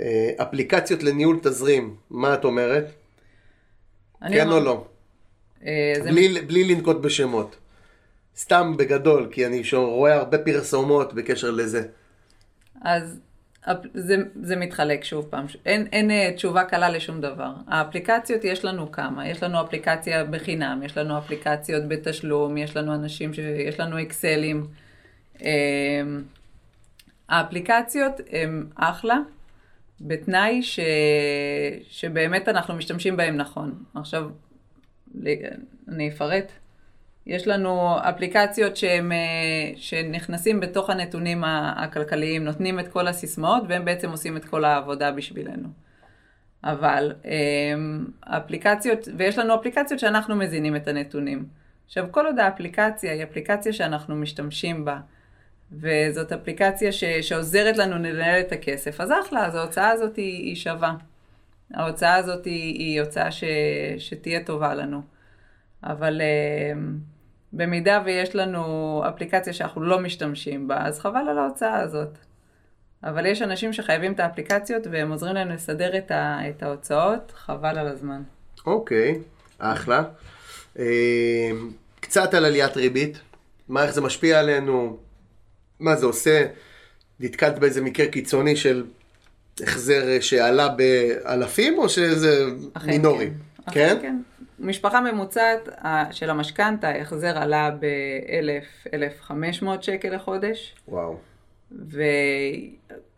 אה, 0.00 0.30
אפליקציות 0.42 1.02
לניהול 1.02 1.38
תזרים, 1.42 1.96
מה 2.10 2.34
את 2.34 2.44
אומרת? 2.44 2.84
כן 4.28 4.46
אומר- 4.46 4.58
או 4.58 4.64
לא? 4.64 4.86
אה, 5.66 5.94
זה 6.02 6.10
בלי, 6.10 6.40
בלי 6.40 6.64
לנקוט 6.64 6.96
בשמות. 6.96 7.56
סתם 8.36 8.74
בגדול, 8.76 9.28
כי 9.30 9.46
אני 9.46 9.62
רואה 9.74 10.14
הרבה 10.14 10.38
פרסומות 10.38 11.14
בקשר 11.14 11.50
לזה. 11.50 11.82
אז 12.82 13.18
זה, 13.94 14.16
זה 14.42 14.56
מתחלק 14.56 15.04
שוב 15.04 15.26
פעם, 15.30 15.46
אין, 15.66 15.86
אין 15.92 16.10
אה, 16.10 16.30
תשובה 16.36 16.64
קלה 16.64 16.90
לשום 16.90 17.20
דבר. 17.20 17.52
האפליקציות 17.66 18.44
יש 18.44 18.64
לנו 18.64 18.92
כמה, 18.92 19.28
יש 19.28 19.42
לנו 19.42 19.60
אפליקציה 19.60 20.24
בחינם, 20.24 20.82
יש 20.84 20.98
לנו 20.98 21.18
אפליקציות 21.18 21.88
בתשלום, 21.88 22.56
יש 22.56 22.76
לנו 22.76 22.94
אנשים, 22.94 23.34
ש... 23.34 23.38
יש 23.38 23.80
לנו 23.80 24.02
אקסלים. 24.02 24.66
אה, 25.42 26.02
האפליקציות 27.28 28.20
הן 28.30 28.66
אחלה, 28.74 29.18
בתנאי 30.00 30.62
ש... 30.62 30.80
שבאמת 31.88 32.48
אנחנו 32.48 32.74
משתמשים 32.74 33.16
בהן 33.16 33.36
נכון. 33.36 33.84
עכשיו, 33.94 34.30
אני 35.88 36.08
אפרט. 36.08 36.52
יש 37.26 37.48
לנו 37.48 37.96
אפליקציות 38.00 38.76
שהם, 38.76 39.12
אה, 39.12 39.72
שנכנסים 39.76 40.60
בתוך 40.60 40.90
הנתונים 40.90 41.44
הכלכליים, 41.76 42.44
נותנים 42.44 42.80
את 42.80 42.88
כל 42.88 43.08
הסיסמאות 43.08 43.62
והם 43.68 43.84
בעצם 43.84 44.10
עושים 44.10 44.36
את 44.36 44.44
כל 44.44 44.64
העבודה 44.64 45.12
בשבילנו. 45.12 45.68
אבל 46.64 47.12
אמ, 47.24 48.04
אפליקציות, 48.22 49.08
ויש 49.16 49.38
לנו 49.38 49.54
אפליקציות 49.54 50.00
שאנחנו 50.00 50.36
מזינים 50.36 50.76
את 50.76 50.88
הנתונים. 50.88 51.44
עכשיו, 51.86 52.06
כל 52.10 52.26
עוד 52.26 52.38
האפליקציה 52.38 53.12
היא 53.12 53.22
אפליקציה 53.22 53.72
שאנחנו 53.72 54.16
משתמשים 54.16 54.84
בה, 54.84 55.00
וזאת 55.72 56.32
אפליקציה 56.32 56.92
ש, 56.92 57.04
שעוזרת 57.04 57.76
לנו 57.76 57.94
לנהל 57.98 58.40
את 58.40 58.52
הכסף, 58.52 59.00
אז 59.00 59.10
אחלה, 59.24 59.46
אז 59.46 59.54
ההוצאה 59.54 59.90
הזאת 59.90 60.16
היא, 60.16 60.46
היא 60.46 60.56
שווה. 60.56 60.94
ההוצאה 61.74 62.14
הזאת 62.14 62.44
היא, 62.44 62.78
היא 62.78 63.00
הוצאה 63.00 63.30
ש, 63.30 63.44
שתהיה 63.98 64.44
טובה 64.44 64.74
לנו. 64.74 65.02
אבל 65.84 66.20
אמ, 66.20 66.98
במידה 67.52 68.02
ויש 68.04 68.36
לנו 68.36 69.02
אפליקציה 69.08 69.52
שאנחנו 69.52 69.82
לא 69.82 69.98
משתמשים 69.98 70.68
בה, 70.68 70.86
אז 70.86 71.00
חבל 71.00 71.28
על 71.28 71.38
ההוצאה 71.38 71.80
הזאת. 71.80 72.18
אבל 73.04 73.26
יש 73.26 73.42
אנשים 73.42 73.72
שחייבים 73.72 74.12
את 74.12 74.20
האפליקציות 74.20 74.86
והם 74.90 75.10
עוזרים 75.12 75.34
להם 75.34 75.48
לסדר 75.48 75.98
את, 75.98 76.10
ה, 76.10 76.38
את 76.50 76.62
ההוצאות, 76.62 77.32
חבל 77.36 77.78
על 77.78 77.86
הזמן. 77.86 78.22
אוקיי, 78.66 79.18
אחלה. 79.58 80.02
אה, 80.78 81.50
קצת 82.00 82.34
על 82.34 82.44
עליית 82.44 82.76
ריבית, 82.76 83.18
מה, 83.68 83.82
איך 83.82 83.90
זה 83.90 84.00
משפיע 84.00 84.40
עלינו, 84.40 84.96
מה 85.80 85.96
זה 85.96 86.06
עושה, 86.06 86.46
נתקלת 87.20 87.58
באיזה 87.58 87.80
מקרה 87.80 88.06
קיצוני 88.06 88.56
של 88.56 88.84
החזר 89.62 90.08
אה, 90.08 90.20
שעלה 90.20 90.68
באלפים, 90.68 91.78
או 91.78 91.88
שזה 91.88 92.46
מינורי? 92.84 93.26
כן. 93.26 93.72
כן? 93.72 93.98
כן. 94.02 94.16
משפחה 94.62 95.00
ממוצעת 95.00 95.68
של 96.10 96.30
המשכנתה, 96.30 96.88
ההחזר 96.88 97.38
עלה 97.38 97.70
ב-1,000-1,500 97.80 99.66
שקל 99.80 100.14
לחודש. 100.14 100.74
וואו. 100.88 101.16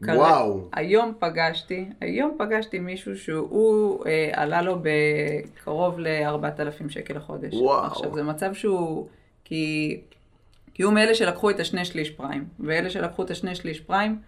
והיום 0.03 0.19
וואו. 0.19 0.71
פגשתי, 1.19 1.89
היום 2.01 2.37
פגשתי 2.39 2.79
מישהו 2.79 3.17
שהוא 3.17 4.07
אה, 4.07 4.31
עלה 4.33 4.63
לו 4.63 4.79
בקרוב 4.83 5.99
ל-4,000 5.99 6.89
שקל 6.89 7.17
לחודש. 7.17 7.55
וואו. 7.55 7.87
עכשיו 7.87 8.15
זה 8.15 8.23
מצב 8.23 8.55
שהוא, 8.55 9.09
כי, 9.45 10.01
כי 10.75 10.83
הוא 10.83 10.93
מאלה 10.93 11.15
שלקחו 11.15 11.51
את 11.51 11.61
השני 11.61 11.85
שליש 11.85 12.11
פריים, 12.11 12.45
ואלה 12.61 12.91
שלקחו 12.91 13.23
את 13.23 13.31
השני 13.31 13.55
שליש 13.55 13.81
פריים 13.81 14.19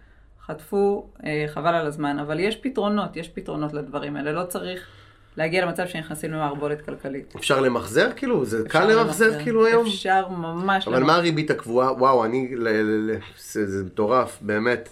חטפו 0.41 1.07
אה, 1.25 1.45
חבל 1.47 1.75
על 1.75 1.87
הזמן, 1.87 2.19
אבל 2.19 2.39
יש 2.39 2.55
פתרונות, 2.55 3.17
יש 3.17 3.29
פתרונות 3.29 3.73
לדברים 3.73 4.15
האלה, 4.15 4.31
לא 4.31 4.43
צריך 4.43 4.96
להגיע 5.37 5.65
למצב 5.65 5.87
שנכנסים 5.87 6.31
למערבולת 6.31 6.81
כלכלית. 6.81 7.33
אפשר 7.35 7.59
למחזר 7.61 8.09
כאילו? 8.15 8.45
זה 8.45 8.69
קל 8.69 8.85
למחזר 8.85 9.43
כאילו 9.43 9.65
היום? 9.65 9.85
אפשר 9.87 10.27
ממש 10.29 10.87
אבל 10.87 11.03
מה 11.03 11.15
הריבית 11.15 11.51
הקבועה? 11.51 11.93
וואו, 11.93 12.25
אני, 12.25 12.55
ל- 12.55 12.67
ל- 12.67 13.11
ל- 13.11 13.17
זה 13.45 13.83
מטורף, 13.85 14.37
באמת. 14.41 14.89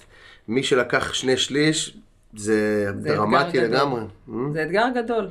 מי 0.48 0.64
שלקח 0.64 1.14
שני 1.14 1.38
שליש, 1.38 1.98
זה 2.34 2.86
זה 2.98 3.10
דרמטי. 3.10 3.60
לגמרי. 3.60 4.02
זה 4.54 4.64
אתגר 4.64 4.86
גדול, 4.96 5.28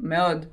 מאוד. 0.00 0.46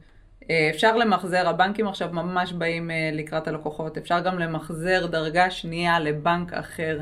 אה, 0.50 0.70
אפשר 0.74 0.96
למחזר, 0.98 1.50
הבנקים 1.50 1.88
עכשיו 1.88 2.10
ממש 2.12 2.54
באים 2.54 2.92
אה, 2.92 3.10
לקראת 3.14 3.48
הלקוחות, 3.48 3.98
אפשר 3.98 4.20
גם 4.20 4.40
למחזר 4.40 5.06
דרגה 5.06 5.50
שנייה 5.52 6.00
לבנק 6.00 6.54
אחר. 6.54 7.00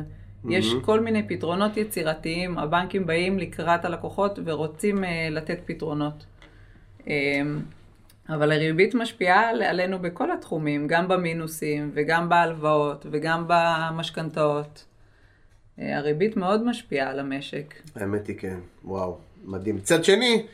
יש 0.49 0.73
כל 0.81 0.99
מיני 0.99 1.27
פתרונות 1.27 1.77
יצירתיים, 1.77 2.57
הבנקים 2.57 3.05
באים 3.05 3.39
לקראת 3.39 3.85
הלקוחות 3.85 4.39
ורוצים 4.45 5.03
אה, 5.03 5.27
לתת 5.31 5.59
פתרונות. 5.65 6.25
אה, 7.07 7.41
אבל 8.29 8.51
הריבית 8.51 8.95
משפיעה 8.95 9.49
על- 9.49 9.61
עלינו 9.61 9.99
בכל 9.99 10.31
התחומים, 10.31 10.87
גם 10.87 11.07
במינוסים 11.07 11.91
וגם 11.93 12.29
בהלוואות 12.29 13.05
וגם 13.11 13.43
במשכנתאות. 13.47 14.85
אה, 15.79 15.97
הריבית 15.97 16.37
מאוד 16.37 16.65
משפיעה 16.65 17.09
על 17.09 17.19
המשק. 17.19 17.73
האמת 17.95 18.27
היא 18.27 18.35
כן, 18.39 18.57
וואו, 18.83 19.17
מדהים. 19.43 19.75
מצד 19.75 20.03
שני, 20.03 20.45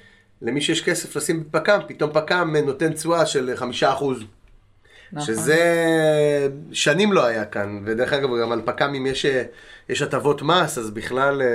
למי 0.42 0.62
שיש 0.62 0.84
כסף 0.84 1.16
לשים 1.16 1.44
בפק"ם, 1.44 1.80
פתאום 1.88 2.12
פק"ם 2.14 2.56
נותן 2.66 2.94
תשואה 2.94 3.26
של 3.26 3.52
חמישה 3.56 3.94
אחוז. 3.94 4.24
נכון. 5.14 5.28
שזה 5.36 5.60
שנים 6.72 7.14
לא 7.14 7.26
היה 7.26 7.46
כאן, 7.46 7.84
ודרך 7.86 8.14
אגב 8.14 8.30
גם 8.42 8.52
על 8.52 8.62
פק"מים 8.66 9.06
יש, 9.06 9.26
יש 9.90 10.02
הטבות 10.02 10.42
מס, 10.42 10.78
אז 10.78 10.92
בכלל, 10.92 11.42
אה, 11.42 11.48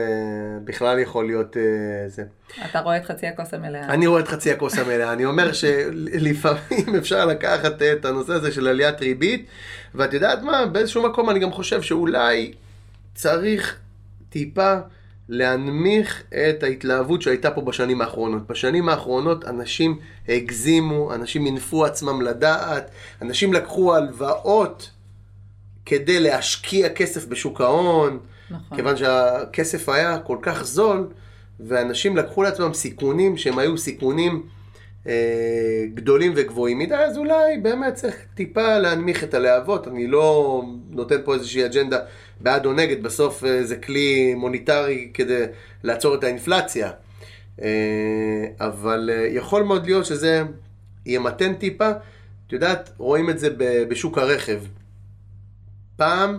בכלל 0.64 0.98
יכול 0.98 1.26
להיות 1.26 1.56
אה, 1.56 1.62
זה. 2.08 2.24
אתה 2.70 2.80
רואה 2.80 2.96
את 2.96 3.04
חצי 3.04 3.26
הכוס 3.26 3.54
המלאה. 3.54 3.88
אני 3.88 4.06
רואה 4.06 4.20
את 4.20 4.28
חצי 4.28 4.52
הכוס 4.52 4.78
המלאה, 4.78 5.12
אני 5.12 5.24
אומר 5.24 5.52
שלפעמים 5.52 6.96
אפשר 6.98 7.24
לקחת 7.24 7.82
את 7.82 8.04
הנושא 8.04 8.32
הזה 8.32 8.52
של 8.52 8.68
עליית 8.68 9.00
ריבית, 9.00 9.46
ואת 9.94 10.12
יודעת 10.12 10.42
מה, 10.42 10.66
באיזשהו 10.66 11.02
מקום 11.02 11.30
אני 11.30 11.38
גם 11.38 11.52
חושב 11.52 11.82
שאולי 11.82 12.52
צריך 13.14 13.78
טיפה 14.28 14.76
להנמיך 15.28 16.22
את 16.28 16.62
ההתלהבות 16.62 17.22
שהייתה 17.22 17.50
פה 17.50 17.60
בשנים 17.60 18.00
האחרונות. 18.00 18.46
בשנים 18.46 18.88
האחרונות 18.88 19.44
אנשים 19.44 19.98
הגזימו, 20.28 21.14
אנשים 21.14 21.44
מינפו 21.44 21.84
עצמם 21.84 22.22
לדעת, 22.22 22.90
אנשים 23.22 23.52
לקחו 23.52 23.94
הלוואות 23.96 24.90
כדי 25.86 26.20
להשקיע 26.20 26.88
כסף 26.88 27.26
בשוק 27.26 27.60
ההון, 27.60 28.18
נכון. 28.50 28.76
כיוון 28.76 28.96
שהכסף 28.96 29.88
היה 29.88 30.18
כל 30.18 30.38
כך 30.42 30.64
זול, 30.64 31.08
ואנשים 31.60 32.16
לקחו 32.16 32.42
לעצמם 32.42 32.74
סיכונים 32.74 33.36
שהם 33.36 33.58
היו 33.58 33.78
סיכונים 33.78 34.42
גדולים 35.94 36.32
וגבוהים 36.36 36.78
מדי, 36.78 36.94
אז 36.94 37.18
אולי 37.18 37.58
באמת 37.62 37.94
צריך 37.94 38.16
טיפה 38.34 38.78
להנמיך 38.78 39.24
את 39.24 39.34
הלהבות. 39.34 39.88
אני 39.88 40.06
לא 40.06 40.62
נותן 40.90 41.16
פה 41.24 41.34
איזושהי 41.34 41.64
אג'נדה 41.64 41.98
בעד 42.40 42.66
או 42.66 42.72
נגד, 42.72 43.02
בסוף 43.02 43.44
אה, 43.44 43.64
זה 43.64 43.76
כלי 43.76 44.34
מוניטרי 44.34 45.10
כדי 45.14 45.44
לעצור 45.82 46.14
את 46.14 46.24
האינפלציה. 46.24 46.90
אה, 47.62 48.46
אבל 48.60 49.10
אה, 49.12 49.26
יכול 49.30 49.62
מאוד 49.62 49.86
להיות 49.86 50.06
שזה 50.06 50.42
ימתן 51.06 51.54
טיפה. 51.54 51.90
את 52.46 52.52
יודעת, 52.52 52.92
רואים 52.98 53.30
את 53.30 53.38
זה 53.38 53.48
בשוק 53.88 54.18
הרכב. 54.18 54.60
פעם 55.96 56.38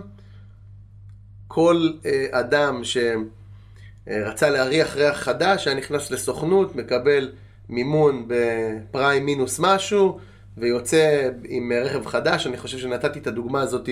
כל 1.48 1.90
אה, 2.06 2.26
אדם 2.30 2.82
שרצה 2.84 4.50
להריח 4.50 4.96
ריח 4.96 5.16
חדש, 5.16 5.66
היה 5.66 5.76
נכנס 5.76 6.10
לסוכנות, 6.10 6.76
מקבל 6.76 7.32
מימון 7.68 8.28
בפריים 8.28 9.26
מינוס 9.26 9.58
משהו, 9.58 10.18
ויוצא 10.56 11.30
עם 11.44 11.72
רכב 11.84 12.06
חדש. 12.06 12.46
אני 12.46 12.56
חושב 12.56 12.78
שנתתי 12.78 13.18
את 13.18 13.26
הדוגמה 13.26 13.60
הזאת 13.60 13.88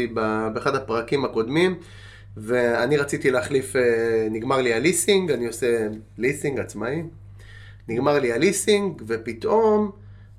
באחד 0.55 0.75
הפרקים 0.75 1.25
הקודמים, 1.25 1.75
ואני 2.37 2.97
רציתי 2.97 3.31
להחליף, 3.31 3.77
אה, 3.77 3.83
נגמר 4.31 4.57
לי 4.57 4.75
הליסינג, 4.75 5.31
אני 5.31 5.47
עושה 5.47 5.89
ליסינג 6.19 6.61
עצמאי, 6.61 7.03
נגמר 7.89 8.19
לי 8.19 8.33
הליסינג, 8.33 9.03
ופתאום 9.07 9.91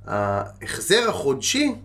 ההחזר 0.06 1.10
החודשי 1.10 1.76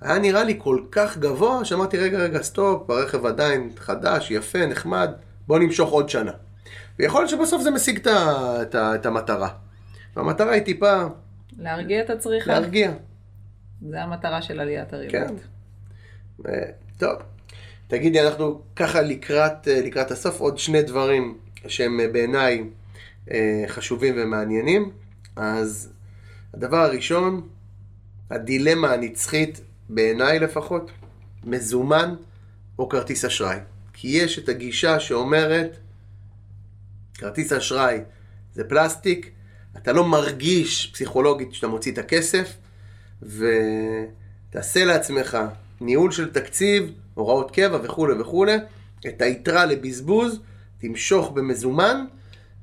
היה 0.00 0.18
נראה 0.18 0.44
לי 0.44 0.54
כל 0.58 0.80
כך 0.92 1.18
גבוה, 1.18 1.64
שאמרתי, 1.64 1.98
רגע, 1.98 2.18
רגע, 2.18 2.42
סטופ, 2.42 2.90
הרכב 2.90 3.26
עדיין 3.26 3.70
חדש, 3.78 4.30
יפה, 4.30 4.66
נחמד, 4.66 5.10
בוא 5.46 5.58
נמשוך 5.58 5.90
עוד 5.90 6.08
שנה. 6.08 6.32
ויכול 6.98 7.20
להיות 7.20 7.30
שבסוף 7.30 7.62
זה 7.62 7.70
משיג 7.70 8.08
את 8.72 9.06
המטרה. 9.06 9.48
והמטרה 10.16 10.52
היא 10.52 10.62
טיפה 10.62 11.06
להרגיע 11.58 12.00
את 12.02 12.10
הצריכה. 12.10 12.52
להרגיע. 12.52 12.92
זה 13.88 14.02
המטרה 14.02 14.42
של 14.42 14.60
עליית 14.60 14.92
הריבית. 14.92 15.12
כן. 15.12 15.34
אה, 16.48 16.70
טוב, 16.98 17.16
תגידי, 17.88 18.20
אנחנו 18.20 18.62
ככה 18.76 19.00
לקראת, 19.00 19.68
אה, 19.68 19.80
לקראת 19.80 20.10
הסוף 20.10 20.40
עוד 20.40 20.58
שני 20.58 20.82
דברים 20.82 21.38
שהם 21.66 22.00
אה, 22.00 22.08
בעיניי 22.08 22.64
חשובים 23.66 24.14
ומעניינים. 24.18 24.90
אז 25.36 25.92
הדבר 26.54 26.76
הראשון, 26.76 27.48
הדילמה 28.30 28.92
הנצחית, 28.92 29.60
בעיניי 29.88 30.38
לפחות, 30.38 30.90
מזומן 31.44 32.14
או 32.78 32.88
כרטיס 32.88 33.24
אשראי. 33.24 33.56
כי 33.92 34.08
יש 34.08 34.38
את 34.38 34.48
הגישה 34.48 35.00
שאומרת, 35.00 35.76
כרטיס 37.14 37.52
אשראי 37.52 37.98
זה 38.52 38.64
פלסטיק, 38.68 39.30
אתה 39.76 39.92
לא 39.92 40.04
מרגיש 40.04 40.90
פסיכולוגית 40.92 41.54
שאתה 41.54 41.68
מוציא 41.68 41.92
את 41.92 41.98
הכסף, 41.98 42.56
ותעשה 43.22 44.84
לעצמך 44.84 45.38
ניהול 45.80 46.10
של 46.10 46.32
תקציב, 46.32 46.92
הוראות 47.14 47.50
קבע 47.50 47.78
וכולי 47.82 48.20
וכולי, 48.20 48.56
את 49.06 49.22
היתרה 49.22 49.64
לבזבוז, 49.66 50.40
תמשוך 50.78 51.30
במזומן, 51.30 52.04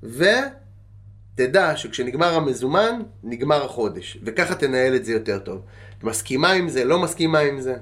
ותדע 0.04 1.78
שכשנגמר 1.78 2.34
המזומן, 2.36 3.02
נגמר 3.24 3.66
החודש. 3.66 4.18
וככה 4.24 4.56
תנהל 4.56 4.96
את 4.96 5.06
זה 5.06 5.14
יותר 5.14 5.40
טוב. 5.40 5.62
את 5.98 6.04
מסכימה 6.04 6.52
עם 6.52 6.70
זה, 6.70 6.86
לא 6.86 7.00
מסכימה 7.02 7.40
עם 7.40 7.62
זה? 7.62 7.76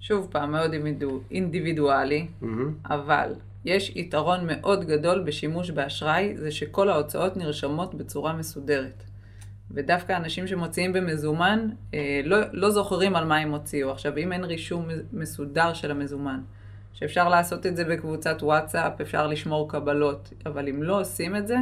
שוב 0.00 0.28
פעם, 0.30 0.52
מאוד 0.52 0.72
אינדיבידו- 0.72 1.20
אינדיבידואלי, 1.30 2.26
מהמם. 2.40 2.72
אבל 2.90 3.32
יש 3.64 3.92
יתרון 3.96 4.40
מאוד 4.46 4.84
גדול 4.84 5.22
בשימוש 5.22 5.70
באשראי, 5.70 6.36
זה 6.36 6.50
שכל 6.50 6.88
ההוצאות 6.88 7.36
נרשמות 7.36 7.94
בצורה 7.94 8.32
מסודרת. 8.32 9.02
ודווקא 9.70 10.16
אנשים 10.16 10.46
שמוציאים 10.46 10.92
במזומן, 10.92 11.68
אה, 11.94 12.20
לא, 12.24 12.38
לא 12.52 12.70
זוכרים 12.70 13.16
על 13.16 13.24
מה 13.24 13.36
הם 13.36 13.50
הוציאו. 13.50 13.90
עכשיו, 13.90 14.16
אם 14.16 14.32
אין 14.32 14.44
רישום 14.44 14.88
מסודר 15.12 15.74
של 15.74 15.90
המזומן, 15.90 16.40
שאפשר 16.92 17.28
לעשות 17.28 17.66
את 17.66 17.76
זה 17.76 17.84
בקבוצת 17.84 18.42
וואטסאפ, 18.42 19.00
אפשר 19.00 19.26
לשמור 19.26 19.70
קבלות, 19.70 20.32
אבל 20.46 20.68
אם 20.68 20.82
לא 20.82 21.00
עושים 21.00 21.36
את 21.36 21.46
זה, 21.46 21.56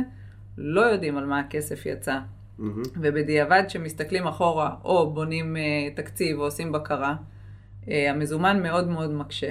לא 0.59 0.81
יודעים 0.81 1.19
על 1.19 1.25
מה 1.25 1.41
הכסף 1.41 1.87
יצא. 1.87 2.19
מהמם. 2.59 2.83
ובדיעבד, 3.01 3.63
כשמסתכלים 3.69 4.27
אחורה, 4.27 4.75
או 4.85 5.11
בונים 5.11 5.57
אה, 5.57 5.63
תקציב 5.95 6.39
או 6.39 6.45
עושים 6.45 6.73
בקרה, 6.73 7.15
אה, 7.89 8.11
המזומן 8.11 8.63
מאוד 8.63 8.89
מאוד 8.89 9.11
מקשה. 9.11 9.51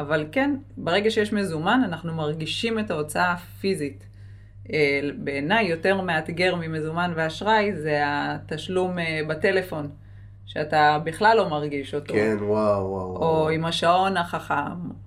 אבל 0.00 0.26
כן, 0.32 0.56
ברגע 0.76 1.10
שיש 1.10 1.32
מזומן, 1.32 1.80
אנחנו 1.84 2.14
מרגישים 2.14 2.78
את 2.78 2.90
ההוצאה 2.90 3.32
הפיזית. 3.32 4.06
אה, 4.72 5.00
בעיניי, 5.18 5.66
יותר 5.66 6.00
מאתגר 6.00 6.54
ממזומן 6.54 7.12
ואשראי, 7.16 7.76
זה 7.76 8.00
התשלום 8.04 8.98
אה, 8.98 9.20
בטלפון, 9.28 9.88
שאתה 10.46 10.98
בכלל 11.04 11.36
לא 11.36 11.48
מרגיש 11.48 11.94
אותו. 11.94 12.14
כן, 12.14 12.36
וואו, 12.40 12.90
וואו. 12.90 13.16
או 13.16 13.20
וואו. 13.20 13.48
עם 13.48 13.64
השעון 13.64 14.16
החכם, 14.16 14.54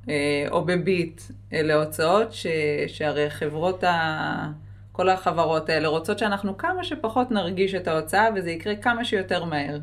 אה, 0.10 0.46
או 0.52 0.66
בביט, 0.66 1.22
אלה 1.54 1.74
הוצאות 1.74 2.34
ש... 2.34 2.48
שהרי 2.88 3.30
חברות 3.30 3.84
ה... 3.84 4.52
כל 4.91 5.10
החברות 5.10 5.70
האלה 5.70 5.88
רוצות 5.88 6.20
שאנחנו 6.20 6.58
כמה 6.58 6.84
שפחות 6.84 7.32
נרגיש 7.32 7.76
את 7.76 7.88
ההוצאה 7.88 8.28
וזה 8.36 8.52
יקרה 8.52 8.76
כמה 8.76 9.06
שיותר 9.06 9.44
מהר. 9.44 9.80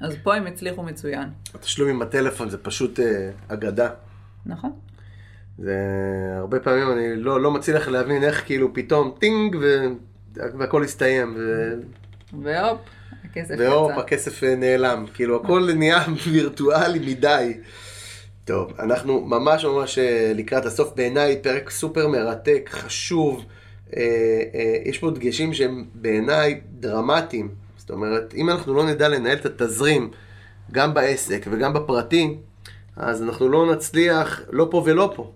אז 0.00 0.16
פה 0.22 0.34
הם 0.34 0.46
הצליחו 0.46 0.82
מצוין, 0.82 1.28
התשלום 1.54 1.88
עם 1.88 2.02
הטלפון 2.02 2.48
זה 2.50 2.58
פשוט 2.58 3.00
אה, 3.00 3.30
אגדה. 3.48 3.88
נכון? 4.46 4.72
זה 5.58 5.76
הרבה 6.36 6.60
פעמים 6.60 6.92
אני 6.92 7.16
לא, 7.16 7.42
לא 7.42 7.50
מצליח 7.50 7.88
להבין 7.88 8.24
איך 8.24 8.46
כאילו 8.46 8.74
פתאום 8.74 9.14
טינג 9.18 9.56
ו... 9.60 9.86
והכל 10.34 10.84
הסתיים 10.84 11.34
ו... 11.38 11.72
והופ, 12.42 12.78
הכסף 13.24 13.54
והופ, 13.58 13.90
יצא. 13.90 14.00
הכסף 14.00 14.44
אה, 14.44 14.56
נעלם. 14.56 15.04
כאילו 15.14 15.36
הכל 15.36 15.70
נהיה 15.76 16.04
וירטואלי 16.32 16.98
מדי. 16.98 17.60
טוב, 18.44 18.72
אנחנו 18.78 19.20
ממש 19.20 19.64
ממש 19.64 19.98
אה, 19.98 20.32
לקראת 20.34 20.66
הסוף. 20.66 20.92
בעיניי 20.96 21.38
פרק 21.42 21.70
סופר 21.70 22.08
מרתק, 22.08 22.70
חשוב. 22.72 23.44
אה, 23.96 24.02
אה, 24.54 24.76
יש 24.84 24.98
פה 24.98 25.10
דגשים 25.10 25.54
שהם 25.54 25.84
בעיניי 25.94 26.60
דרמטיים. 26.80 27.48
זאת 27.76 27.90
אומרת, 27.90 28.34
אם 28.34 28.50
אנחנו 28.50 28.74
לא 28.74 28.86
נדע 28.86 29.08
לנהל 29.08 29.36
את 29.36 29.46
התזרים 29.46 30.10
גם 30.72 30.94
בעסק 30.94 31.46
וגם 31.50 31.72
בפרטי, 31.72 32.36
אז 32.96 33.22
אנחנו 33.22 33.48
לא 33.48 33.72
נצליח 33.72 34.40
לא 34.50 34.68
פה 34.70 34.82
ולא 34.86 35.12
פה. 35.16 35.32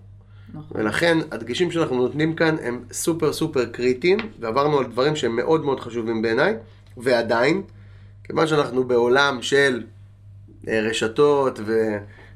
נכון. 0.53 0.81
ולכן 0.81 1.17
הדגשים 1.31 1.71
שאנחנו 1.71 1.95
נותנים 1.95 2.35
כאן 2.35 2.55
הם 2.63 2.83
סופר 2.91 3.33
סופר 3.33 3.65
קריטיים, 3.65 4.17
ועברנו 4.39 4.79
על 4.79 4.85
דברים 4.85 5.15
שהם 5.15 5.35
מאוד 5.35 5.65
מאוד 5.65 5.79
חשובים 5.79 6.21
בעיניי, 6.21 6.53
ועדיין, 6.97 7.61
כיוון 8.23 8.47
שאנחנו 8.47 8.83
בעולם 8.83 9.41
של 9.41 9.83
אה, 10.67 10.81
רשתות 10.81 11.59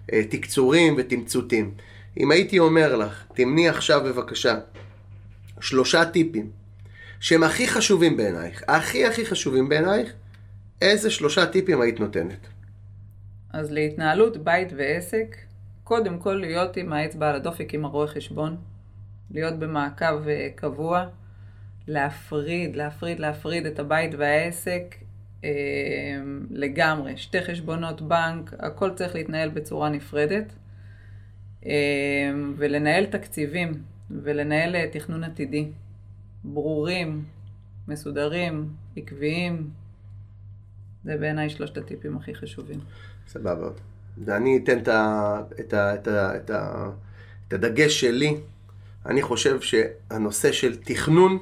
ותקצורים 0.10 0.96
ותמצותים, 0.98 1.72
אם 2.20 2.32
הייתי 2.32 2.60
אומר 2.60 2.96
לך, 2.96 3.24
תמני 3.34 3.70
עכשיו 3.70 4.02
בבקשה 4.04 4.60
שלושה 5.62 6.06
טיפים 6.06 6.50
שהם 7.20 7.44
הכי 7.44 7.68
חשובים 7.68 8.18
בעינייך, 8.18 8.64
הכי 8.68 9.06
הכי 9.06 9.26
חשובים 9.26 9.70
בעינייך, 9.70 10.12
איזה 10.82 11.10
שלושה 11.10 11.46
טיפים 11.46 11.82
היית 11.82 12.00
נותנת? 12.00 12.48
אז 13.54 13.72
להתנהלות 13.72 14.38
בית 14.38 14.74
ועסק, 14.78 15.36
קודם 15.84 16.20
כל 16.20 16.34
להיות 16.34 16.78
עם 16.78 16.94
האצבע 16.94 17.30
על 17.30 17.36
הדופק 17.36 17.74
עם 17.74 17.86
הרואה 17.86 18.08
חשבון, 18.08 18.58
להיות 19.32 19.60
במעקב 19.60 20.28
אה, 20.28 20.48
קבוע, 20.56 21.08
להפריד, 21.88 22.76
להפריד, 22.76 23.20
להפריד 23.20 23.66
את 23.66 23.80
הבית 23.80 24.12
והעסק 24.18 24.96
אה, 25.44 25.50
לגמרי. 26.52 27.18
שתי 27.18 27.42
חשבונות 27.42 28.02
בנק, 28.02 28.54
הכל 28.60 28.94
צריך 28.94 29.16
להתנהל 29.16 29.50
בצורה 29.50 29.90
נפרדת. 29.90 30.54
אה, 31.66 32.32
ולנהל 32.58 33.06
תקציבים 33.06 33.84
ולנהל 34.10 34.76
אה, 34.76 34.86
תכנון 34.92 35.24
עתידי. 35.24 35.72
ברורים, 36.44 37.26
מסודרים, 37.88 38.74
עקביים. 38.98 39.70
זה 41.04 41.18
בעיניי 41.18 41.50
שלושת 41.50 41.78
הטיפים 41.78 42.18
הכי 42.18 42.36
חשובים. 42.36 42.80
סבבה. 43.32 43.70
ואני 44.26 44.60
אתן 44.64 44.78
את, 45.60 46.08
את 47.48 47.54
הדגש 47.54 48.02
שלי. 48.02 48.38
אני 49.06 49.22
חושב 49.22 49.62
שהנושא 49.62 50.52
של 50.52 50.76
תכנון 50.76 51.38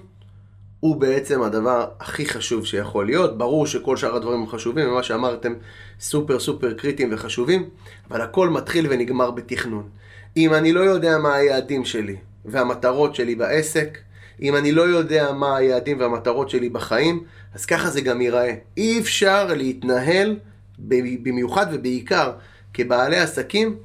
הוא 0.80 0.96
בעצם 0.96 1.42
הדבר 1.42 1.88
הכי 2.00 2.26
חשוב 2.26 2.66
שיכול 2.66 3.06
להיות. 3.06 3.38
ברור 3.38 3.68
שכל 3.68 3.98
שאר 3.98 4.16
הדברים 4.16 4.40
הם 4.40 4.48
חשובים, 4.48 4.90
ומה 4.90 5.04
שאמרתם 5.04 5.54
סופר 6.00 6.40
סופר 6.40 6.74
קריטיים 6.74 7.10
וחשובים, 7.14 7.70
אבל 8.10 8.22
הכל 8.22 8.50
מתחיל 8.50 8.88
ונגמר 8.90 9.32
בתכנון. 9.32 9.90
אם 10.38 10.54
אני 10.54 10.74
לא 10.74 10.80
יודע 10.80 11.18
מה 11.18 11.36
היעדים 11.36 11.86
שלי 11.86 12.16
והמטרות 12.46 13.16
שלי 13.16 13.36
בעסק, 13.36 13.98
אם 14.42 14.56
אני 14.56 14.72
לא 14.72 14.82
יודע 14.82 15.32
מה 15.32 15.58
היעדים 15.58 16.00
והמטרות 16.00 16.50
שלי 16.50 16.70
בחיים, 16.70 17.24
אז 17.54 17.66
ככה 17.66 17.90
זה 17.90 18.02
גם 18.02 18.22
ייראה. 18.22 18.54
אי 18.78 19.00
אפשר 19.00 19.54
להתנהל, 19.54 20.40
במיוחד 20.80 21.66
ובעיקר 21.72 22.32
כבעלי 22.74 23.18
עסקים, 23.18 23.78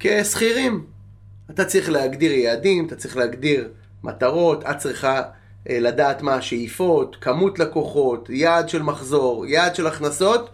כשכירים. 0.00 0.84
אתה 1.50 1.64
צריך 1.64 1.90
להגדיר 1.90 2.32
יעדים, 2.32 2.86
אתה 2.86 2.96
צריך 2.96 3.16
להגדיר 3.16 3.68
מטרות, 4.02 4.64
את 4.64 4.78
צריכה 4.78 5.22
אה, 5.70 5.80
לדעת 5.80 6.22
מה 6.22 6.34
השאיפות, 6.34 7.16
כמות 7.20 7.58
לקוחות, 7.58 8.30
יעד 8.30 8.68
של 8.68 8.82
מחזור, 8.82 9.46
יעד 9.46 9.74
של 9.74 9.86
הכנסות. 9.86 10.50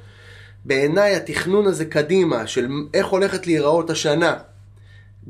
בעיניי 0.64 1.16
התכנון 1.16 1.66
הזה 1.66 1.84
קדימה, 1.84 2.46
של 2.46 2.68
איך 2.94 3.06
הולכת 3.06 3.46
להיראות 3.46 3.90
השנה, 3.90 4.34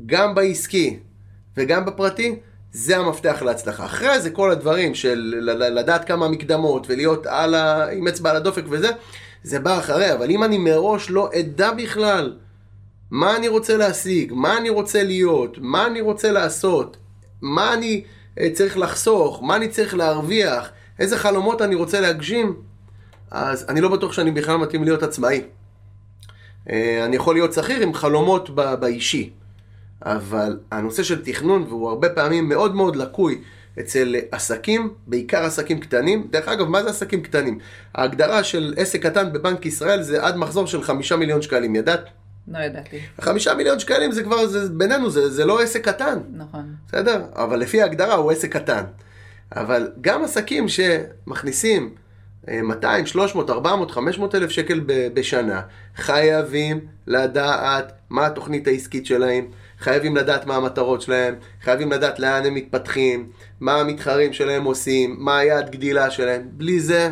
גם 0.05 0.35
בעסקי 0.35 0.99
וגם 1.57 1.85
בפרטי, 1.85 2.35
זה 2.71 2.97
המפתח 2.97 3.41
להצלחה. 3.41 3.85
אחרי 3.85 4.19
זה 4.19 4.29
כל 4.29 4.51
הדברים 4.51 4.95
של 4.95 5.19
לדעת 5.75 6.05
כמה 6.05 6.29
מקדמות 6.29 6.85
ולהיות 6.89 7.25
על 7.25 7.55
ה... 7.55 7.87
עם 7.91 8.07
אצבע 8.07 8.29
על 8.29 8.35
הדופק 8.35 8.63
וזה, 8.69 8.89
זה 9.47 9.59
בא 9.59 9.79
אחרי, 9.79 10.13
אבל 10.13 10.29
אם 10.29 10.43
אני 10.43 10.57
מראש 10.57 11.09
לא 11.09 11.29
אדע 11.39 11.71
בכלל 11.71 12.35
מה 13.11 13.37
אני 13.37 13.47
רוצה 13.47 13.77
להשיג, 13.77 14.33
מה 14.33 14.57
אני 14.57 14.69
רוצה 14.69 15.03
להיות, 15.03 15.57
מה 15.61 15.87
אני 15.87 16.01
רוצה 16.01 16.31
לעשות, 16.31 16.97
מה 17.41 17.73
אני 17.73 18.03
אה, 18.39 18.49
צריך 18.53 18.77
לחסוך, 18.77 19.43
מה 19.43 19.55
אני 19.55 19.67
צריך 19.67 19.95
להרוויח, 19.95 20.69
איזה 20.99 21.17
חלומות 21.17 21.61
אני 21.61 21.75
רוצה 21.75 22.01
להגשים, 22.01 22.55
אז 23.31 23.65
אני 23.69 23.81
לא 23.81 23.89
בטוח 23.89 24.13
שאני 24.13 24.31
בכלל 24.31 24.57
מתאים 24.57 24.83
להיות 24.83 25.03
עצמאי. 25.03 25.41
אה, 26.69 27.05
אני 27.05 27.15
יכול 27.15 27.35
להיות 27.35 27.53
שכיר 27.53 27.81
עם 27.81 27.93
חלומות 27.93 28.49
באישי, 28.79 29.29
אבל 30.01 30.59
הנושא 30.71 31.03
של 31.03 31.23
תכנון, 31.25 31.63
והוא 31.63 31.89
הרבה 31.89 32.09
פעמים 32.09 32.49
מאוד 32.49 32.75
מאוד 32.75 32.95
לקוי 32.95 33.41
אצל 33.79 34.15
עסקים, 34.31 34.93
בעיקר 35.07 35.45
עסקים 35.45 35.79
קטנים. 35.79 36.27
דרך 36.31 36.47
אגב, 36.47 36.67
מה 36.67 36.83
זה 36.83 36.89
עסקים 36.89 37.21
קטנים? 37.21 37.59
ההגדרה 37.95 38.43
של 38.43 38.73
עסק 38.77 39.03
קטן 39.03 39.33
בבנק 39.33 39.65
ישראל 39.65 40.01
זה 40.01 40.23
עד 40.23 40.35
מחזור 40.35 40.67
של 40.67 40.83
חמישה 40.83 41.15
מיליון 41.15 41.41
שקלים, 41.41 41.75
ידעת? 41.75 42.09
לא 42.47 42.59
ידעתי. 42.59 42.99
חמישה 43.21 43.53
מיליון 43.53 43.79
שקלים 43.79 44.11
זה 44.11 44.23
כבר, 44.23 44.47
זה, 44.47 44.69
בינינו, 44.69 45.09
זה, 45.09 45.29
זה 45.29 45.45
לא 45.45 45.61
עסק 45.61 45.85
קטן. 45.85 46.19
נכון. 46.33 46.75
בסדר? 46.87 47.25
אבל 47.35 47.59
לפי 47.59 47.81
ההגדרה 47.81 48.15
הוא 48.15 48.31
עסק 48.31 48.51
קטן. 48.51 48.83
אבל 49.55 49.91
גם 50.01 50.23
עסקים 50.23 50.65
שמכניסים 50.67 51.95
אה, 52.49 52.61
200, 52.61 53.05
300, 53.05 53.49
400, 53.49 53.91
500 53.91 54.35
אלף 54.35 54.49
שקל 54.49 54.81
בשנה, 55.13 55.61
חייבים 55.95 56.79
לדעת 57.07 57.91
מה 58.09 58.25
התוכנית 58.25 58.67
העסקית 58.67 59.05
שלהם, 59.05 59.47
חייבים 59.79 60.15
לדעת 60.15 60.45
מה 60.45 60.55
המטרות 60.55 61.01
שלהם, 61.01 61.35
חייבים 61.61 61.91
לדעת 61.91 62.19
לאן 62.19 62.45
הם 62.45 62.53
מתפתחים, 62.53 63.29
מה 63.59 63.79
המתחרים 63.79 64.33
שלהם 64.33 64.63
עושים, 64.63 65.15
מה 65.19 65.37
היעד 65.37 65.69
גדילה 65.69 66.11
שלהם. 66.11 66.41
בלי 66.51 66.79
זה, 66.79 67.11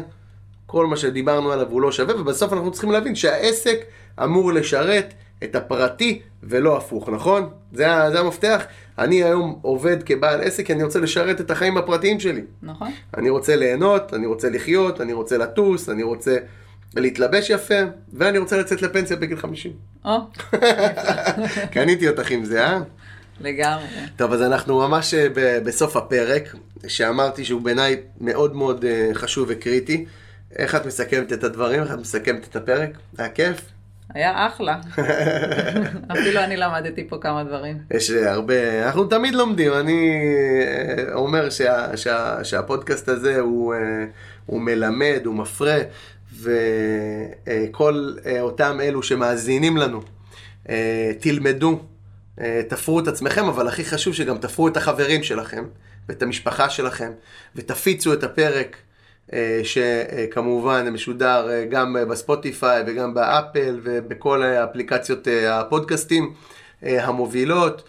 כל 0.65 0.85
מה 0.85 0.97
שדיברנו 0.97 1.51
עליו 1.51 1.69
הוא 1.69 1.81
לא 1.81 1.91
שווה, 1.91 2.21
ובסוף 2.21 2.53
אנחנו 2.53 2.71
צריכים 2.71 2.91
להבין 2.91 3.15
שהעסק 3.15 3.77
אמור 4.23 4.53
לשרת 4.53 5.13
את 5.43 5.55
הפרטי 5.55 6.21
ולא 6.43 6.77
הפוך, 6.77 7.09
נכון? 7.09 7.49
זה, 7.73 7.85
זה 8.11 8.19
המפתח. 8.19 8.63
אני 8.99 9.23
היום 9.23 9.59
עובד 9.61 10.03
כבעל 10.03 10.41
עסק 10.41 10.65
כי 10.65 10.73
אני 10.73 10.83
רוצה 10.83 10.99
לשרת 10.99 11.41
את 11.41 11.51
החיים 11.51 11.77
הפרטיים 11.77 12.19
שלי. 12.19 12.41
נכון? 12.63 12.91
אני 13.17 13.29
רוצה 13.29 13.55
ליהנות, 13.55 14.13
אני 14.13 14.25
רוצה 14.25 14.49
לחיות, 14.49 15.01
אני 15.01 15.13
רוצה 15.13 15.37
לטוס, 15.37 15.89
אני 15.89 16.03
רוצה 16.03 16.37
להתלבש 17.01 17.49
יפה, 17.49 17.79
ואני 18.13 18.37
רוצה 18.37 18.57
לצאת 18.57 18.81
לפנסיה 18.81 19.17
בגיל 19.17 19.37
50. 19.37 19.71
או, 20.05 20.17
קניתי 21.73 22.09
אותך 22.09 22.31
עם 22.31 22.45
זה, 22.45 22.65
אה? 22.65 22.79
לגמרי. 23.41 23.85
טוב, 24.15 24.33
אז 24.33 24.41
אנחנו 24.41 24.87
ממש 24.87 25.13
אה, 25.13 25.27
בסוף 25.65 25.97
הפרק, 25.97 26.55
שאמרתי 26.87 27.45
שהוא 27.45 27.61
בעיניי 27.61 28.01
מאוד 28.21 28.55
מאוד 28.55 28.85
אה, 28.85 29.09
חשוב 29.13 29.47
וקריטי. 29.49 30.05
איך 30.57 30.75
את 30.75 30.85
מסכמת 30.85 31.33
את 31.33 31.43
הדברים? 31.43 31.81
איך 31.83 31.91
את 31.93 31.99
מסכמת 31.99 32.47
את 32.47 32.55
הפרק? 32.55 32.89
היה 33.17 33.29
כיף? 33.29 33.61
היה 34.13 34.47
אחלה. 34.47 34.79
אפילו 36.13 36.39
אני 36.39 36.57
למדתי 36.57 37.07
פה 37.09 37.17
כמה 37.21 37.43
דברים. 37.43 37.77
יש 37.91 38.11
אה, 38.11 38.31
הרבה, 38.31 38.85
אנחנו 38.85 39.05
תמיד 39.05 39.35
לומדים, 39.35 39.73
אני 39.73 40.21
אומר 41.13 41.49
שה, 41.49 41.97
שה, 41.97 42.43
שהפודקאסט 42.43 43.09
הזה 43.09 43.39
הוא, 43.39 43.75
הוא 44.45 44.61
מלמד, 44.61 45.21
הוא 45.25 45.35
מפרה, 45.35 45.77
וכל 46.41 48.13
אה, 48.25 48.41
אותם 48.41 48.79
אלו 48.81 49.03
שמאזינים 49.03 49.77
לנו, 49.77 50.01
אה, 50.69 51.11
תלמדו, 51.19 51.79
אה, 52.41 52.61
תפרו 52.69 52.99
את 52.99 53.07
עצמכם, 53.07 53.45
אבל 53.45 53.67
הכי 53.67 53.85
חשוב 53.85 54.13
שגם 54.13 54.37
תפרו 54.37 54.67
את 54.67 54.77
החברים 54.77 55.23
שלכם, 55.23 55.63
ואת 56.09 56.23
המשפחה 56.23 56.69
שלכם, 56.69 57.11
ותפיצו 57.55 58.13
את 58.13 58.23
הפרק. 58.23 58.77
שכמובן 59.63 60.89
משודר 60.89 61.47
גם 61.69 61.95
בספוטיפיי 62.09 62.83
וגם 62.87 63.13
באפל 63.13 63.79
ובכל 63.83 64.43
האפליקציות 64.43 65.27
אה, 65.27 65.59
הפודקאסטים 65.59 66.33
המובילות. 66.81 67.83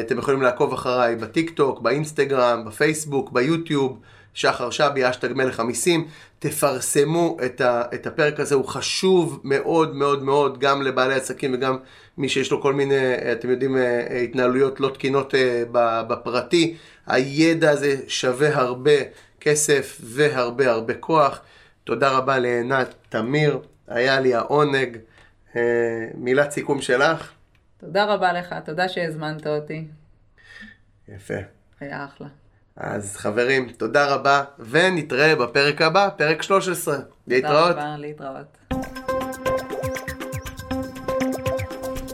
אתם 0.00 0.18
יכולים 0.18 0.42
לעקוב 0.42 0.72
אחריי 0.72 1.16
בטיק 1.16 1.50
טוק, 1.50 1.80
באינסטגרם, 1.80 2.64
בפייסבוק, 2.66 3.32
ביוטיוב, 3.32 3.98
שחר 4.34 4.70
שבי, 4.70 5.10
אשטג 5.10 5.32
מלך 5.32 5.60
המיסים. 5.60 6.06
תפרסמו 6.38 7.36
את, 7.46 7.60
ה, 7.60 7.82
את 7.94 8.06
הפרק 8.06 8.40
הזה, 8.40 8.54
הוא 8.54 8.64
חשוב 8.64 9.40
מאוד 9.44 9.96
מאוד 9.96 10.22
מאוד 10.22 10.58
גם 10.60 10.82
לבעלי 10.82 11.14
עסקים 11.14 11.54
וגם 11.54 11.78
מי 12.18 12.28
שיש 12.28 12.50
לו 12.50 12.62
כל 12.62 12.74
מיני, 12.74 13.32
אתם 13.32 13.50
יודעים, 13.50 13.76
אה, 13.76 14.06
אה, 14.10 14.20
התנהלויות 14.20 14.80
לא 14.80 14.88
תקינות 14.88 15.34
אה, 15.34 15.62
בפרטי. 16.08 16.76
הידע 17.06 17.70
הזה 17.70 17.96
שווה 18.08 18.56
הרבה 18.56 18.92
כסף 19.40 20.00
והרבה 20.04 20.70
הרבה 20.70 20.94
כוח. 20.94 21.40
תודה 21.84 22.10
רבה 22.10 22.38
לעינת 22.38 22.94
תמיר, 23.08 23.60
היה 23.88 24.20
לי 24.20 24.34
העונג. 24.34 24.98
מילת 26.14 26.50
סיכום 26.50 26.82
שלך? 26.82 27.32
תודה 27.78 28.04
רבה 28.04 28.32
לך, 28.32 28.54
תודה 28.64 28.88
שהזמנת 28.88 29.46
אותי. 29.46 29.84
יפה. 31.08 31.34
היה 31.80 32.04
אחלה. 32.04 32.28
אז 32.80 33.16
חברים, 33.16 33.68
תודה 33.76 34.14
רבה, 34.14 34.42
ונתראה 34.70 35.36
בפרק 35.36 35.82
הבא, 35.82 36.08
פרק 36.16 36.42
13. 36.42 36.94
תודה 36.94 37.06
להתראות. 37.26 37.70
רבה, 37.70 37.96
להתראות. 37.98 38.58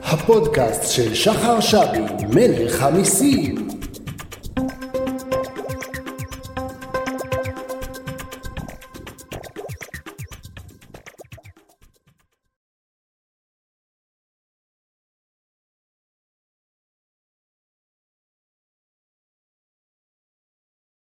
הפודקאסט 0.02 0.90
של 0.92 1.14
שחר 1.14 1.60
שבי, 1.60 2.24
מלך 2.34 2.82
המיסים. 2.82 3.63